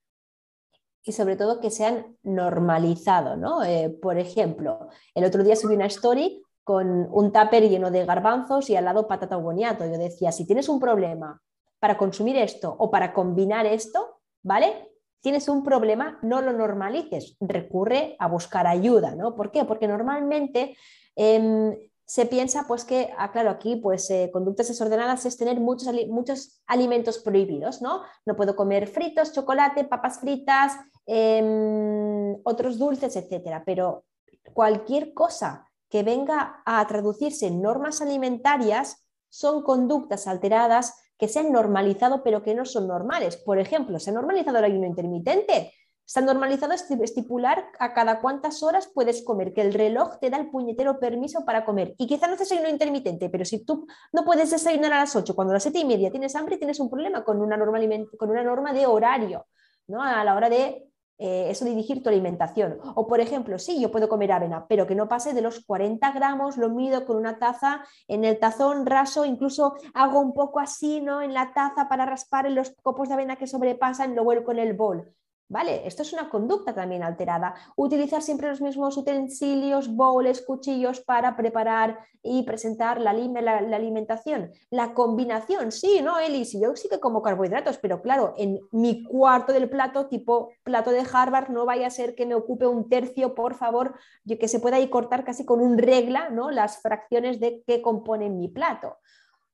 Y 1.04 1.12
sobre 1.12 1.36
todo 1.36 1.60
que 1.60 1.70
sean 1.70 2.16
normalizado, 2.22 3.36
¿no? 3.36 3.62
Eh, 3.62 3.90
por 4.02 4.18
ejemplo, 4.18 4.88
el 5.14 5.24
otro 5.24 5.44
día 5.44 5.54
subí 5.54 5.76
una 5.76 5.86
story 5.86 6.42
con 6.64 7.06
un 7.12 7.32
tupper 7.32 7.68
lleno 7.68 7.90
de 7.90 8.06
garbanzos 8.06 8.70
y 8.70 8.76
al 8.76 8.86
lado 8.86 9.06
patata 9.06 9.36
boniato. 9.36 9.84
Yo 9.84 9.98
decía, 9.98 10.32
si 10.32 10.46
tienes 10.46 10.68
un 10.68 10.80
problema 10.80 11.40
para 11.84 11.98
consumir 11.98 12.38
esto 12.38 12.74
o 12.78 12.90
para 12.90 13.12
combinar 13.12 13.66
esto, 13.66 14.22
¿vale? 14.42 14.90
Tienes 15.20 15.50
un 15.50 15.62
problema, 15.62 16.18
no 16.22 16.40
lo 16.40 16.54
normalices, 16.54 17.36
recurre 17.40 18.16
a 18.18 18.26
buscar 18.26 18.66
ayuda, 18.66 19.14
¿no? 19.14 19.36
¿Por 19.36 19.50
qué? 19.50 19.66
Porque 19.66 19.86
normalmente 19.86 20.78
em, 21.14 21.76
se 22.06 22.24
piensa 22.24 22.64
pues 22.66 22.86
que, 22.86 23.12
ah, 23.18 23.30
claro, 23.32 23.50
aquí 23.50 23.76
pues 23.76 24.08
eh, 24.08 24.30
conductas 24.32 24.68
desordenadas 24.68 25.26
es 25.26 25.36
tener 25.36 25.60
muchos, 25.60 25.94
muchos 26.08 26.62
alimentos 26.66 27.18
prohibidos, 27.18 27.82
¿no? 27.82 28.00
No 28.24 28.34
puedo 28.34 28.56
comer 28.56 28.86
fritos, 28.86 29.34
chocolate, 29.34 29.84
papas 29.84 30.20
fritas, 30.20 30.72
em, 31.04 32.34
otros 32.44 32.78
dulces, 32.78 33.14
etcétera, 33.14 33.62
pero 33.66 34.06
cualquier 34.54 35.12
cosa 35.12 35.68
que 35.90 36.02
venga 36.02 36.62
a 36.64 36.86
traducirse 36.86 37.48
en 37.48 37.60
normas 37.60 38.00
alimentarias 38.00 39.04
son 39.28 39.62
conductas 39.62 40.26
alteradas 40.26 40.94
que 41.18 41.28
se 41.28 41.40
han 41.40 41.52
normalizado 41.52 42.22
pero 42.22 42.42
que 42.42 42.54
no 42.54 42.64
son 42.64 42.88
normales. 42.88 43.36
Por 43.36 43.58
ejemplo, 43.58 43.98
se 43.98 44.10
ha 44.10 44.14
normalizado 44.14 44.58
el 44.58 44.64
ayuno 44.64 44.86
intermitente, 44.86 45.72
Está 46.06 46.20
normalizado 46.20 46.74
estipular 46.74 47.64
a 47.78 47.94
cada 47.94 48.20
cuántas 48.20 48.62
horas 48.62 48.90
puedes 48.92 49.24
comer, 49.24 49.54
que 49.54 49.62
el 49.62 49.72
reloj 49.72 50.18
te 50.20 50.28
da 50.28 50.36
el 50.36 50.50
puñetero 50.50 51.00
permiso 51.00 51.46
para 51.46 51.64
comer. 51.64 51.94
Y 51.96 52.06
quizá 52.06 52.26
no 52.26 52.34
haces 52.34 52.52
ayuno 52.52 52.68
intermitente, 52.68 53.30
pero 53.30 53.46
si 53.46 53.64
tú 53.64 53.86
no 54.12 54.22
puedes 54.22 54.50
desayunar 54.50 54.92
a 54.92 55.00
las 55.00 55.16
8, 55.16 55.34
cuando 55.34 55.52
a 55.52 55.54
las 55.54 55.62
7 55.62 55.78
y 55.78 55.84
media 55.86 56.10
tienes 56.10 56.36
hambre, 56.36 56.58
tienes 56.58 56.78
un 56.78 56.90
problema 56.90 57.24
con 57.24 57.40
una 57.40 57.56
norma, 57.56 57.78
con 58.18 58.30
una 58.30 58.44
norma 58.44 58.74
de 58.74 58.86
horario, 58.86 59.46
¿no? 59.86 60.02
a 60.02 60.22
la 60.24 60.34
hora 60.34 60.50
de 60.50 60.90
eh, 61.18 61.46
eso 61.48 61.64
dirigir 61.64 62.02
tu 62.02 62.08
alimentación. 62.08 62.78
O 62.94 63.06
por 63.06 63.20
ejemplo, 63.20 63.58
sí, 63.58 63.80
yo 63.80 63.90
puedo 63.90 64.08
comer 64.08 64.32
avena, 64.32 64.66
pero 64.68 64.86
que 64.86 64.94
no 64.94 65.08
pase 65.08 65.32
de 65.32 65.42
los 65.42 65.64
40 65.64 66.12
gramos, 66.12 66.56
lo 66.56 66.70
mido 66.70 67.06
con 67.06 67.16
una 67.16 67.38
taza 67.38 67.84
en 68.08 68.24
el 68.24 68.38
tazón 68.38 68.86
raso, 68.86 69.24
incluso 69.24 69.74
hago 69.94 70.20
un 70.20 70.34
poco 70.34 70.60
así, 70.60 71.00
¿no? 71.00 71.22
En 71.22 71.34
la 71.34 71.52
taza 71.52 71.88
para 71.88 72.06
raspar 72.06 72.46
en 72.46 72.54
los 72.54 72.74
copos 72.82 73.08
de 73.08 73.14
avena 73.14 73.36
que 73.36 73.46
sobrepasan, 73.46 74.14
lo 74.14 74.24
vuelco 74.24 74.52
en 74.52 74.58
el 74.58 74.74
bol. 74.74 75.14
¿Vale? 75.46 75.86
Esto 75.86 76.02
es 76.02 76.12
una 76.14 76.30
conducta 76.30 76.74
también 76.74 77.02
alterada. 77.02 77.54
Utilizar 77.76 78.22
siempre 78.22 78.48
los 78.48 78.62
mismos 78.62 78.96
utensilios, 78.96 79.94
bowls, 79.94 80.40
cuchillos 80.40 81.00
para 81.00 81.36
preparar 81.36 81.98
y 82.22 82.44
presentar 82.44 82.98
la, 82.98 83.12
la, 83.12 83.76
alimentación. 83.76 84.52
La 84.70 84.94
combinación, 84.94 85.70
sí, 85.70 86.00
¿no, 86.02 86.18
Eli? 86.18 86.46
Si 86.46 86.58
yo 86.60 86.74
sí 86.74 86.88
que 86.88 86.98
como 86.98 87.20
carbohidratos, 87.20 87.76
pero 87.76 88.00
claro, 88.00 88.32
en 88.38 88.58
mi 88.72 89.04
cuarto 89.04 89.52
del 89.52 89.68
plato, 89.68 90.06
tipo 90.06 90.50
plato 90.62 90.90
de 90.90 91.04
Harvard, 91.12 91.50
no 91.50 91.66
vaya 91.66 91.88
a 91.88 91.90
ser 91.90 92.14
que 92.14 92.24
me 92.24 92.34
ocupe 92.34 92.66
un 92.66 92.88
tercio, 92.88 93.34
por 93.34 93.54
favor, 93.54 93.94
que 94.26 94.48
se 94.48 94.60
pueda 94.60 94.76
ahí 94.76 94.88
cortar 94.88 95.24
casi 95.24 95.44
con 95.44 95.60
un 95.60 95.76
regla, 95.76 96.30
¿no? 96.30 96.50
Las 96.50 96.80
fracciones 96.80 97.38
de 97.38 97.62
qué 97.66 97.82
componen 97.82 98.38
mi 98.38 98.48
plato. 98.48 98.96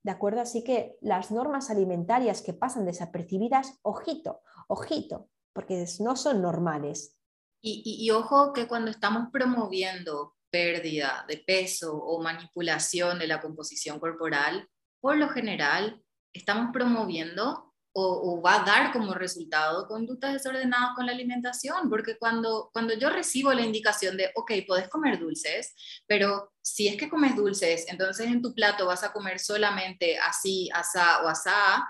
¿De 0.05 0.13
acuerdo? 0.13 0.41
Así 0.41 0.63
que 0.63 0.97
las 1.01 1.33
normas 1.33 1.69
alimentarias 1.69 2.43
que 2.43 2.55
pasan 2.55 2.87
desapercibidas, 2.87 3.81
ojito, 3.83 4.41
ojito, 4.69 5.29
porque 5.53 5.85
no 6.01 6.17
son 6.17 6.43
normales. 6.43 7.17
Y, 7.63 8.11
ojo 8.11 8.55
que 8.55 8.67
cuando 8.67 8.91
estamos 8.91 9.29
promoviendo 9.31 10.35
pérdida 10.51 11.25
de 11.29 11.37
peso 11.39 11.95
o 11.95 12.23
manipulación 12.23 13.19
de 13.19 13.27
la 13.27 13.41
composición 13.41 14.01
corporal, 14.01 14.67
por 15.01 15.17
lo 15.17 15.29
general 15.29 16.03
estamos 16.33 16.71
promoviendo 16.73 17.71
o, 17.93 18.41
va 18.41 18.63
a 18.63 18.65
dar 18.65 18.93
como 18.93 19.15
resultado 19.15 19.89
conductas 19.89 20.33
desordenadas 20.33 20.95
con 20.95 21.07
la 21.07 21.13
alimentación, 21.13 21.91
porque 21.91 22.17
cuando, 22.17 22.71
cuando 22.73 22.95
yo 22.95 23.11
recibo 23.11 23.53
la 23.53 23.63
indicación 23.63 24.17
de, 24.17 24.31
ok, 24.37 24.53
puedes 24.67 24.89
comer 24.89 25.19
dulces, 25.19 25.75
pero 26.07 26.53
si 26.63 26.87
es 26.87 26.97
que 26.97 27.09
comes 27.09 27.35
dulces, 27.35 27.87
entonces 27.89 28.29
en 28.29 28.43
tu 28.43 28.55
plato 28.55 28.87
vas 28.87 29.03
a 29.03 29.13
comer 29.13 29.41
solamente 29.41 30.19
así, 30.19 30.71
asá 30.73 31.23
o 31.25 31.29
asá, 31.29 31.85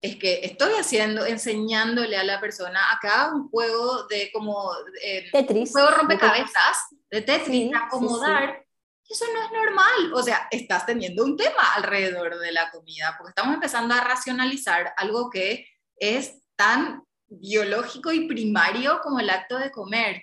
es 0.00 0.16
que 0.16 0.40
estoy 0.44 0.72
haciendo, 0.74 1.26
enseñándole 1.26 2.16
a 2.16 2.24
la 2.24 2.40
persona 2.40 2.80
acá 2.92 3.32
un 3.34 3.48
juego 3.48 4.04
de 4.04 4.30
como 4.32 4.72
eh, 5.02 5.28
Tetris, 5.32 5.70
un 5.70 5.72
juego 5.72 5.90
rompecabezas 5.96 6.86
de 7.10 7.22
Tetris, 7.22 7.72
acomodar. 7.74 8.64
Eso 9.08 9.24
no 9.32 9.42
es 9.42 9.50
normal, 9.50 10.12
o 10.12 10.22
sea, 10.22 10.48
estás 10.50 10.84
teniendo 10.84 11.24
un 11.24 11.34
tema 11.34 11.74
alrededor 11.76 12.38
de 12.38 12.52
la 12.52 12.70
comida, 12.70 13.14
porque 13.16 13.30
estamos 13.30 13.54
empezando 13.54 13.94
a 13.94 14.02
racionalizar 14.02 14.92
algo 14.98 15.30
que 15.30 15.66
es 15.96 16.42
tan 16.56 17.02
biológico 17.26 18.12
y 18.12 18.28
primario 18.28 19.00
como 19.02 19.18
el 19.18 19.30
acto 19.30 19.58
de 19.58 19.70
comer. 19.70 20.22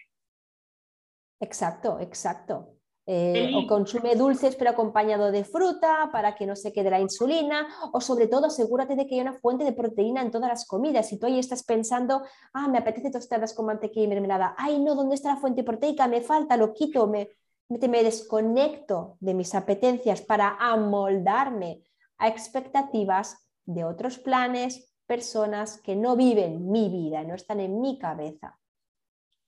Exacto, 1.39 1.99
exacto. 1.99 2.74
Eh, 3.08 3.54
o 3.56 3.68
consume 3.68 4.15
dulces 4.15 4.56
pero 4.56 4.72
acompañado 4.72 5.32
de 5.32 5.44
fruta 5.44 6.10
para 6.12 6.34
que 6.34 6.48
no 6.48 6.56
se 6.56 6.74
quede 6.74 6.89
la 6.89 7.00
insulina, 7.00 7.68
o 7.94 8.02
sobre 8.02 8.28
todo 8.28 8.48
asegúrate 8.48 8.96
de 8.96 9.06
que 9.06 9.13
hay 9.13 9.22
una 9.22 9.34
fuente 9.34 9.63
de 9.63 9.74
proteína 9.74 10.24
en 10.24 10.32
todas 10.32 10.50
las 10.50 10.65
comidas. 10.65 11.08
Si 11.08 11.20
tú 11.20 11.28
ahí 11.28 11.38
estás 11.38 11.63
pensando, 11.63 12.24
ah, 12.54 12.68
me 12.68 12.80
apetece 12.80 13.12
tostadas 13.12 13.54
con 13.54 13.68
mantequilla 13.68 14.06
y 14.06 14.08
mermelada, 14.08 14.56
ay, 14.58 14.80
no, 14.80 14.96
¿dónde 14.96 15.13
está 15.13 15.30
la 15.30 15.38
fuente 15.39 15.63
proteica? 15.63 16.08
Me 16.08 16.22
falta, 16.22 16.58
lo 16.58 16.74
quito, 16.74 17.06
me, 17.06 17.30
me 17.70 18.04
desconecto 18.04 19.18
de 19.20 19.36
mis 19.36 19.54
apetencias 19.54 20.22
para 20.22 20.58
amoldarme 20.60 21.84
a 22.18 22.28
expectativas 22.28 23.38
de 23.65 23.84
otros 23.84 24.18
planes, 24.18 24.96
personas 25.06 25.80
que 25.80 25.96
no 25.96 26.15
viven 26.15 26.72
mi 26.72 26.89
vida, 26.89 27.24
no 27.24 27.36
están 27.36 27.60
en 27.60 27.80
mi 27.82 28.00
cabeza. 28.00 28.58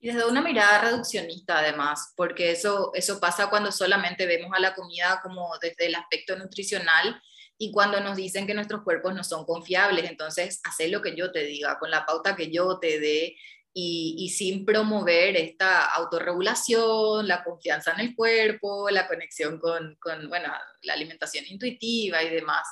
Y 0.00 0.08
desde 0.08 0.26
una 0.26 0.40
mirada 0.40 0.80
reduccionista 0.82 1.58
además, 1.58 2.12
porque 2.16 2.52
eso, 2.52 2.92
eso 2.94 3.18
pasa 3.18 3.50
cuando 3.50 3.72
solamente 3.72 4.26
vemos 4.26 4.52
a 4.54 4.60
la 4.60 4.74
comida 4.74 5.20
como 5.22 5.50
desde 5.60 5.86
el 5.86 5.96
aspecto 5.96 6.36
nutricional 6.36 7.20
y 7.58 7.72
cuando 7.72 8.00
nos 8.00 8.16
dicen 8.16 8.46
que 8.46 8.54
nuestros 8.54 8.82
cuerpos 8.82 9.12
no 9.14 9.24
son 9.24 9.44
confiables, 9.44 10.08
entonces 10.08 10.60
haz 10.62 10.76
lo 10.88 11.02
que 11.02 11.16
yo 11.16 11.32
te 11.32 11.42
diga, 11.44 11.78
con 11.80 11.90
la 11.90 12.06
pauta 12.06 12.36
que 12.36 12.52
yo 12.52 12.78
te 12.78 13.00
dé 13.00 13.36
y, 13.74 14.14
y, 14.18 14.30
sin 14.30 14.64
promover 14.64 15.36
esta 15.36 15.84
autorregulación, 15.86 17.28
la 17.28 17.44
confianza 17.44 17.92
en 17.92 18.00
el 18.00 18.14
cuerpo, 18.16 18.88
la 18.90 19.06
conexión 19.06 19.58
con, 19.58 19.96
con 20.00 20.28
bueno, 20.28 20.52
la 20.82 20.92
alimentación 20.94 21.44
intuitiva 21.48 22.22
y 22.22 22.30
demás. 22.30 22.66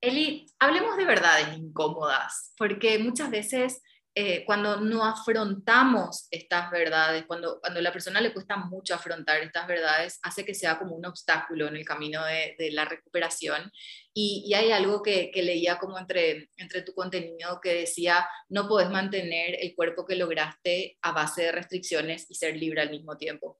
Eli, 0.00 0.46
hablemos 0.58 0.96
de 0.96 1.04
verdades 1.06 1.56
incómodas, 1.56 2.52
porque 2.56 2.98
muchas 2.98 3.30
veces 3.30 3.82
eh, 4.16 4.44
cuando 4.46 4.80
no 4.80 5.04
afrontamos 5.04 6.28
estas 6.30 6.70
verdades, 6.70 7.24
cuando, 7.26 7.58
cuando 7.60 7.80
a 7.80 7.82
la 7.82 7.92
persona 7.92 8.20
le 8.20 8.32
cuesta 8.32 8.56
mucho 8.56 8.94
afrontar 8.94 9.40
estas 9.40 9.66
verdades, 9.66 10.20
hace 10.22 10.44
que 10.44 10.54
sea 10.54 10.78
como 10.78 10.94
un 10.94 11.04
obstáculo 11.04 11.66
en 11.66 11.76
el 11.76 11.84
camino 11.84 12.22
de, 12.24 12.70
la 12.70 12.84
recuperación. 12.84 13.72
Y, 14.12 14.52
hay 14.54 14.70
algo 14.70 15.02
que, 15.02 15.32
leía 15.34 15.78
como 15.78 15.98
entre, 15.98 16.50
entre 16.56 16.82
tu 16.82 16.94
contenido 16.94 17.60
que 17.60 17.74
decía, 17.74 18.26
no 18.48 18.68
puedes 18.68 18.88
mantener 18.88 19.56
el 19.60 19.74
cuerpo 19.74 20.06
que 20.06 20.16
lograste 20.16 20.96
a 21.02 21.12
base 21.12 21.42
de 21.42 21.52
restricciones 21.52 22.26
y 22.28 22.36
ser 22.36 22.56
libre 22.56 22.82
al 22.82 22.90
mismo 22.90 23.16
tiempo. 23.16 23.58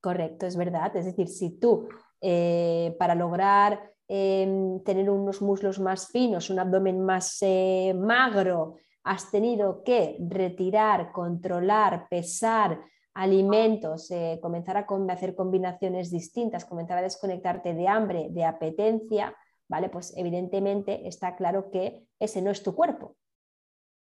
Correcto, 0.00 0.46
es 0.46 0.56
verdad. 0.56 0.96
Es 0.96 1.06
decir, 1.06 1.26
si 1.26 1.58
tú 1.58 1.88
eh, 2.20 2.96
para 2.98 3.14
lograr 3.14 3.92
em, 4.08 4.82
tener 4.82 5.08
unos 5.10 5.40
muslos 5.40 5.78
más 5.78 6.08
finos, 6.08 6.50
un 6.50 6.58
abdomen 6.58 7.00
más 7.00 7.38
eh, 7.42 7.94
magro, 7.94 8.76
has 9.04 9.30
tenido 9.30 9.82
que 9.84 10.16
retirar, 10.20 11.12
controlar, 11.12 12.08
pesar 12.08 12.80
alimentos, 13.18 14.10
eh, 14.12 14.38
comenzar 14.40 14.76
a 14.76 14.86
hacer 15.12 15.34
combinaciones 15.34 16.10
distintas, 16.10 16.64
comenzar 16.64 16.98
a 16.98 17.02
desconectarte 17.02 17.74
de 17.74 17.88
hambre, 17.88 18.28
de 18.30 18.44
apetencia, 18.44 19.34
¿vale? 19.68 19.88
Pues 19.88 20.16
evidentemente 20.16 21.08
está 21.08 21.34
claro 21.34 21.70
que 21.70 22.06
ese 22.20 22.42
no 22.42 22.52
es 22.52 22.62
tu 22.62 22.76
cuerpo. 22.76 23.16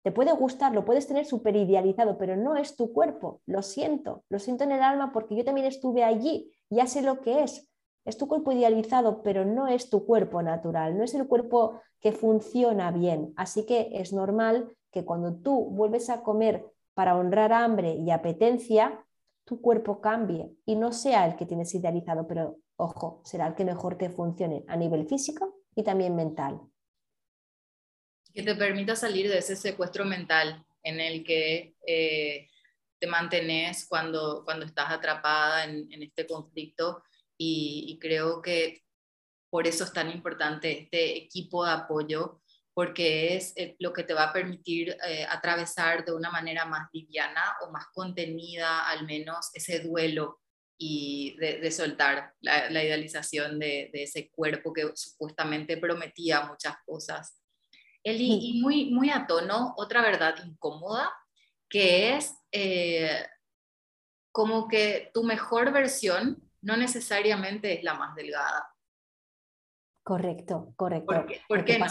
Te 0.03 0.11
puede 0.11 0.33
gustar, 0.33 0.75
lo 0.75 0.85
puedes 0.85 1.07
tener 1.07 1.27
súper 1.27 1.55
idealizado, 1.55 2.19
pero 2.19 2.37
no 2.37 2.57
es 2.57 2.77
tu 2.77 2.93
cuerpo. 2.93 3.41
Lo 3.47 3.63
siento, 3.63 4.25
lo 4.29 4.41
siento 4.41 4.65
en 4.65 4.73
el 4.73 4.83
alma 4.83 5.13
porque 5.13 5.37
yo 5.37 5.45
también 5.45 5.67
estuve 5.67 6.03
allí, 6.03 6.53
ya 6.69 6.87
sé 6.87 7.01
lo 7.01 7.21
que 7.21 7.45
es. 7.45 7.71
Es 8.05 8.19
tu 8.19 8.27
cuerpo 8.27 8.51
idealizado, 8.51 9.23
pero 9.23 9.45
no 9.45 9.69
es 9.69 9.89
tu 9.89 10.05
cuerpo 10.05 10.43
natural, 10.43 10.99
no 10.99 11.05
es 11.05 11.15
el 11.15 11.27
cuerpo 11.27 11.81
que 12.01 12.13
funciona 12.13 12.91
bien. 12.91 13.33
Así 13.37 13.65
que 13.65 13.91
es 13.93 14.13
normal 14.13 14.77
que 14.95 15.05
cuando 15.05 15.35
tú 15.35 15.71
vuelves 15.71 16.09
a 16.09 16.23
comer 16.23 16.65
para 16.95 17.17
honrar 17.17 17.53
hambre 17.53 17.97
y 17.97 18.13
apetencia, 18.13 19.05
tu 19.45 19.61
cuerpo 19.61 20.01
cambie 20.01 20.53
y 20.65 20.77
no 20.77 20.93
sea 20.93 21.27
el 21.27 21.35
que 21.35 21.47
tienes 21.47 21.75
idealizado, 21.75 22.29
pero 22.29 22.59
ojo, 22.77 23.21
será 23.25 23.49
el 23.49 23.57
que 23.57 23.65
mejor 23.65 23.99
te 23.99 24.09
funcione 24.09 24.65
a 24.69 24.77
nivel 24.77 25.09
físico 25.09 25.65
y 25.75 25.83
también 25.83 26.15
mental. 26.15 26.61
Que 28.33 28.45
te 28.45 28.55
permita 28.55 28.95
salir 28.95 29.29
de 29.29 29.39
ese 29.39 29.57
secuestro 29.57 30.05
mental 30.05 30.65
en 30.85 31.01
el 31.01 31.25
que 31.25 31.75
eh, 31.85 32.49
te 33.01 33.07
mantenés 33.09 33.87
cuando, 33.89 34.45
cuando 34.45 34.65
estás 34.65 34.93
atrapada 34.93 35.65
en, 35.65 36.03
este 36.03 36.25
conflicto 36.25 37.03
y 37.37 37.99
creo 38.01 38.41
que 38.41 38.85
por 39.51 39.67
eso 39.67 39.83
es 39.83 39.93
tan 39.93 40.11
importante 40.11 40.83
este 40.83 41.17
equipo 41.17 41.65
de 41.65 41.73
apoyo 41.73 42.41
porque 42.75 43.37
es 43.37 43.53
eh, 43.57 43.77
lo 43.79 43.93
que 43.93 44.03
te 44.03 44.15
va 44.15 44.25
a 44.25 44.33
permitir 44.33 44.97
eh, 45.07 45.25
atravesar 45.29 46.05
de 46.05 46.13
una 46.13 46.31
manera 46.31 46.65
más 46.65 46.89
liviana 46.93 47.57
o 47.63 47.71
más 47.71 47.87
contenida 47.95 48.89
al 48.89 49.07
menos 49.07 49.51
ese 49.55 49.79
duelo 49.79 50.41
y 50.77 51.37
de, 51.39 51.71
soltar 51.71 52.35
la, 52.41 52.69
idealización 52.69 53.61
de, 53.61 53.91
ese 53.93 54.29
cuerpo 54.31 54.73
que 54.73 54.91
supuestamente 54.95 55.77
prometía 55.77 56.43
muchas 56.43 56.75
cosas. 56.85 57.41
Eli, 58.03 58.41
y 58.43 58.61
muy, 58.61 58.91
muy 58.91 59.09
a 59.09 59.25
tono, 59.27 59.73
otra 59.77 60.03
verdad 60.03 60.35
incómoda, 60.45 61.13
que 61.71 62.17
es 62.17 62.35
eh, 62.51 63.25
como 64.33 64.67
que 64.67 65.11
tu 65.15 65.23
mejor 65.23 65.73
versión 65.73 66.43
no 66.61 66.77
necesariamente 66.77 67.79
es 67.79 67.85
la 67.85 67.95
más 67.95 68.15
delgada. 68.17 68.69
Correcto, 70.03 70.75
correcto. 70.77 71.25
¿Por 71.49 71.65
qué, 71.65 71.79
no? 71.79 71.87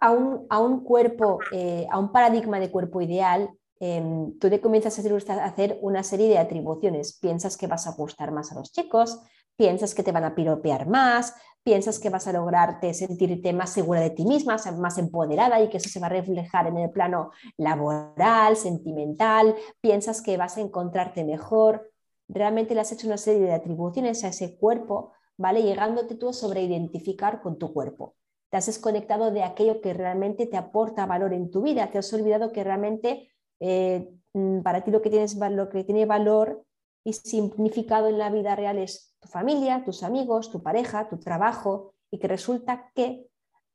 A 0.00 0.10
un, 0.10 0.84
cuerpo, 0.84 1.40
eh, 1.52 1.86
a 1.90 1.98
un 1.98 2.12
paradigma 2.12 2.60
de 2.60 2.70
cuerpo 2.70 3.00
ideal, 3.00 3.50
em, 3.80 4.38
tú 4.38 4.50
te 4.50 4.60
comienzas 4.60 4.98
a 4.98 5.44
hacer, 5.44 5.78
una 5.82 6.02
serie 6.02 6.28
de 6.28 6.38
atribuciones. 6.38 7.18
Piensas 7.18 7.56
que 7.56 7.66
vas 7.66 7.86
a 7.86 7.92
gustar 7.92 8.30
más 8.32 8.52
a 8.52 8.56
los 8.56 8.70
chicos, 8.72 9.20
piensas 9.56 9.94
que 9.94 10.02
te 10.02 10.12
van 10.12 10.24
a 10.24 10.34
piropear 10.34 10.86
más, 10.86 11.34
piensas 11.62 11.98
que 11.98 12.10
vas 12.10 12.26
a 12.28 12.32
lograrte 12.32 12.94
sentirte 12.94 13.52
más 13.52 13.70
segura 13.70 14.00
de 14.00 14.10
ti 14.10 14.24
misma, 14.24 14.56
más 14.78 14.98
empoderada 14.98 15.60
y 15.60 15.68
que 15.68 15.78
eso 15.78 15.88
se 15.88 16.00
va 16.00 16.06
a 16.06 16.10
reflejar 16.10 16.66
en 16.66 16.76
el 16.78 16.90
plano 16.90 17.30
laboral, 17.56 18.56
sentimental, 18.56 19.54
piensas 19.80 20.22
que 20.22 20.36
vas 20.36 20.56
a 20.56 20.60
encontrarte 20.60 21.24
mejor. 21.24 21.90
Realmente 22.28 22.74
le 22.74 22.80
has 22.80 22.92
hecho 22.92 23.06
una 23.06 23.18
serie 23.18 23.42
de 23.42 23.54
atribuciones 23.54 24.22
a 24.24 24.28
ese 24.28 24.58
cuerpo, 24.58 25.12
¿vale? 25.36 25.62
Llegándote 25.62 26.14
tú 26.14 26.28
a 26.28 26.32
sobreidentificar 26.32 27.40
con 27.40 27.58
tu 27.58 27.72
cuerpo 27.72 28.17
te 28.50 28.56
has 28.56 28.66
desconectado 28.66 29.30
de 29.30 29.42
aquello 29.42 29.80
que 29.80 29.94
realmente 29.94 30.46
te 30.46 30.56
aporta 30.56 31.06
valor 31.06 31.32
en 31.32 31.50
tu 31.50 31.62
vida, 31.62 31.90
te 31.90 31.98
has 31.98 32.12
olvidado 32.12 32.52
que 32.52 32.64
realmente 32.64 33.30
eh, 33.60 34.08
mm, 34.32 34.60
para 34.62 34.84
ti 34.84 34.90
lo 34.90 35.02
que, 35.02 35.10
tienes, 35.10 35.36
lo 35.36 35.68
que 35.68 35.84
tiene 35.84 36.06
valor 36.06 36.64
y 37.04 37.12
significado 37.12 38.08
en 38.08 38.18
la 38.18 38.30
vida 38.30 38.56
real 38.56 38.78
es 38.78 39.14
tu 39.20 39.28
familia, 39.28 39.84
tus 39.84 40.02
amigos, 40.02 40.50
tu 40.50 40.62
pareja, 40.62 41.08
tu 41.08 41.18
trabajo, 41.18 41.94
y 42.10 42.18
que 42.18 42.28
resulta 42.28 42.90
que 42.94 43.27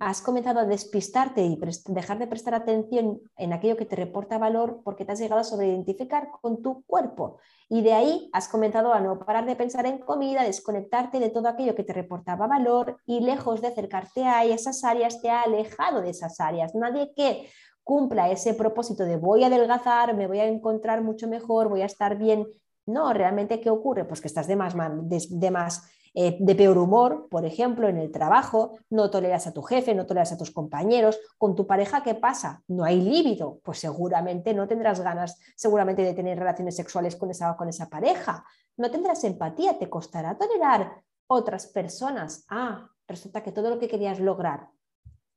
has 0.06 0.22
comenzado 0.22 0.60
a 0.60 0.66
despistarte 0.66 1.42
y 1.42 1.58
dejar 1.88 2.20
de 2.20 2.28
prestar 2.28 2.54
atención 2.54 3.22
en 3.38 3.54
aquello 3.54 3.78
que 3.78 3.86
te 3.86 3.96
reporta 3.96 4.38
valor 4.38 4.82
porque 4.84 5.06
te 5.06 5.14
has 5.14 5.20
llegado 5.20 5.42
a 5.42 5.46
sobreidentificar 5.46 6.30
con 6.42 6.62
tu 6.62 6.84
cuerpo. 6.84 7.38
Y 7.70 7.82
de 7.82 7.94
ahí 7.94 8.30
has 8.34 8.50
comenzado 8.50 8.94
a 8.94 9.00
no 9.00 9.18
parar 9.20 9.46
de 9.46 9.56
pensar 9.56 9.86
en 9.86 10.00
comida, 10.00 10.44
desconectarte 10.44 11.20
de 11.20 11.30
todo 11.30 11.48
aquello 11.48 11.76
que 11.76 11.84
te 11.84 11.94
reportaba 11.94 12.48
valor 12.48 12.98
y 13.06 13.22
lejos 13.22 13.62
de 13.62 13.68
acercarte 13.68 14.26
a 14.26 14.44
esas 14.44 14.84
áreas 14.84 15.22
te 15.22 15.30
ha 15.30 15.44
alejado 15.44 16.02
de 16.02 16.10
esas 16.10 16.40
áreas. 16.40 16.76
Nadie 16.76 17.14
que 17.16 17.48
cumpla 17.84 18.30
ese 18.30 18.54
propósito 18.54 19.06
de 19.06 19.16
voy 19.16 19.44
a 19.44 19.48
adelgazar, 19.48 20.16
me 20.16 20.28
voy 20.28 20.40
a 20.40 20.48
encontrar 20.48 21.02
mucho 21.02 21.28
mejor, 21.28 21.70
voy 21.70 21.82
a 21.82 21.86
estar 21.86 22.18
bien. 22.18 22.46
No, 22.86 23.14
realmente, 23.14 23.62
¿qué 23.62 23.70
ocurre? 23.70 24.04
Pues 24.04 24.20
que 24.20 24.28
estás 24.28 24.48
de 24.48 24.58
más, 24.58 24.76
de 24.76 25.52
más 25.52 25.90
eh, 26.16 26.38
de 26.40 26.56
peor 26.56 26.78
humor, 26.78 27.28
por 27.30 27.46
ejemplo, 27.46 27.90
en 27.90 27.98
el 27.98 28.12
trabajo, 28.12 28.78
no 28.90 29.10
toleras 29.10 29.48
a 29.48 29.54
tu 29.54 29.64
jefe, 29.64 29.96
no 29.96 30.06
toleras 30.06 30.32
a 30.32 30.38
tus 30.38 30.52
compañeros, 30.52 31.20
con 31.38 31.56
tu 31.56 31.66
pareja, 31.66 32.04
¿qué 32.04 32.14
pasa? 32.14 32.62
No 32.68 32.84
hay 32.84 33.02
líbido, 33.02 33.60
pues 33.64 33.80
seguramente 33.80 34.54
no 34.54 34.68
tendrás 34.68 35.00
ganas 35.02 35.40
seguramente 35.56 36.04
de 36.04 36.14
tener 36.14 36.38
relaciones 36.38 36.76
sexuales 36.76 37.16
con 37.16 37.32
esa, 37.32 37.56
con 37.58 37.68
esa 37.68 37.90
pareja, 37.90 38.46
no 38.78 38.92
tendrás 38.92 39.24
empatía, 39.24 39.78
te 39.78 39.90
costará 39.90 40.38
tolerar 40.38 41.02
otras 41.28 41.68
personas. 41.68 42.46
Ah, 42.50 42.90
resulta 43.08 43.42
que 43.42 43.52
todo 43.52 43.70
lo 43.70 43.80
que 43.80 43.88
querías 43.88 44.20
lograr 44.20 44.70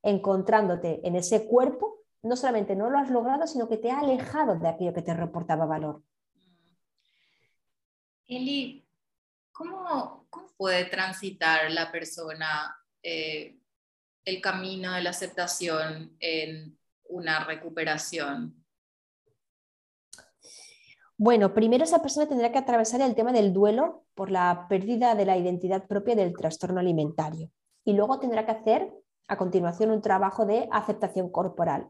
encontrándote 0.03 1.07
en 1.07 1.17
ese 1.17 1.47
cuerpo, 1.47 2.05
no 2.23 2.37
solamente 2.37 2.77
no 2.77 2.91
lo 2.91 2.99
has 2.99 3.11
logrado, 3.11 3.47
sino 3.47 3.69
que 3.69 3.77
te 3.77 3.91
ha 3.91 4.01
alejado 4.01 4.57
de 4.57 4.69
aquello 4.69 4.95
que 4.95 5.03
te 5.03 5.15
reportaba 5.15 5.67
valor. 5.67 6.03
Eli, 8.29 8.86
¿cómo, 9.57 10.27
puede 10.57 10.85
transitar 10.87 11.71
la 11.71 11.91
persona 11.91 12.77
eh, 13.03 13.59
el 14.25 14.41
camino 14.41 14.93
de 14.93 15.03
la 15.03 15.11
aceptación 15.11 16.17
en 16.21 16.79
una 17.09 17.45
recuperación? 17.45 18.65
Bueno, 21.19 21.55
primero 21.55 21.85
esa 21.85 22.03
persona 22.03 22.29
tendrá 22.29 22.53
que 22.53 22.59
atravesar 22.59 23.01
el 23.01 23.15
tema 23.15 23.33
del 23.33 23.53
duelo 23.53 24.05
por 24.15 24.31
la 24.31 24.67
pérdida 24.69 25.15
de 25.15 25.25
la 25.25 25.39
identidad 25.39 25.87
propia 25.87 26.15
del 26.15 26.37
trastorno 26.37 26.81
alimentario 26.81 27.51
y 27.85 27.95
luego 27.95 28.19
tendrá 28.19 28.45
que 28.45 28.53
hacer 28.53 28.93
a 29.29 29.39
continuación 29.39 29.91
un 29.91 30.03
trabajo 30.03 30.45
de 30.45 30.69
aceptación 30.71 31.31
corporal. 31.31 31.89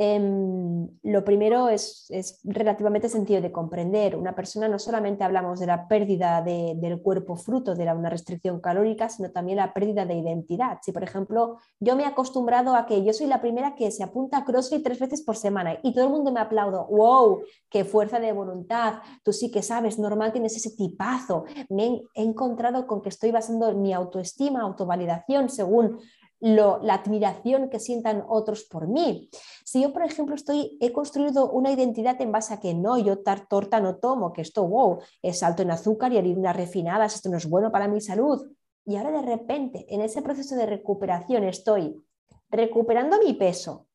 Em, 0.00 0.88
lo 1.02 1.24
primero 1.24 1.68
es, 1.68 2.06
relativamente 2.44 3.08
sencillo 3.08 3.42
de 3.42 3.50
comprender. 3.50 4.14
Una 4.14 4.32
persona 4.32 4.68
no 4.68 4.78
solamente 4.78 5.24
hablamos 5.24 5.58
de 5.58 5.66
la 5.66 5.88
pérdida 5.88 6.40
del 6.40 7.02
cuerpo 7.02 7.34
fruto 7.34 7.74
de 7.74 7.92
una 7.92 8.08
restricción 8.08 8.60
calórica, 8.60 9.08
sino 9.08 9.32
también 9.32 9.56
la 9.58 9.74
pérdida 9.74 10.06
de 10.06 10.14
identidad. 10.14 10.78
Si, 10.82 10.92
por 10.92 11.02
ejemplo, 11.02 11.58
yo 11.80 11.96
me 11.96 12.04
he 12.04 12.06
acostumbrado 12.06 12.76
a 12.76 12.86
que 12.86 13.02
yo 13.04 13.12
soy 13.12 13.26
la 13.26 13.40
primera 13.40 13.74
que 13.74 13.90
se 13.90 14.04
apunta 14.04 14.38
a 14.38 14.44
CrossFit 14.44 14.84
tres 14.84 15.00
veces 15.00 15.22
por 15.22 15.36
semana 15.36 15.78
y 15.82 15.92
todo 15.92 16.04
el 16.04 16.10
mundo 16.10 16.30
me 16.30 16.38
aplaudo, 16.38 16.86
wow, 16.86 17.40
qué 17.68 17.84
fuerza 17.84 18.20
de 18.20 18.30
voluntad, 18.30 19.00
tú 19.24 19.32
sí 19.32 19.50
que 19.50 19.62
sabes, 19.62 19.98
normal 19.98 20.30
tienes 20.30 20.56
ese 20.56 20.76
tipazo. 20.76 21.44
Me 21.70 22.02
he 22.14 22.22
encontrado 22.22 22.86
con 22.86 23.02
que 23.02 23.08
estoy 23.08 23.32
basando 23.32 23.74
mi 23.74 23.92
autoestima, 23.92 24.60
autovalidación 24.60 25.48
según 25.48 25.98
la 26.40 26.94
admiración 26.94 27.68
que 27.68 27.80
sientan 27.80 28.24
otros 28.28 28.64
por 28.64 28.86
mí. 28.88 29.28
Si 29.64 29.82
yo, 29.82 29.92
por 29.92 30.04
ejemplo, 30.04 30.34
estoy, 30.34 30.76
he 30.80 30.92
construido 30.92 31.50
una 31.50 31.72
identidad 31.72 32.20
en 32.20 32.32
base 32.32 32.54
a 32.54 32.60
que 32.60 32.74
no, 32.74 32.98
yo 32.98 33.18
torta 33.18 33.80
no 33.80 33.96
tomo, 33.96 34.32
que 34.32 34.42
esto, 34.42 34.66
wow, 34.66 34.98
es 35.22 35.42
alto 35.42 35.62
en 35.62 35.70
azúcar 35.70 36.12
y 36.12 36.18
harinas 36.18 36.56
refinadas, 36.56 37.16
esto 37.16 37.28
no 37.28 37.36
es 37.36 37.48
bueno 37.48 37.72
para 37.72 37.88
mi 37.88 38.00
salud. 38.00 38.46
Y 38.84 38.96
ahora 38.96 39.10
de 39.10 39.22
repente, 39.22 39.86
en 39.88 40.00
ese 40.00 40.22
proceso 40.22 40.54
de 40.56 40.66
recuperación, 40.66 41.44
estoy 41.44 42.02
recuperando 42.50 43.18
mi 43.18 43.34
peso. 43.34 43.86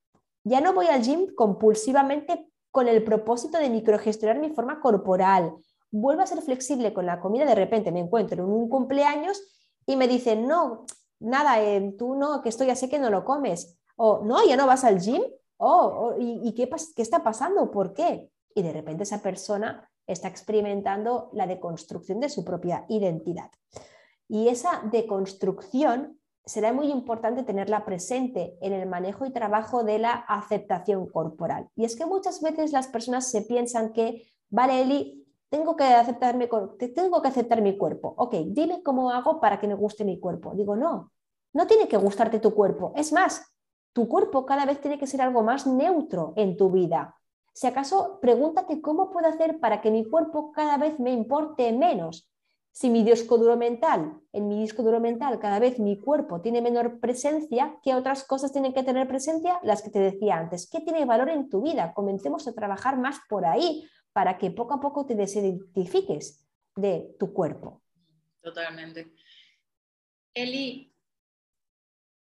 Ya 0.43 0.61
no 0.61 0.73
voy 0.73 0.87
al 0.87 1.01
gym 1.01 1.33
compulsivamente 1.35 2.49
con 2.69 2.87
el 2.87 3.03
propósito 3.03 3.57
de 3.57 3.69
microgestionar 3.69 4.39
mi 4.39 4.49
forma 4.49 4.81
corporal. 4.81 5.53
Vuelvo 5.91 6.21
a 6.21 6.27
ser 6.27 6.41
flexible 6.41 6.93
con 6.93 7.05
la 7.05 7.19
comida, 7.19 7.45
de 7.45 7.55
repente 7.55 7.91
me 7.91 7.99
encuentro 7.99 8.43
en 8.43 8.49
un 8.49 8.67
cumpleaños 8.67 9.41
y 9.85 9.95
me 9.95 10.07
dicen, 10.07 10.47
no, 10.47 10.85
nada, 11.23 11.61
eh, 11.61 11.95
tú 11.97 12.15
no, 12.15 12.41
que 12.41 12.49
esto 12.49 12.63
ya 12.63 12.75
sé 12.75 12.89
que 12.89 12.99
no 12.99 13.09
lo 13.09 13.25
comes. 13.25 13.77
O 13.95 14.23
no, 14.23 14.45
ya 14.45 14.57
no 14.57 14.67
vas 14.67 14.83
al 14.83 14.99
gym. 14.99 15.21
Oh, 15.57 16.15
¿y, 16.19 16.53
qué, 16.55 16.69
qué 16.95 17.01
está 17.01 17.23
pasando? 17.23 17.71
¿Por 17.71 17.93
qué? 17.93 18.29
Y 18.53 18.61
de 18.61 18.73
repente 18.73 19.03
esa 19.03 19.21
persona 19.21 19.89
está 20.05 20.27
experimentando 20.27 21.29
la 21.33 21.47
deconstrucción 21.47 22.19
de 22.19 22.29
su 22.29 22.43
propia 22.43 22.85
identidad. 22.89 23.49
Y 24.27 24.49
esa 24.49 24.81
deconstrucción 24.91 26.19
será 26.45 26.73
muy 26.73 26.91
importante 26.91 27.43
tenerla 27.43 27.85
presente 27.85 28.57
en 28.61 28.73
el 28.73 28.87
manejo 28.87 29.25
y 29.25 29.31
trabajo 29.31 29.83
de 29.83 29.99
la 29.99 30.13
aceptación 30.13 31.07
corporal. 31.07 31.69
Y 31.75 31.85
es 31.85 31.95
que 31.95 32.05
muchas 32.05 32.41
veces 32.41 32.73
las 32.73 32.87
personas 32.87 33.31
se 33.31 33.43
piensan 33.43 33.93
que, 33.93 34.27
vale, 34.49 34.81
Eli, 34.81 35.25
tengo 35.49 35.75
que, 35.75 35.83
aceptarme, 35.83 36.49
tengo 36.95 37.21
que 37.21 37.27
aceptar 37.27 37.61
mi 37.61 37.77
cuerpo. 37.77 38.13
Ok, 38.17 38.35
dime 38.47 38.81
cómo 38.83 39.11
hago 39.11 39.39
para 39.39 39.59
que 39.59 39.67
me 39.67 39.75
guste 39.75 40.03
mi 40.03 40.19
cuerpo. 40.19 40.53
Digo, 40.55 40.75
no, 40.75 41.12
no 41.53 41.67
tiene 41.67 41.87
que 41.87 41.97
gustarte 41.97 42.39
tu 42.39 42.53
cuerpo. 42.53 42.93
Es 42.95 43.13
más, 43.13 43.53
tu 43.93 44.07
cuerpo 44.07 44.45
cada 44.45 44.65
vez 44.65 44.81
tiene 44.81 44.97
que 44.97 45.07
ser 45.07 45.21
algo 45.21 45.43
más 45.43 45.67
neutro 45.67 46.33
en 46.35 46.57
tu 46.57 46.71
vida. 46.71 47.15
Si 47.53 47.67
acaso, 47.67 48.19
pregúntate 48.19 48.81
cómo 48.81 49.11
puedo 49.11 49.27
hacer 49.27 49.59
para 49.59 49.79
que 49.79 49.91
mi 49.91 50.03
cuerpo 50.03 50.51
cada 50.51 50.77
vez 50.77 50.99
me 50.99 51.11
importe 51.11 51.71
menos. 51.71 52.27
Si 52.71 52.89
mi 52.89 53.03
disco 53.03 53.37
duro 53.37 53.55
mental, 53.55 54.19
en 54.31 54.47
mi 54.47 54.59
disco 54.59 54.81
duro 54.81 54.99
mental 54.99 55.37
cada 55.37 55.59
vez 55.59 55.77
mi 55.77 55.99
cuerpo 55.99 56.41
tiene 56.41 56.59
menor 56.59 56.99
presencia, 56.99 57.77
¿qué 57.83 57.93
otras 57.93 58.23
cosas 58.23 58.51
tienen 58.51 58.73
que 58.73 58.81
tener 58.81 59.07
presencia? 59.07 59.59
Las 59.61 59.83
que 59.83 59.91
te 59.91 59.99
decía 59.99 60.37
antes. 60.37 60.67
¿Qué 60.67 60.79
tiene 60.79 61.05
valor 61.05 61.29
en 61.29 61.49
tu 61.51 61.61
vida? 61.61 61.93
Comencemos 61.93 62.47
a 62.47 62.53
trabajar 62.53 62.97
más 62.97 63.19
por 63.29 63.45
ahí 63.45 63.87
para 64.11 64.39
que 64.39 64.49
poco 64.49 64.73
a 64.73 64.79
poco 64.79 65.05
te 65.05 65.13
desidentifiques 65.13 66.43
de 66.75 67.15
tu 67.19 67.31
cuerpo. 67.31 67.83
Totalmente. 68.41 69.13
Eli, 70.33 70.92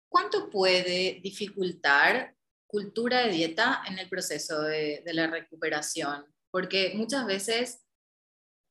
¿cuánto 0.09 0.49
puede 0.49 1.19
dificultar 1.21 2.35
cultura 2.65 3.21
de 3.21 3.31
dieta 3.31 3.83
en 3.87 3.99
el 3.99 4.09
proceso 4.09 4.61
de, 4.61 5.01
la 5.05 5.27
recuperación? 5.27 6.25
Porque 6.51 6.93
muchas 6.95 7.25
veces, 7.25 7.83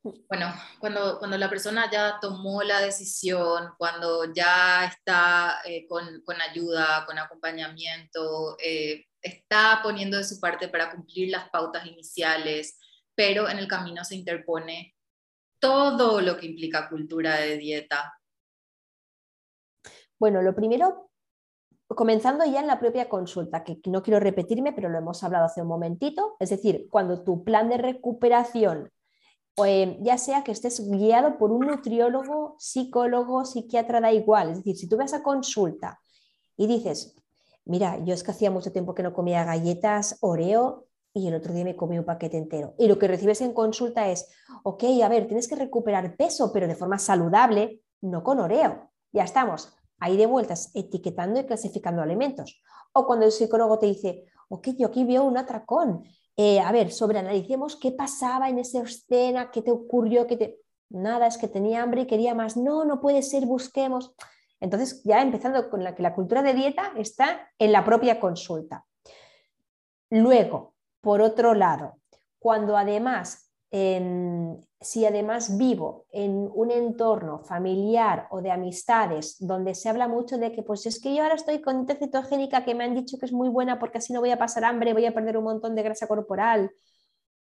bueno, 0.03 0.53
cuando, 0.79 1.19
cuando 1.19 1.39
la 1.39 1.51
persona 1.51 1.91
ya 1.91 2.19
tomó 2.21 2.63
la 2.63 2.81
decisión, 2.81 3.71
cuando 3.79 4.33
ya 4.33 4.87
está 4.87 5.61
eh, 5.65 5.87
con, 5.87 6.41
ayuda, 6.41 7.05
con 7.07 7.19
acompañamiento, 7.19 8.57
eh, 8.63 9.07
está 9.21 9.81
poniendo 9.83 10.17
de 10.19 10.25
su 10.25 10.39
parte 10.41 10.69
para 10.69 10.91
cumplir 10.91 11.31
las 11.31 11.51
pautas 11.51 11.87
iniciales, 11.87 12.79
pero 13.15 13.49
en 13.49 13.59
el 13.59 13.67
camino 13.67 14.05
se 14.05 14.15
interpone 14.15 14.95
todo 15.59 16.21
lo 16.21 16.37
que 16.37 16.47
implica 16.47 16.89
cultura 16.89 17.37
de 17.37 17.57
dieta. 17.57 18.15
Bueno, 20.19 20.43
lo 20.43 20.55
primero, 20.55 21.06
comenzando 21.89 22.45
ya 22.45 22.61
en 22.61 22.67
la 22.67 22.81
propia 22.81 23.09
consulta, 23.09 23.63
que 23.65 23.81
no 23.87 24.03
quiero 24.03 24.21
repetirme, 24.21 24.73
pero 24.73 24.89
lo 24.89 24.99
hemos 24.99 25.23
hablado 25.23 25.45
hace 25.45 25.63
un 25.63 25.69
momentito, 25.69 26.37
es 26.41 26.51
decir, 26.51 26.89
cuando 26.91 27.23
tu 27.23 27.45
plan 27.45 27.69
de 27.69 27.79
recuperación, 27.79 28.91
eh, 29.65 29.99
ya 30.03 30.19
sea 30.19 30.45
que 30.45 30.53
estés 30.53 30.89
guiado 30.91 31.39
por 31.39 31.53
un 31.53 31.67
nutriólogo, 31.67 32.57
psicólogo, 32.59 33.45
psiquiatra, 33.45 34.01
da 34.01 34.13
igual, 34.13 34.51
es 34.51 34.57
decir, 34.59 34.77
si 34.77 34.89
tú 34.89 34.97
vas 34.97 35.15
a 35.15 35.23
consulta 35.23 36.01
y 36.57 36.67
dices, 36.67 37.15
mira, 37.65 37.99
yo 38.05 38.15
es 38.15 38.23
que 38.23 38.33
hacía 38.33 38.51
mucho 38.51 38.73
tiempo 38.73 38.95
que 38.95 39.03
no 39.03 39.15
comía 39.15 39.45
galletas 39.45 40.19
Oreo, 40.21 40.87
y 41.17 41.29
el 41.29 41.35
otro 41.35 41.55
día 41.55 41.65
me 41.65 41.77
comí 41.77 41.99
un 41.99 42.05
paquete 42.05 42.37
entero. 42.37 42.75
Y 42.79 42.89
lo 42.89 42.99
que 42.99 43.09
recibes 43.09 43.41
en 43.41 43.55
consulta 43.55 44.11
es, 44.11 44.29
ok, 44.65 44.85
a 45.03 45.09
ver, 45.09 45.27
tienes 45.27 45.49
que 45.49 45.57
recuperar 45.57 46.15
peso, 46.15 46.53
pero 46.53 46.69
de 46.69 46.75
forma 46.75 46.99
saludable, 46.99 47.81
no 48.03 48.23
con 48.23 48.39
oreo. 48.39 48.91
Ya 49.13 49.25
estamos, 49.25 49.75
ahí 49.99 50.17
de 50.17 50.27
vueltas, 50.27 50.71
etiquetando 50.75 51.41
y 51.41 51.47
clasificando 51.47 52.03
alimentos. 52.03 52.63
O 52.93 53.07
cuando 53.07 53.27
el 53.27 53.33
psicólogo 53.33 53.79
te 53.79 53.87
dice, 53.87 54.25
ok, 54.49 54.69
yo 54.79 54.89
aquí 54.89 55.05
veo 55.05 55.25
un 55.25 55.37
atracón. 55.37 56.05
Eh, 56.37 56.61
a 56.61 56.71
ver, 56.73 56.93
sobreanalicemos 56.93 57.77
qué 57.77 57.93
pasaba 57.93 58.49
en 58.49 58.59
esa 58.59 58.83
escena, 58.83 59.51
qué 59.51 59.63
te 59.63 59.71
ocurrió, 59.71 60.27
qué 60.27 60.37
te... 60.37 60.61
Nada, 60.89 61.27
es 61.27 61.37
que 61.37 61.49
tenía 61.49 61.83
hambre 61.83 62.03
y 62.03 62.07
quería 62.07 62.35
más. 62.35 62.57
No, 62.57 62.85
no 62.85 63.01
puede 63.01 63.23
ser, 63.23 63.45
busquemos. 63.47 64.15
Entonces, 64.61 65.03
ya 65.05 65.21
empezando 65.21 65.69
con 65.69 65.83
la 65.83 65.95
que 65.95 66.03
la 66.03 66.15
cultura 66.15 66.43
de 66.43 66.55
dieta 66.55 66.93
está 66.97 67.51
en 67.59 67.73
la 67.73 67.85
propia 67.85 68.21
consulta. 68.21 68.87
Luego, 70.11 70.75
por 71.01 71.21
otro 71.21 71.55
lado, 71.55 71.99
cuando 72.39 72.77
además, 72.77 73.51
si 74.81 75.07
además 75.07 75.57
vivo 75.57 76.07
en 76.11 76.51
un 76.55 76.71
entorno 76.71 77.41
familiar 77.41 78.27
o 78.31 78.43
de 78.43 78.51
amistades 78.51 79.37
donde 79.41 79.75
se 79.75 79.89
habla 79.89 80.07
mucho 80.07 80.37
de 80.37 80.53
que 80.53 80.63
pues 80.63 80.85
es 80.87 81.01
que 81.01 81.15
yo 81.15 81.23
ahora 81.23 81.35
estoy 81.35 81.63
con 81.63 81.87
dieta 81.87 82.05
cetogénica 82.05 82.65
que 82.65 82.75
me 82.75 82.85
han 82.85 82.95
dicho 82.95 83.19
que 83.19 83.27
es 83.27 83.33
muy 83.33 83.49
buena 83.49 83.79
porque 83.79 83.99
así 83.99 84.13
no 84.13 84.21
voy 84.21 84.31
a 84.31 84.39
pasar 84.39 84.65
hambre, 84.65 84.93
voy 84.93 85.07
a 85.07 85.15
perder 85.15 85.39
un 85.39 85.45
montón 85.45 85.75
de 85.75 85.83
grasa 85.83 86.07
corporal, 86.07 86.71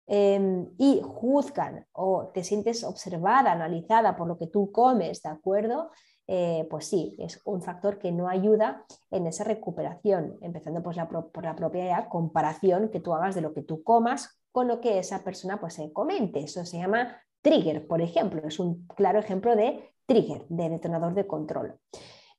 em, 0.06 0.68
y 0.76 1.00
juzgan 1.04 1.86
o 1.92 2.30
te 2.34 2.42
sientes 2.42 2.82
observada, 2.82 3.52
analizada 3.52 4.16
por 4.16 4.26
lo 4.26 4.36
que 4.36 4.48
tú 4.48 4.72
comes, 4.72 5.22
¿de 5.22 5.28
acuerdo? 5.30 5.90
Eh, 6.26 6.66
pues 6.68 6.86
sí, 6.86 7.16
es 7.18 7.40
un 7.44 7.62
factor 7.62 7.98
que 7.98 8.10
no 8.10 8.28
ayuda 8.28 8.84
en 9.10 9.26
esa 9.26 9.44
recuperación, 9.44 10.36
empezando 10.40 10.82
pues, 10.82 10.96
por 11.32 11.44
la 11.44 11.54
propia 11.54 12.08
comparación 12.08 12.88
que 12.88 13.00
tú 13.00 13.14
hagas 13.14 13.34
de 13.36 13.40
lo 13.40 13.52
que 13.52 13.62
tú 13.62 13.82
comas 13.84 14.39
con 14.52 14.68
lo 14.68 14.80
que 14.80 14.98
esa 14.98 15.22
persona 15.24 15.60
pues, 15.60 15.74
se 15.74 15.92
comente. 15.92 16.40
Eso 16.40 16.64
se 16.64 16.78
llama 16.78 17.16
trigger, 17.42 17.86
por 17.86 18.02
ejemplo, 18.02 18.42
es 18.46 18.58
un 18.58 18.86
claro 18.88 19.18
ejemplo 19.18 19.56
de 19.56 19.92
trigger, 20.06 20.46
de 20.48 20.68
detonador 20.68 21.14
de 21.14 21.26
control. 21.26 21.78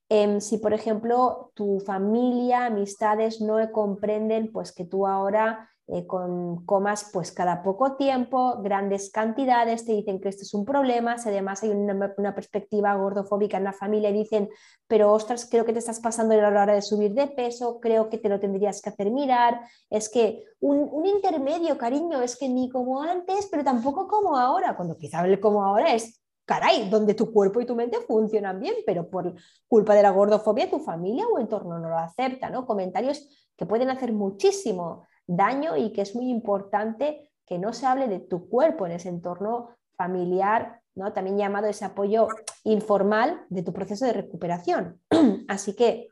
Em, 0.08 0.40
si, 0.40 0.58
por 0.58 0.74
ejemplo, 0.74 1.52
tu 1.54 1.80
familia, 1.80 2.66
amistades 2.66 3.40
no 3.40 3.58
comprenden 3.72 4.52
pues, 4.52 4.72
que 4.72 4.84
tú 4.84 5.06
ahora 5.06 5.70
eh, 5.88 6.06
con 6.06 6.64
comas 6.64 7.10
pues 7.12 7.32
cada 7.32 7.64
poco 7.64 7.96
tiempo, 7.96 8.62
grandes 8.62 9.10
cantidades, 9.10 9.84
te 9.84 9.92
dicen 9.92 10.20
que 10.20 10.28
esto 10.28 10.42
es 10.42 10.54
un 10.54 10.64
problema, 10.64 11.18
si 11.18 11.28
además 11.28 11.64
hay 11.64 11.70
una, 11.70 12.34
perspectiva 12.34 12.94
gordofóbica 12.94 13.56
en 13.56 13.64
la 13.64 13.72
familia 13.72 14.10
y 14.10 14.12
dicen, 14.12 14.48
pero 14.86 15.12
ostras, 15.12 15.48
creo 15.50 15.64
que 15.64 15.72
te 15.72 15.80
estás 15.80 15.98
pasando 15.98 16.34
a 16.34 16.36
la 16.36 16.62
hora 16.62 16.74
de 16.74 16.82
subir 16.82 17.14
de 17.14 17.26
peso, 17.26 17.80
creo 17.80 18.08
que 18.08 18.18
te 18.18 18.28
lo 18.28 18.38
tendrías 18.38 18.80
que 18.80 18.90
hacer 18.90 19.10
mirar, 19.10 19.60
es 19.90 20.08
que 20.08 20.44
un, 20.60 21.04
intermedio, 21.04 21.76
cariño, 21.76 22.22
es 22.22 22.36
que 22.36 22.48
ni 22.48 22.68
como 22.70 23.02
antes, 23.02 23.48
pero 23.50 23.64
tampoco 23.64 24.06
como 24.06 24.38
ahora, 24.38 24.76
cuando 24.76 24.96
quizá 24.96 25.24
el 25.26 25.40
como 25.40 25.64
ahora 25.64 25.92
es 25.94 26.22
caray, 26.44 26.88
donde 26.90 27.14
tu 27.14 27.32
cuerpo 27.32 27.60
y 27.60 27.66
tu 27.66 27.74
mente 27.74 27.98
funcionan 28.06 28.60
bien, 28.60 28.74
pero 28.86 29.10
por 29.10 29.34
culpa 29.66 29.94
de 29.94 30.02
la 30.02 30.10
gordofobia 30.10 30.70
tu 30.70 30.78
familia 30.78 31.26
o 31.26 31.40
entorno 31.40 31.78
no 31.80 31.88
lo 31.88 31.98
acepta, 31.98 32.50
¿no? 32.50 32.66
Comentarios 32.66 33.50
que 33.56 33.66
pueden 33.66 33.90
hacer 33.90 34.12
muchísimo 34.12 35.06
daño 35.26 35.76
y 35.76 35.92
que 35.92 36.02
es 36.02 36.14
muy 36.14 36.30
importante 36.30 37.30
que 37.46 37.58
no 37.58 37.72
se 37.72 37.86
hable 37.86 38.08
de 38.08 38.20
tu 38.20 38.48
cuerpo 38.48 38.86
en 38.86 38.92
ese 38.92 39.08
entorno 39.08 39.76
familiar, 39.96 40.80
¿no? 40.94 41.12
también 41.12 41.38
llamado 41.38 41.66
ese 41.66 41.84
apoyo 41.84 42.28
informal 42.64 43.44
de 43.48 43.62
tu 43.62 43.72
proceso 43.72 44.06
de 44.06 44.12
recuperación. 44.12 45.00
Así 45.48 45.74
que, 45.74 46.08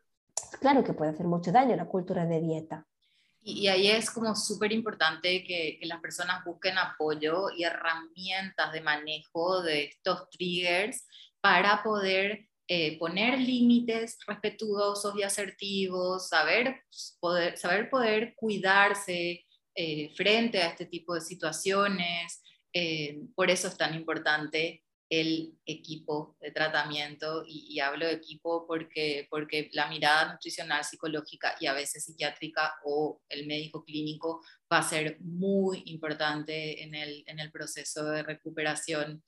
claro 0.60 0.84
que 0.84 0.92
puede 0.92 1.12
hacer 1.12 1.26
mucho 1.26 1.52
daño 1.52 1.76
la 1.76 1.86
cultura 1.86 2.26
de 2.26 2.40
dieta. 2.40 2.86
Y, 3.42 3.68
ahí 3.68 3.88
es 3.88 4.10
como 4.10 4.36
súper 4.36 4.70
importante 4.70 5.42
que, 5.44 5.78
que, 5.80 5.86
las 5.86 5.98
personas 6.00 6.44
busquen 6.44 6.76
apoyo 6.76 7.48
y 7.56 7.64
herramientas 7.64 8.70
de 8.70 8.82
manejo 8.82 9.62
de 9.62 9.84
estos 9.84 10.28
triggers 10.28 11.06
para 11.40 11.82
poder 11.82 12.49
eh, 12.72 12.96
poner 13.00 13.36
límites 13.40 14.16
respetuosos 14.28 15.16
y 15.16 15.24
asertivos, 15.24 16.28
saber 16.28 16.84
poder, 17.18 17.58
saber 17.58 17.90
poder 17.90 18.34
cuidarse 18.36 19.44
eh, 19.74 20.14
frente 20.14 20.62
a 20.62 20.68
este 20.68 20.86
tipo 20.86 21.16
de 21.16 21.20
situaciones. 21.20 22.40
Eh, 22.72 23.22
por 23.34 23.50
eso 23.50 23.66
es 23.66 23.76
tan 23.76 23.92
importante 23.96 24.84
el 25.08 25.58
equipo 25.66 26.36
de 26.40 26.52
tratamiento 26.52 27.42
y, 27.44 27.80
hablo 27.80 28.06
de 28.06 28.12
equipo 28.12 28.64
porque, 28.68 29.26
porque 29.28 29.68
la 29.72 29.88
mirada 29.88 30.34
nutricional, 30.34 30.84
psicológica 30.84 31.56
y 31.58 31.66
a 31.66 31.72
veces 31.72 32.04
psiquiátrica 32.04 32.74
o 32.84 33.20
el 33.28 33.48
médico 33.48 33.84
clínico 33.84 34.44
va 34.72 34.78
a 34.78 34.88
ser 34.88 35.18
muy 35.22 35.82
importante 35.86 36.84
en 36.84 36.94
el, 36.94 37.24
en 37.26 37.40
el 37.40 37.50
proceso 37.50 38.04
de 38.04 38.22
recuperación. 38.22 39.24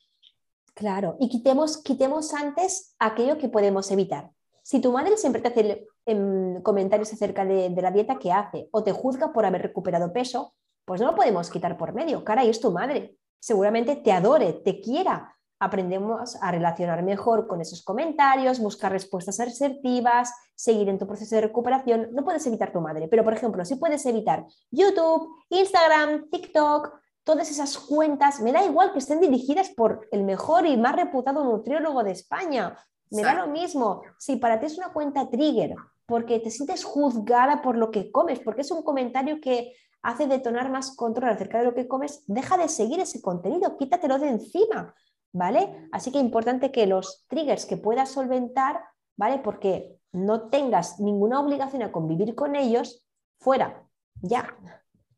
Claro, 0.75 1.17
y 1.21 1.29
quitemos, 1.29 1.83
quitemos 1.83 2.33
antes 2.33 2.95
aquello 2.99 3.39
que 3.39 3.49
podemos 3.49 3.91
evitar. 3.91 4.31
Si 4.63 4.81
tu 4.81 4.93
madre 4.93 5.17
siempre 5.17 5.43
te 5.43 5.49
hace 5.49 5.87
em, 6.07 6.63
comentarios 6.63 7.13
acerca 7.13 7.45
de, 7.45 7.71
la 7.71 7.91
dieta 7.91 8.19
que 8.19 8.33
hace 8.33 8.69
o 8.71 8.83
te 8.83 8.93
juzga 8.93 9.33
por 9.33 9.45
haber 9.45 9.63
recuperado 9.63 10.13
peso, 10.13 10.55
pues 10.85 11.01
no 11.01 11.09
lo 11.09 11.17
podemos 11.17 11.51
quitar 11.51 11.77
por 11.77 11.93
medio. 11.93 12.25
Cara, 12.25 12.45
y 12.45 12.49
es 12.49 12.61
tu 12.61 12.71
madre. 12.71 13.17
Seguramente 13.39 13.97
te 13.97 14.13
adore, 14.13 14.53
te 14.53 14.81
quiera, 14.81 15.37
aprendemos 15.59 16.37
a 16.41 16.51
relacionar 16.51 17.03
mejor 17.03 17.47
con 17.49 17.61
esos 17.61 17.83
comentarios, 17.83 18.61
buscar 18.61 18.93
respuestas 18.93 19.41
asertivas, 19.41 20.33
seguir 20.55 20.89
en 20.89 20.99
tu 20.99 21.07
proceso 21.07 21.35
de 21.35 21.43
recuperación. 21.43 22.09
No 22.13 22.25
puedes 22.25 22.47
evitar 22.47 22.73
tu 22.73 22.81
madre, 22.81 23.09
pero 23.09 23.25
por 23.25 23.35
ejemplo, 23.35 23.65
si 23.65 23.77
puedes 23.77 24.07
evitar 24.07 24.47
YouTube, 24.71 25.29
Instagram, 25.51 26.31
TikTok, 26.31 27.02
todas 27.25 27.51
esas 27.51 27.79
cuentas, 27.79 28.41
me 28.41 28.53
da 28.53 28.65
igual 28.65 28.93
que 28.93 28.99
estén 28.99 29.21
dirigidas 29.21 29.71
por 29.71 30.09
el 30.11 30.25
mejor 30.25 30.67
y 30.67 30.77
más 30.77 30.97
reputado 30.97 31.45
nutriólogo 31.45 32.03
de 32.03 32.13
España. 32.13 32.77
Me 33.11 33.23
da 33.23 33.35
lo 33.35 33.47
mismo. 33.47 34.03
Si 34.19 34.37
para 34.37 34.59
ti 34.59 34.67
es 34.67 34.79
una 34.79 34.93
cuenta 34.93 35.29
trigger, 35.29 35.75
porque 36.07 36.41
te 36.41 36.51
sientes 36.51 36.85
juzgada 36.85 37.63
por 37.63 37.77
lo 37.77 37.91
que 37.91 38.11
comes, 38.11 38.41
porque 38.41 38.63
es 38.63 38.71
un 38.71 38.83
comentario 38.83 39.41
que 39.41 39.75
hace 40.03 40.27
detonar 40.27 40.71
más 40.71 40.97
control 40.97 41.31
acerca 41.31 41.59
de 41.59 41.65
lo 41.65 41.75
que 41.75 41.87
comes, 41.87 42.25
deja 42.27 42.57
de 42.57 42.69
seguir 42.69 43.01
ese 43.01 43.21
contenido, 43.21 43.77
quítatelo 43.77 44.19
de 44.19 44.29
encima. 44.29 44.95
¿vale? 45.33 45.89
Así 45.93 46.13
que 46.13 46.19
importante 46.19 46.71
que 46.71 46.87
los 46.87 47.25
triggers 47.29 47.67
que 47.67 47.77
puedas 47.77 48.11
solventar, 48.11 48.81
¿vale? 49.17 49.39
Porque 49.39 49.97
no 50.13 50.49
tengas 50.49 51.01
ninguna 51.01 51.41
obligación 51.41 51.83
a 51.83 51.93
convivir 51.93 52.35
con 52.35 52.55
ellos, 52.55 53.07
fuera, 53.39 53.89
ya. 54.21 54.55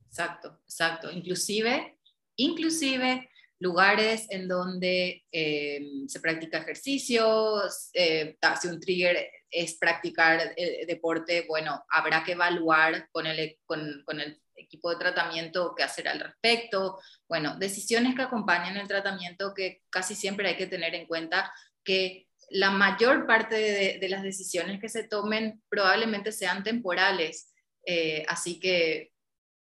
Exacto, 0.06 0.60
exacto. 0.62 1.10
Inclusive, 1.10 1.93
inclusive 2.36 3.28
lugares 3.60 4.26
en 4.30 4.48
donde 4.48 5.24
eh, 5.32 5.80
se 6.06 6.20
practica 6.20 6.58
ejercicio, 6.58 7.62
eh, 7.92 8.36
si 8.60 8.68
un 8.68 8.80
trigger 8.80 9.28
es 9.50 9.78
practicar 9.78 10.52
eh, 10.56 10.84
deporte, 10.86 11.46
bueno, 11.48 11.84
habrá 11.88 12.24
que 12.24 12.32
evaluar 12.32 13.08
con 13.12 13.26
el, 13.26 13.58
con, 13.64 14.02
con 14.04 14.20
el 14.20 14.40
equipo 14.56 14.90
de 14.90 14.96
tratamiento 14.96 15.74
qué 15.76 15.84
hacer 15.84 16.08
al 16.08 16.20
respecto. 16.20 16.98
Bueno, 17.28 17.56
decisiones 17.58 18.14
que 18.14 18.22
acompañan 18.22 18.76
el 18.76 18.88
tratamiento 18.88 19.54
que 19.54 19.82
casi 19.90 20.14
siempre 20.14 20.48
hay 20.48 20.56
que 20.56 20.66
tener 20.66 20.94
en 20.94 21.06
cuenta 21.06 21.52
que 21.84 22.28
la 22.50 22.70
mayor 22.70 23.26
parte 23.26 23.98
de, 23.98 24.08
las 24.08 24.22
decisiones 24.22 24.80
que 24.80 24.88
se 24.88 25.04
tomen 25.04 25.62
probablemente 25.68 26.32
sean 26.32 26.62
temporales. 26.62 27.52
Eh, 27.86 28.24
así 28.28 28.58
que 28.60 29.12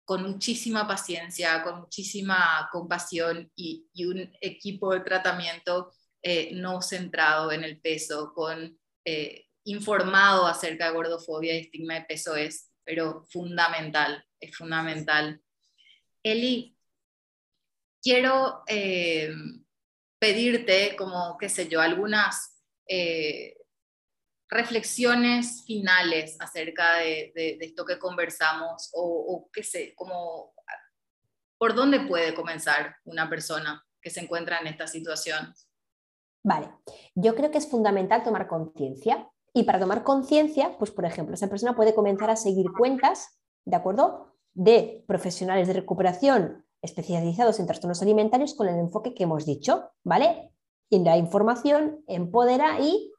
con 0.05 0.23
muchísima 0.23 0.89
paciencia, 0.89 1.63
con 1.63 1.81
muchísima 1.81 2.69
compasión 2.73 3.51
y, 3.55 3.87
un 4.05 4.33
equipo 4.41 4.93
de 4.93 5.01
tratamiento 5.01 5.93
eh, 6.23 6.51
no 6.55 6.83
centrado 6.83 7.53
en 7.53 7.65
el 7.65 7.81
peso, 7.81 8.33
con 8.35 8.79
eh, 9.05 9.47
informado 9.65 10.47
acerca 10.47 10.87
de 10.87 10.95
gordofobia 10.95 11.55
y 11.55 11.61
estigma 11.61 11.95
de 11.95 12.03
peso 12.03 12.35
es, 12.35 12.71
pero 12.85 13.25
fundamental 13.31 14.25
es 14.41 14.57
fundamental. 14.57 15.41
Eli, 16.23 16.77
quiero 18.03 18.63
eh, 18.67 19.33
pedirte 20.19 20.97
como, 20.97 21.37
qué 21.39 21.49
sé 21.49 21.69
yo, 21.69 21.81
algunas 21.81 22.61
reflexiones 24.51 25.65
finales 25.65 26.37
acerca 26.41 26.97
de, 26.99 27.33
esto 27.61 27.85
que 27.85 27.99
conversamos 27.99 28.91
o, 28.95 29.49
qué 29.53 29.63
sé, 29.63 29.95
como, 29.95 30.53
¿por 31.59 31.75
dónde 31.75 32.01
puede 32.01 32.35
comenzar 32.35 32.97
una 33.05 33.29
persona 33.29 33.85
que 34.03 34.11
se 34.11 34.21
encuentra 34.21 34.59
en 34.59 34.67
esta 34.67 34.87
situación? 34.87 35.55
Vale, 36.43 36.71
yo 37.15 37.35
creo 37.35 37.51
que 37.51 37.59
es 37.59 37.69
fundamental 37.69 38.23
tomar 38.23 38.49
conciencia 38.49 39.31
y 39.53 39.65
para 39.65 39.79
tomar 39.79 40.03
conciencia, 40.03 40.77
pues 40.79 40.91
por 40.91 41.05
ejemplo, 41.05 41.35
esa 41.35 41.49
persona 41.49 41.77
puede 41.77 41.95
comenzar 41.95 42.31
a 42.31 42.37
seguir 42.37 42.67
cuentas, 42.77 43.41
¿de 43.65 43.77
acuerdo? 43.77 44.31
de 44.55 45.05
profesionales 45.07 45.69
de 45.69 45.75
recuperación 45.75 46.67
especializados 46.83 47.61
en 47.61 47.67
trastornos 47.67 48.03
alimentarios 48.03 48.55
con 48.55 48.69
el 48.69 48.79
enfoque 48.79 49.15
que 49.15 49.25
hemos 49.25 49.47
dicho, 49.47 49.91
¿vale? 50.03 50.53
Y 50.89 51.03
la 51.05 51.17
información 51.17 52.03
empodera 52.07 52.81
y 52.81 53.13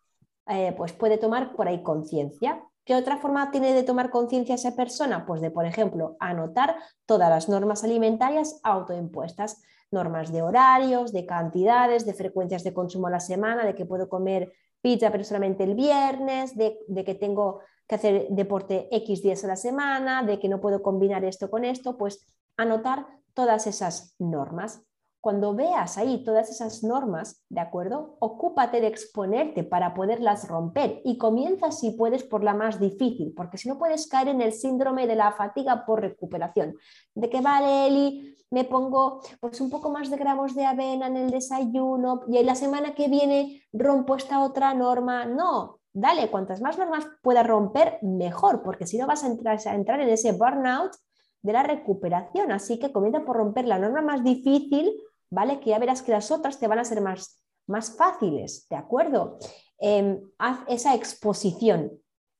eh, 0.47 0.73
pues 0.75 0.93
puede 0.93 1.17
tomar 1.17 1.55
por 1.55 1.67
ahí 1.67 1.83
conciencia. 1.83 2.63
¿Qué 2.83 2.95
otra 2.95 3.17
forma 3.17 3.51
tiene 3.51 3.73
de 3.73 3.83
tomar 3.83 4.09
conciencia 4.09 4.55
esa 4.55 4.75
persona? 4.75 5.25
Pues 5.25 5.41
de, 5.41 5.51
por 5.51 5.65
ejemplo, 5.65 6.15
anotar 6.19 6.75
todas 7.05 7.29
las 7.29 7.47
normas 7.47 7.83
alimentarias 7.83 8.59
autoimpuestas, 8.63 9.61
normas 9.91 10.31
de 10.31 10.41
horarios, 10.41 11.13
de 11.13 11.25
cantidades, 11.25 12.05
de 12.05 12.13
frecuencias 12.13 12.63
de 12.63 12.73
consumo 12.73 13.07
a 13.07 13.11
la 13.11 13.19
semana, 13.19 13.65
de 13.65 13.75
que 13.75 13.85
puedo 13.85 14.09
comer 14.09 14.51
pizza 14.81 15.11
pero 15.11 15.23
solamente 15.23 15.63
el 15.63 15.75
viernes, 15.75 16.55
de, 16.55 16.79
de 16.87 17.03
que 17.03 17.13
tengo 17.13 17.59
que 17.87 17.95
hacer 17.95 18.27
deporte 18.29 18.87
X 18.91 19.21
días 19.21 19.43
a 19.43 19.47
la 19.47 19.55
semana, 19.55 20.23
de 20.23 20.39
que 20.39 20.49
no 20.49 20.59
puedo 20.59 20.81
combinar 20.81 21.23
esto 21.23 21.51
con 21.51 21.65
esto, 21.65 21.97
pues 21.97 22.25
anotar 22.57 23.05
todas 23.33 23.67
esas 23.67 24.15
normas. 24.17 24.81
Cuando 25.21 25.53
veas 25.53 25.99
ahí 25.99 26.23
todas 26.23 26.49
esas 26.49 26.83
normas, 26.83 27.45
¿de 27.47 27.61
acuerdo? 27.61 28.17
Ocúpate 28.19 28.81
de 28.81 28.87
exponerte 28.87 29.63
para 29.63 29.93
poderlas 29.93 30.47
romper 30.47 30.99
y 31.05 31.19
comienza 31.19 31.71
si 31.71 31.91
puedes 31.91 32.23
por 32.23 32.43
la 32.43 32.55
más 32.55 32.79
difícil, 32.79 33.31
porque 33.35 33.59
si 33.59 33.69
no 33.69 33.77
puedes 33.77 34.07
caer 34.07 34.29
en 34.29 34.41
el 34.41 34.51
síndrome 34.51 35.05
de 35.05 35.15
la 35.15 35.31
fatiga 35.33 35.85
por 35.85 36.01
recuperación. 36.01 36.75
De 37.13 37.29
que 37.29 37.39
vale, 37.39 37.85
Eli, 37.85 38.35
me 38.49 38.65
pongo 38.65 39.21
pues 39.39 39.61
un 39.61 39.69
poco 39.69 39.91
más 39.91 40.09
de 40.09 40.17
gramos 40.17 40.55
de 40.55 40.65
avena 40.65 41.05
en 41.05 41.17
el 41.17 41.29
desayuno 41.29 42.23
y 42.27 42.37
en 42.37 42.45
la 42.47 42.55
semana 42.55 42.95
que 42.95 43.07
viene 43.07 43.61
rompo 43.71 44.15
esta 44.15 44.43
otra 44.43 44.73
norma. 44.73 45.25
No, 45.25 45.81
dale, 45.93 46.31
cuantas 46.31 46.61
más 46.61 46.79
normas 46.79 47.05
puedas 47.21 47.45
romper, 47.45 47.99
mejor, 48.01 48.63
porque 48.63 48.87
si 48.87 48.97
no 48.97 49.05
vas 49.05 49.23
a 49.23 49.27
entrar, 49.27 49.59
a 49.63 49.75
entrar 49.75 50.01
en 50.01 50.09
ese 50.09 50.31
burnout 50.31 50.93
de 51.41 51.53
la 51.53 51.63
recuperación. 51.63 52.51
Así 52.51 52.79
que 52.79 52.91
comienza 52.91 53.23
por 53.23 53.37
romper 53.37 53.65
la 53.65 53.79
norma 53.79 54.01
más 54.01 54.23
difícil, 54.23 54.91
¿vale? 55.31 55.59
Que 55.59 55.71
ya 55.71 55.79
verás 55.79 56.03
que 56.03 56.11
las 56.11 56.29
otras 56.29 56.59
te 56.59 56.67
van 56.67 56.79
a 56.79 56.85
ser 56.85 57.01
más, 57.01 57.41
más 57.67 57.95
fáciles, 57.95 58.67
¿de 58.69 58.75
acuerdo? 58.75 59.39
Em, 59.79 60.21
haz 60.37 60.59
esa 60.67 60.93
exposición. 60.93 61.91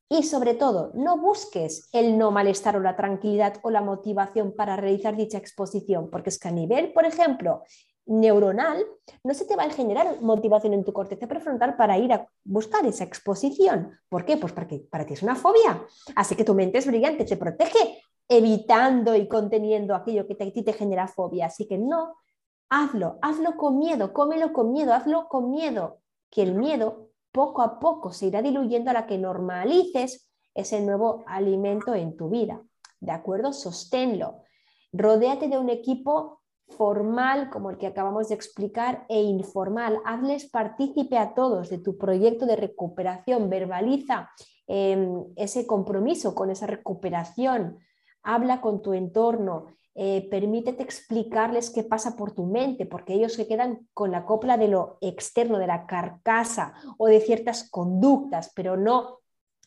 Y 0.10 0.24
sobre 0.24 0.54
todo, 0.54 0.92
no 0.94 1.18
busques 1.18 1.88
el 1.94 2.18
no 2.18 2.32
malestar 2.32 2.76
o 2.76 2.82
la 2.82 2.98
tranquilidad 2.98 3.56
o 3.64 3.72
la 3.72 3.82
motivación 3.82 4.54
para 4.54 4.76
realizar 4.76 5.16
dicha 5.16 5.38
exposición, 5.38 6.10
porque 6.12 6.30
es 6.30 6.38
que 6.38 6.50
a 6.50 6.52
nivel, 6.52 6.92
por 6.92 7.06
ejemplo, 7.06 7.64
neuronal, 8.06 8.86
no 9.24 9.34
se 9.34 9.46
te 9.46 9.56
va 9.56 9.64
a 9.64 9.70
generar 9.70 10.22
motivación 10.22 10.74
en 10.74 10.84
tu 10.84 10.92
corteza 10.92 11.28
prefrontal 11.28 11.78
para 11.78 11.98
ir 11.98 12.12
a 12.12 12.28
buscar 12.44 12.86
esa 12.86 13.06
exposición. 13.06 13.98
¿Por 14.10 14.26
qué? 14.26 14.36
Pues 14.36 14.52
porque 14.52 14.80
para 14.92 15.06
ti 15.06 15.14
es 15.14 15.24
una 15.24 15.36
fobia. 15.36 15.82
Así 16.16 16.36
que 16.36 16.44
tu 16.44 16.54
mente 16.54 16.80
es 16.80 16.88
brillante, 16.88 17.24
te 17.24 17.38
protege 17.38 18.02
evitando 18.28 19.16
y 19.16 19.28
conteniendo 19.28 19.96
aquello 19.96 20.28
que 20.28 20.34
a 20.34 20.52
ti 20.52 20.64
te 20.64 20.74
genera 20.74 21.08
fobia. 21.08 21.46
Así 21.46 21.68
que 21.68 21.78
no, 21.78 22.16
hazlo, 22.72 23.20
hazlo 23.22 23.58
con 23.58 23.78
miedo, 23.78 24.14
cómelo 24.14 24.54
con 24.54 24.72
miedo, 24.72 24.94
hazlo 24.94 25.28
con 25.28 25.52
miedo, 25.52 26.00
que 26.32 26.42
el 26.42 26.56
miedo 26.56 27.10
poco 27.32 27.62
a 27.62 27.80
poco 27.80 28.14
se 28.14 28.28
irá 28.28 28.42
diluyendo 28.42 28.90
a 28.90 28.94
la 28.94 29.06
que 29.06 29.18
normalices 29.18 30.32
ese 30.56 30.82
nuevo 30.82 31.24
alimento 31.28 31.94
en 31.94 32.16
tu 32.16 32.30
vida. 32.30 32.62
¿De 33.00 33.12
acuerdo? 33.12 33.52
Sosténlo. 33.52 34.44
Rodéate 34.94 35.50
de 35.50 35.58
un 35.58 35.70
equipo 35.70 36.42
formal 36.70 37.50
como 37.50 37.70
el 37.70 37.78
que 37.78 37.88
acabamos 37.88 38.30
de 38.30 38.36
explicar 38.36 39.06
e 39.10 39.22
informal. 39.22 40.00
Hazles 40.06 40.50
partícipe 40.50 41.18
a 41.18 41.34
todos 41.34 41.70
de 41.70 41.78
tu 41.78 41.98
proyecto 41.98 42.46
de 42.46 42.56
recuperación, 42.56 43.50
verbaliza 43.50 44.30
em, 44.68 45.26
ese 45.36 45.68
compromiso 45.68 46.34
con 46.34 46.50
esa 46.50 46.68
recuperación, 46.68 47.80
habla 48.24 48.62
con 48.62 48.82
tu 48.82 48.94
entorno, 48.94 49.68
eh, 49.94 50.28
permítete 50.30 50.84
explicarles 50.84 51.70
qué 51.70 51.84
pasa 51.84 52.16
por 52.16 52.34
tu 52.34 52.46
mente, 52.46 52.86
porque 52.86 53.14
ellos 53.14 53.34
se 53.34 53.48
quedan 53.48 53.88
con 53.94 54.12
la 54.12 54.26
copla 54.26 54.58
de 54.58 54.70
lo 54.70 54.98
externo, 55.02 55.58
de 55.60 55.68
la 55.68 55.86
carcasa 55.86 56.74
o 56.98 57.08
de 57.08 57.20
ciertas 57.20 57.70
conductas, 57.70 58.52
pero 58.56 58.78
no 58.78 59.20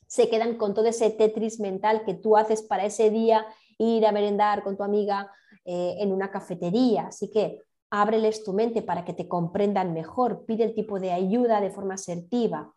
se 0.06 0.30
quedan 0.30 0.56
con 0.56 0.74
todo 0.74 0.86
ese 0.86 1.10
tetris 1.10 1.60
mental 1.60 2.04
que 2.06 2.14
tú 2.14 2.36
haces 2.36 2.62
para 2.62 2.86
ese 2.86 3.10
día, 3.10 3.46
ir 3.78 4.06
a 4.06 4.12
merendar 4.12 4.62
con 4.62 4.76
tu 4.76 4.82
amiga 4.82 5.30
eh, 5.64 5.96
en 5.98 6.12
una 6.12 6.30
cafetería. 6.30 7.08
Así 7.08 7.30
que 7.30 7.60
ábreles 7.90 8.44
tu 8.44 8.52
mente 8.52 8.80
para 8.80 9.04
que 9.04 9.12
te 9.12 9.28
comprendan 9.28 9.92
mejor, 9.92 10.44
pide 10.46 10.64
el 10.64 10.74
tipo 10.74 11.00
de 11.00 11.12
ayuda 11.12 11.60
de 11.60 11.70
forma 11.70 11.94
asertiva. 11.94 12.72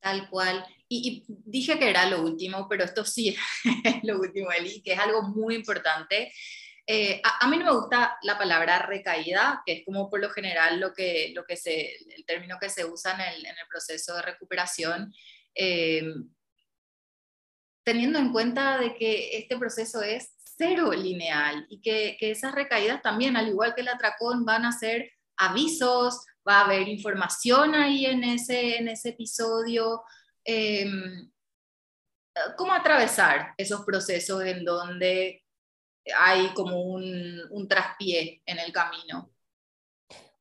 Tal 0.00 0.30
cual. 0.30 0.64
Y, 0.88 1.24
dije 1.26 1.78
que 1.78 1.90
era 1.90 2.08
lo 2.08 2.22
último, 2.22 2.68
pero 2.68 2.84
esto 2.84 3.04
sí 3.04 3.34
es 3.84 4.04
lo 4.04 4.20
último, 4.20 4.52
Eli, 4.52 4.82
que 4.82 4.92
es 4.92 4.98
algo 4.98 5.22
muy 5.22 5.56
importante. 5.56 6.32
Eh, 6.88 7.20
a, 7.24 7.48
mí 7.48 7.58
no 7.58 7.64
me 7.64 7.72
gusta 7.72 8.16
la 8.22 8.38
palabra 8.38 8.78
recaída, 8.78 9.62
que 9.66 9.72
es 9.72 9.84
como 9.84 10.08
por 10.08 10.20
lo 10.20 10.30
general 10.30 10.78
lo 10.78 10.92
que, 10.92 11.34
se, 11.56 11.96
el 12.14 12.24
término 12.24 12.58
que 12.60 12.68
se 12.68 12.84
usa 12.84 13.12
en 13.14 13.44
el, 13.44 13.54
proceso 13.68 14.14
de 14.14 14.22
recuperación, 14.22 15.12
eh, 15.54 16.04
teniendo 17.84 18.20
en 18.20 18.30
cuenta 18.30 18.78
de 18.78 18.94
que 18.94 19.36
este 19.36 19.58
proceso 19.58 20.00
es 20.02 20.30
cero 20.56 20.92
lineal 20.92 21.66
y 21.68 21.80
que, 21.80 22.16
que 22.20 22.30
esas 22.30 22.54
recaídas 22.54 23.02
también, 23.02 23.36
al 23.36 23.48
igual 23.48 23.74
que 23.74 23.80
el 23.80 23.88
atracón, 23.88 24.44
van 24.44 24.64
a 24.64 24.72
ser 24.72 25.10
avisos, 25.36 26.24
va 26.48 26.60
a 26.60 26.64
haber 26.64 26.88
información 26.88 27.74
ahí 27.74 28.06
en 28.06 28.22
ese, 28.24 28.76
en 28.76 28.88
ese 28.88 29.10
episodio. 29.10 30.02
Em, 30.44 31.30
¿Cómo 32.56 32.72
atravesar 32.72 33.54
esos 33.56 33.84
procesos 33.84 34.44
en 34.44 34.64
donde 34.64 35.42
hay 36.18 36.52
como 36.54 36.80
un, 36.80 37.40
un 37.50 37.68
traspié 37.68 38.42
en 38.46 38.58
el 38.58 38.72
camino? 38.72 39.30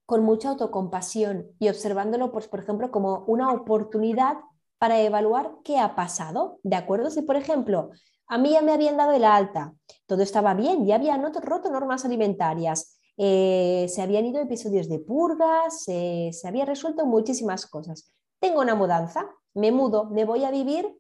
Con 0.06 0.24
mucha 0.24 0.50
autocompasión 0.50 1.48
y 1.60 1.70
observándolo, 1.70 2.32
pues, 2.32 2.48
por 2.48 2.60
ejemplo, 2.60 2.92
como 2.92 3.26
una 3.28 3.52
oportunidad 3.52 4.38
para 4.78 5.02
evaluar 5.02 5.56
qué 5.64 5.80
ha 5.80 5.96
pasado. 5.96 6.60
¿De 6.64 6.76
acuerdo? 6.76 7.10
Si, 7.10 7.22
por 7.24 7.36
ejemplo, 7.36 7.90
a 8.28 8.38
mí 8.38 8.52
ya 8.52 8.62
me 8.62 8.74
habían 8.74 8.98
dado 8.98 9.14
el 9.14 9.24
alta, 9.24 9.74
todo 10.06 10.22
estaba 10.22 10.54
bien, 10.54 10.86
ya 10.86 10.96
habían 10.96 11.24
roto 11.34 11.70
normas 11.70 12.06
alimentarias, 12.06 13.00
eh, 13.18 13.86
se 13.90 14.02
habían 14.02 14.26
ido 14.26 14.42
episodios 14.42 14.90
de 14.90 15.00
purgas, 15.00 15.84
se 15.84 16.32
había 16.46 16.66
resuelto 16.66 17.06
muchísimas 17.06 17.66
cosas. 17.66 18.12
Tengo 18.40 18.62
una 18.62 18.76
mudanza, 18.76 19.30
me 19.54 19.72
mudo, 19.72 20.06
me 20.06 20.26
voy 20.26 20.44
a 20.44 20.52
vivir 20.52 21.00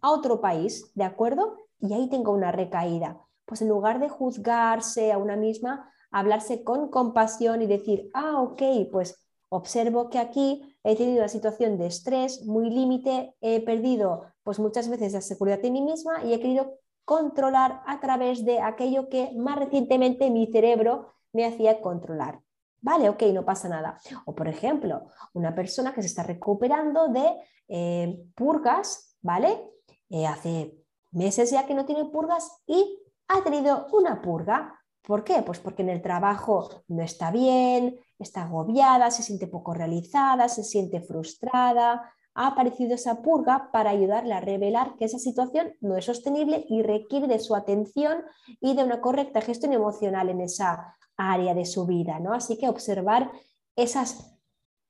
a 0.00 0.10
otro 0.10 0.40
país, 0.40 0.90
¿de 0.94 1.04
acuerdo? 1.04 1.56
Y 1.78 1.94
ahí 1.94 2.08
tengo 2.08 2.32
una 2.32 2.52
recaída. 2.52 3.20
Pues 3.44 3.62
en 3.62 3.68
lugar 3.68 4.00
de 4.00 4.08
juzgarse 4.08 5.12
a 5.12 5.18
una 5.18 5.36
misma, 5.36 5.90
hablarse 6.10 6.62
con 6.62 6.90
compasión 6.90 7.62
y 7.62 7.66
decir, 7.66 8.10
ah, 8.14 8.40
ok, 8.40 8.62
pues 8.90 9.22
observo 9.48 10.08
que 10.08 10.18
aquí 10.18 10.76
he 10.84 10.96
tenido 10.96 11.18
una 11.18 11.28
situación 11.28 11.78
de 11.78 11.86
estrés 11.86 12.44
muy 12.46 12.70
límite, 12.70 13.34
he 13.40 13.60
perdido 13.60 14.24
pues 14.42 14.58
muchas 14.58 14.88
veces 14.88 15.12
la 15.12 15.20
seguridad 15.20 15.60
de 15.60 15.70
mí 15.70 15.82
misma 15.82 16.24
y 16.24 16.32
he 16.32 16.40
querido 16.40 16.78
controlar 17.04 17.82
a 17.86 18.00
través 18.00 18.44
de 18.44 18.60
aquello 18.60 19.08
que 19.08 19.32
más 19.36 19.58
recientemente 19.58 20.30
mi 20.30 20.46
cerebro 20.46 21.12
me 21.32 21.44
hacía 21.44 21.80
controlar. 21.80 22.40
Vale, 22.80 23.08
ok, 23.08 23.22
no 23.32 23.44
pasa 23.44 23.68
nada. 23.68 23.98
O 24.24 24.34
por 24.34 24.48
ejemplo, 24.48 25.06
una 25.34 25.54
persona 25.54 25.94
que 25.94 26.02
se 26.02 26.08
está 26.08 26.22
recuperando 26.22 27.08
de 27.08 27.36
eh, 27.68 28.24
purgas, 28.34 29.16
¿vale? 29.20 29.70
Eh, 30.10 30.26
hace 30.26 30.74
meses 31.12 31.50
ya 31.50 31.66
que 31.66 31.74
no 31.74 31.84
tiene 31.84 32.06
purgas 32.06 32.60
y 32.66 32.98
ha 33.32 33.42
tenido 33.42 33.86
una 33.92 34.20
purga. 34.20 34.78
¿Por 35.02 35.24
qué? 35.24 35.42
Pues 35.42 35.58
porque 35.58 35.82
en 35.82 35.88
el 35.88 36.02
trabajo 36.02 36.84
no 36.88 37.02
está 37.02 37.30
bien, 37.30 37.98
está 38.18 38.44
agobiada, 38.44 39.10
se 39.10 39.22
siente 39.22 39.48
poco 39.48 39.74
realizada, 39.74 40.48
se 40.48 40.62
siente 40.62 41.00
frustrada. 41.00 42.12
Ha 42.34 42.46
aparecido 42.46 42.94
esa 42.94 43.20
purga 43.20 43.70
para 43.72 43.90
ayudarle 43.90 44.34
a 44.34 44.40
revelar 44.40 44.96
que 44.96 45.06
esa 45.06 45.18
situación 45.18 45.74
no 45.80 45.96
es 45.96 46.04
sostenible 46.04 46.64
y 46.68 46.82
requiere 46.82 47.26
de 47.26 47.40
su 47.40 47.54
atención 47.54 48.22
y 48.60 48.74
de 48.74 48.84
una 48.84 49.00
correcta 49.00 49.40
gestión 49.40 49.72
emocional 49.72 50.28
en 50.28 50.40
esa 50.40 50.96
área 51.16 51.54
de 51.54 51.66
su 51.66 51.84
vida, 51.84 52.20
¿no? 52.20 52.32
Así 52.32 52.56
que 52.56 52.68
observar 52.68 53.30
esas 53.76 54.38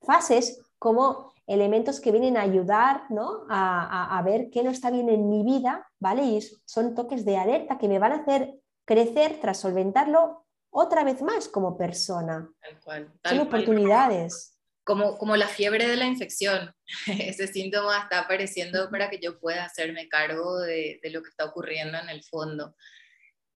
fases 0.02 0.60
como 0.78 1.31
elementos 1.46 2.00
que 2.00 2.12
vienen 2.12 2.36
a 2.36 2.42
ayudar 2.42 3.04
¿no? 3.10 3.46
a, 3.48 4.22
ver 4.24 4.48
qué 4.50 4.62
no 4.62 4.70
está 4.70 4.90
bien 4.90 5.08
en 5.08 5.28
mi 5.28 5.42
vida, 5.42 5.88
¿vale? 5.98 6.24
Y 6.24 6.40
son 6.64 6.94
toques 6.94 7.24
de 7.24 7.36
alerta 7.36 7.78
que 7.78 7.88
me 7.88 7.98
van 7.98 8.12
a 8.12 8.16
hacer 8.16 8.54
crecer 8.84 9.38
tras 9.40 9.60
solventarlo 9.60 10.46
otra 10.70 11.04
vez 11.04 11.20
más 11.22 11.48
como 11.48 11.76
persona. 11.76 12.48
Tal 12.60 12.80
cual. 12.80 13.12
son 13.24 13.40
oportunidades. 13.40 14.58
Como, 14.84 15.16
como 15.16 15.36
la 15.36 15.46
fiebre 15.46 15.86
de 15.86 15.96
la 15.96 16.06
infección. 16.06 16.74
Ese 17.06 17.46
síntoma 17.46 17.98
está 17.98 18.20
apareciendo 18.20 18.90
para 18.90 19.10
que 19.10 19.18
yo 19.20 19.38
pueda 19.38 19.64
hacerme 19.64 20.08
cargo 20.08 20.60
de, 20.60 20.98
de 21.02 21.10
lo 21.10 21.22
que 21.22 21.30
está 21.30 21.44
ocurriendo 21.44 21.98
en 21.98 22.08
el 22.08 22.24
fondo. 22.24 22.74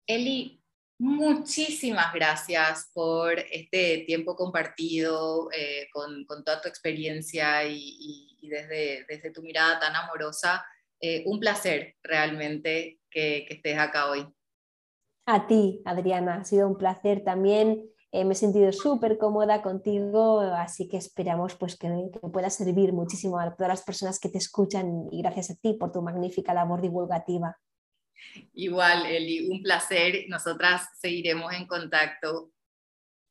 Eli, 0.07 0.64
Muchísimas 0.99 2.13
gracias 2.15 2.91
por 2.95 3.39
este 3.39 4.05
tiempo 4.07 4.37
compartido 4.37 5.49
eh, 5.51 5.89
con, 5.93 6.25
toda 6.45 6.61
tu 6.61 6.69
experiencia 6.69 7.65
y, 7.67 8.39
desde, 8.49 9.05
desde, 9.09 9.31
tu 9.31 9.43
mirada 9.43 9.81
tan 9.81 9.97
amorosa. 9.97 10.65
Eh, 11.01 11.25
un 11.27 11.41
placer 11.41 11.97
realmente 12.03 13.01
que, 13.11 13.47
estés 13.51 13.77
acá 13.77 14.09
hoy. 14.09 14.27
A 15.27 15.47
ti, 15.47 15.83
Adriana, 15.85 16.37
ha 16.37 16.45
sido 16.45 16.69
un 16.69 16.79
placer 16.79 17.25
también. 17.25 17.91
Eh, 18.13 18.25
me 18.25 18.35
he 18.35 18.37
sentido 18.37 18.71
súper 18.71 19.19
cómoda 19.19 19.63
contigo, 19.63 20.41
así 20.41 20.87
que 20.87 20.97
esperamos 20.97 21.57
pues, 21.57 21.77
que, 21.77 21.89
que, 22.13 22.21
pueda 22.29 22.49
servir 22.51 22.93
muchísimo 22.93 23.41
a 23.41 23.57
todas 23.57 23.69
las 23.69 23.83
personas 23.83 24.21
que 24.21 24.29
te 24.29 24.39
escuchan 24.39 25.09
y 25.11 25.21
gracias 25.23 25.51
a 25.51 25.57
ti 25.57 25.73
por 25.75 25.91
tu 25.91 26.01
magnífica 26.03 26.55
labor 26.55 26.81
divulgativa. 26.81 27.59
Igual, 28.53 29.07
Eli, 29.07 29.49
un 29.49 29.63
placer. 29.63 30.25
Nosotras 30.29 30.89
seguiremos 31.01 31.53
en 31.53 31.67
contacto. 31.67 32.51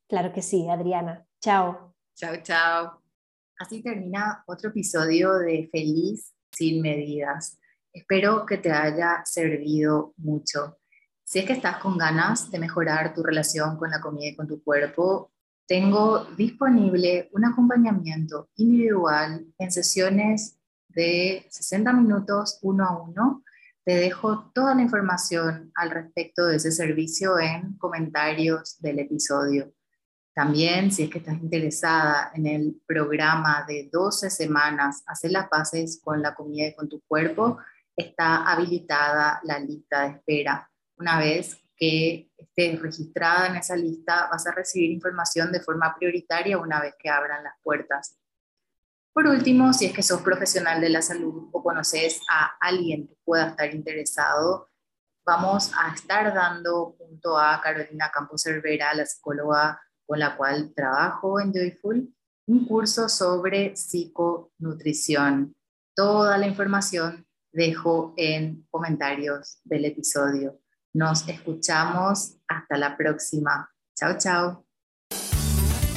Claro 0.08 0.32
que 0.32 0.42
sí, 0.42 0.68
Adriana. 0.68 1.26
Chao. 1.40 1.94
Chao, 2.14 2.36
chao. 2.42 3.02
Así 3.58 3.82
termina 3.82 4.42
otro 4.46 4.70
episodio 4.70 5.38
de 5.38 5.68
Feliz 5.70 6.32
sin 6.50 6.82
medidas. 6.82 7.58
Espero 7.92 8.44
que 8.44 8.58
te 8.58 8.72
haya 8.72 9.22
servido 9.24 10.14
mucho. 10.16 10.78
Si 11.22 11.38
es 11.38 11.46
que 11.46 11.54
estás 11.54 11.78
con 11.78 11.96
ganas 11.96 12.50
de 12.50 12.58
mejorar 12.58 13.14
tu 13.14 13.22
relación 13.22 13.76
con 13.76 13.90
la 13.90 14.00
comida 14.00 14.28
y 14.28 14.36
con 14.36 14.46
tu 14.46 14.62
cuerpo, 14.62 15.32
tengo 15.66 16.24
disponible 16.36 17.30
un 17.32 17.46
acompañamiento 17.46 18.50
individual 18.56 19.46
en 19.58 19.70
sesiones 19.70 20.58
de 20.88 21.46
60 21.48 21.92
minutos 21.94 22.58
uno 22.62 22.84
a 22.84 23.02
uno 23.02 23.42
te 23.84 23.94
dejo 23.96 24.50
toda 24.54 24.74
la 24.74 24.82
información 24.82 25.70
al 25.74 25.90
respecto 25.90 26.46
de 26.46 26.56
ese 26.56 26.72
servicio 26.72 27.38
en 27.38 27.76
comentarios 27.76 28.80
del 28.80 28.98
episodio. 28.98 29.72
También, 30.34 30.90
si 30.90 31.04
es 31.04 31.10
que 31.10 31.18
estás 31.18 31.40
interesada 31.40 32.32
en 32.34 32.46
el 32.46 32.80
programa 32.86 33.64
de 33.68 33.88
12 33.92 34.30
semanas, 34.30 35.04
hacer 35.06 35.30
las 35.30 35.48
paces 35.48 36.00
con 36.02 36.22
la 36.22 36.34
comida 36.34 36.68
y 36.68 36.74
con 36.74 36.88
tu 36.88 37.02
cuerpo, 37.06 37.58
está 37.94 38.50
habilitada 38.50 39.40
la 39.44 39.60
lista 39.60 40.02
de 40.02 40.08
espera. 40.16 40.68
Una 40.96 41.18
vez 41.18 41.60
que 41.76 42.30
estés 42.36 42.80
registrada 42.80 43.48
en 43.48 43.56
esa 43.56 43.76
lista, 43.76 44.28
vas 44.30 44.46
a 44.46 44.52
recibir 44.52 44.90
información 44.90 45.52
de 45.52 45.60
forma 45.60 45.94
prioritaria 45.96 46.58
una 46.58 46.80
vez 46.80 46.94
que 46.98 47.10
abran 47.10 47.44
las 47.44 47.54
puertas. 47.62 48.18
Por 49.14 49.28
último, 49.28 49.72
si 49.72 49.86
es 49.86 49.92
que 49.92 50.02
sos 50.02 50.22
profesional 50.22 50.80
de 50.80 50.90
la 50.90 51.00
salud 51.00 51.48
o 51.52 51.62
conoces 51.62 52.20
a 52.28 52.56
alguien 52.60 53.06
que 53.06 53.14
pueda 53.24 53.46
estar 53.46 53.72
interesado, 53.72 54.68
vamos 55.24 55.70
a 55.78 55.94
estar 55.94 56.34
dando 56.34 56.96
junto 56.98 57.38
a 57.38 57.60
Carolina 57.62 58.10
Campos 58.12 58.42
Cervera, 58.42 58.92
la 58.92 59.06
psicóloga 59.06 59.80
con 60.04 60.18
la 60.18 60.36
cual 60.36 60.74
trabajo 60.74 61.40
en 61.40 61.52
Joyful, 61.52 62.12
un 62.46 62.66
curso 62.66 63.08
sobre 63.08 63.76
psiconutrición. 63.76 65.54
Toda 65.94 66.36
la 66.36 66.48
información 66.48 67.24
dejo 67.52 68.14
en 68.16 68.66
comentarios 68.68 69.60
del 69.62 69.84
episodio. 69.84 70.58
Nos 70.92 71.26
escuchamos 71.28 72.36
hasta 72.48 72.76
la 72.76 72.96
próxima. 72.96 73.70
Chao, 73.94 74.18
chao. 74.18 74.63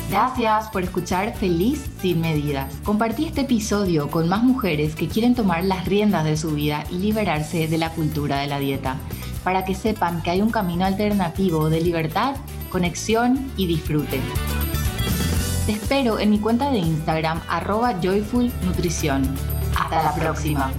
Gracias 0.09 0.69
por 0.69 0.83
escuchar 0.83 1.35
Feliz 1.35 1.85
sin 1.99 2.21
medidas. 2.21 2.73
Compartí 2.83 3.25
este 3.25 3.41
episodio 3.41 4.09
con 4.09 4.29
más 4.29 4.41
mujeres 4.41 4.95
que 4.95 5.09
quieren 5.09 5.35
tomar 5.35 5.65
las 5.65 5.85
riendas 5.85 6.23
de 6.23 6.37
su 6.37 6.51
vida 6.51 6.85
y 6.89 6.97
liberarse 6.99 7.67
de 7.67 7.77
la 7.77 7.91
cultura 7.91 8.39
de 8.39 8.47
la 8.47 8.57
dieta, 8.57 8.95
para 9.43 9.65
que 9.65 9.75
sepan 9.75 10.21
que 10.21 10.29
hay 10.29 10.41
un 10.41 10.49
camino 10.49 10.85
alternativo 10.85 11.69
de 11.69 11.81
libertad, 11.81 12.37
conexión 12.69 13.51
y 13.57 13.67
disfrute. 13.67 14.21
Te 15.65 15.73
espero 15.73 16.19
en 16.19 16.29
mi 16.29 16.39
cuenta 16.39 16.71
de 16.71 16.77
Instagram 16.77 17.41
arroba 17.49 17.99
joyfulnutrición. 18.01 19.23
Hasta 19.77 20.03
la 20.03 20.15
próxima. 20.15 20.71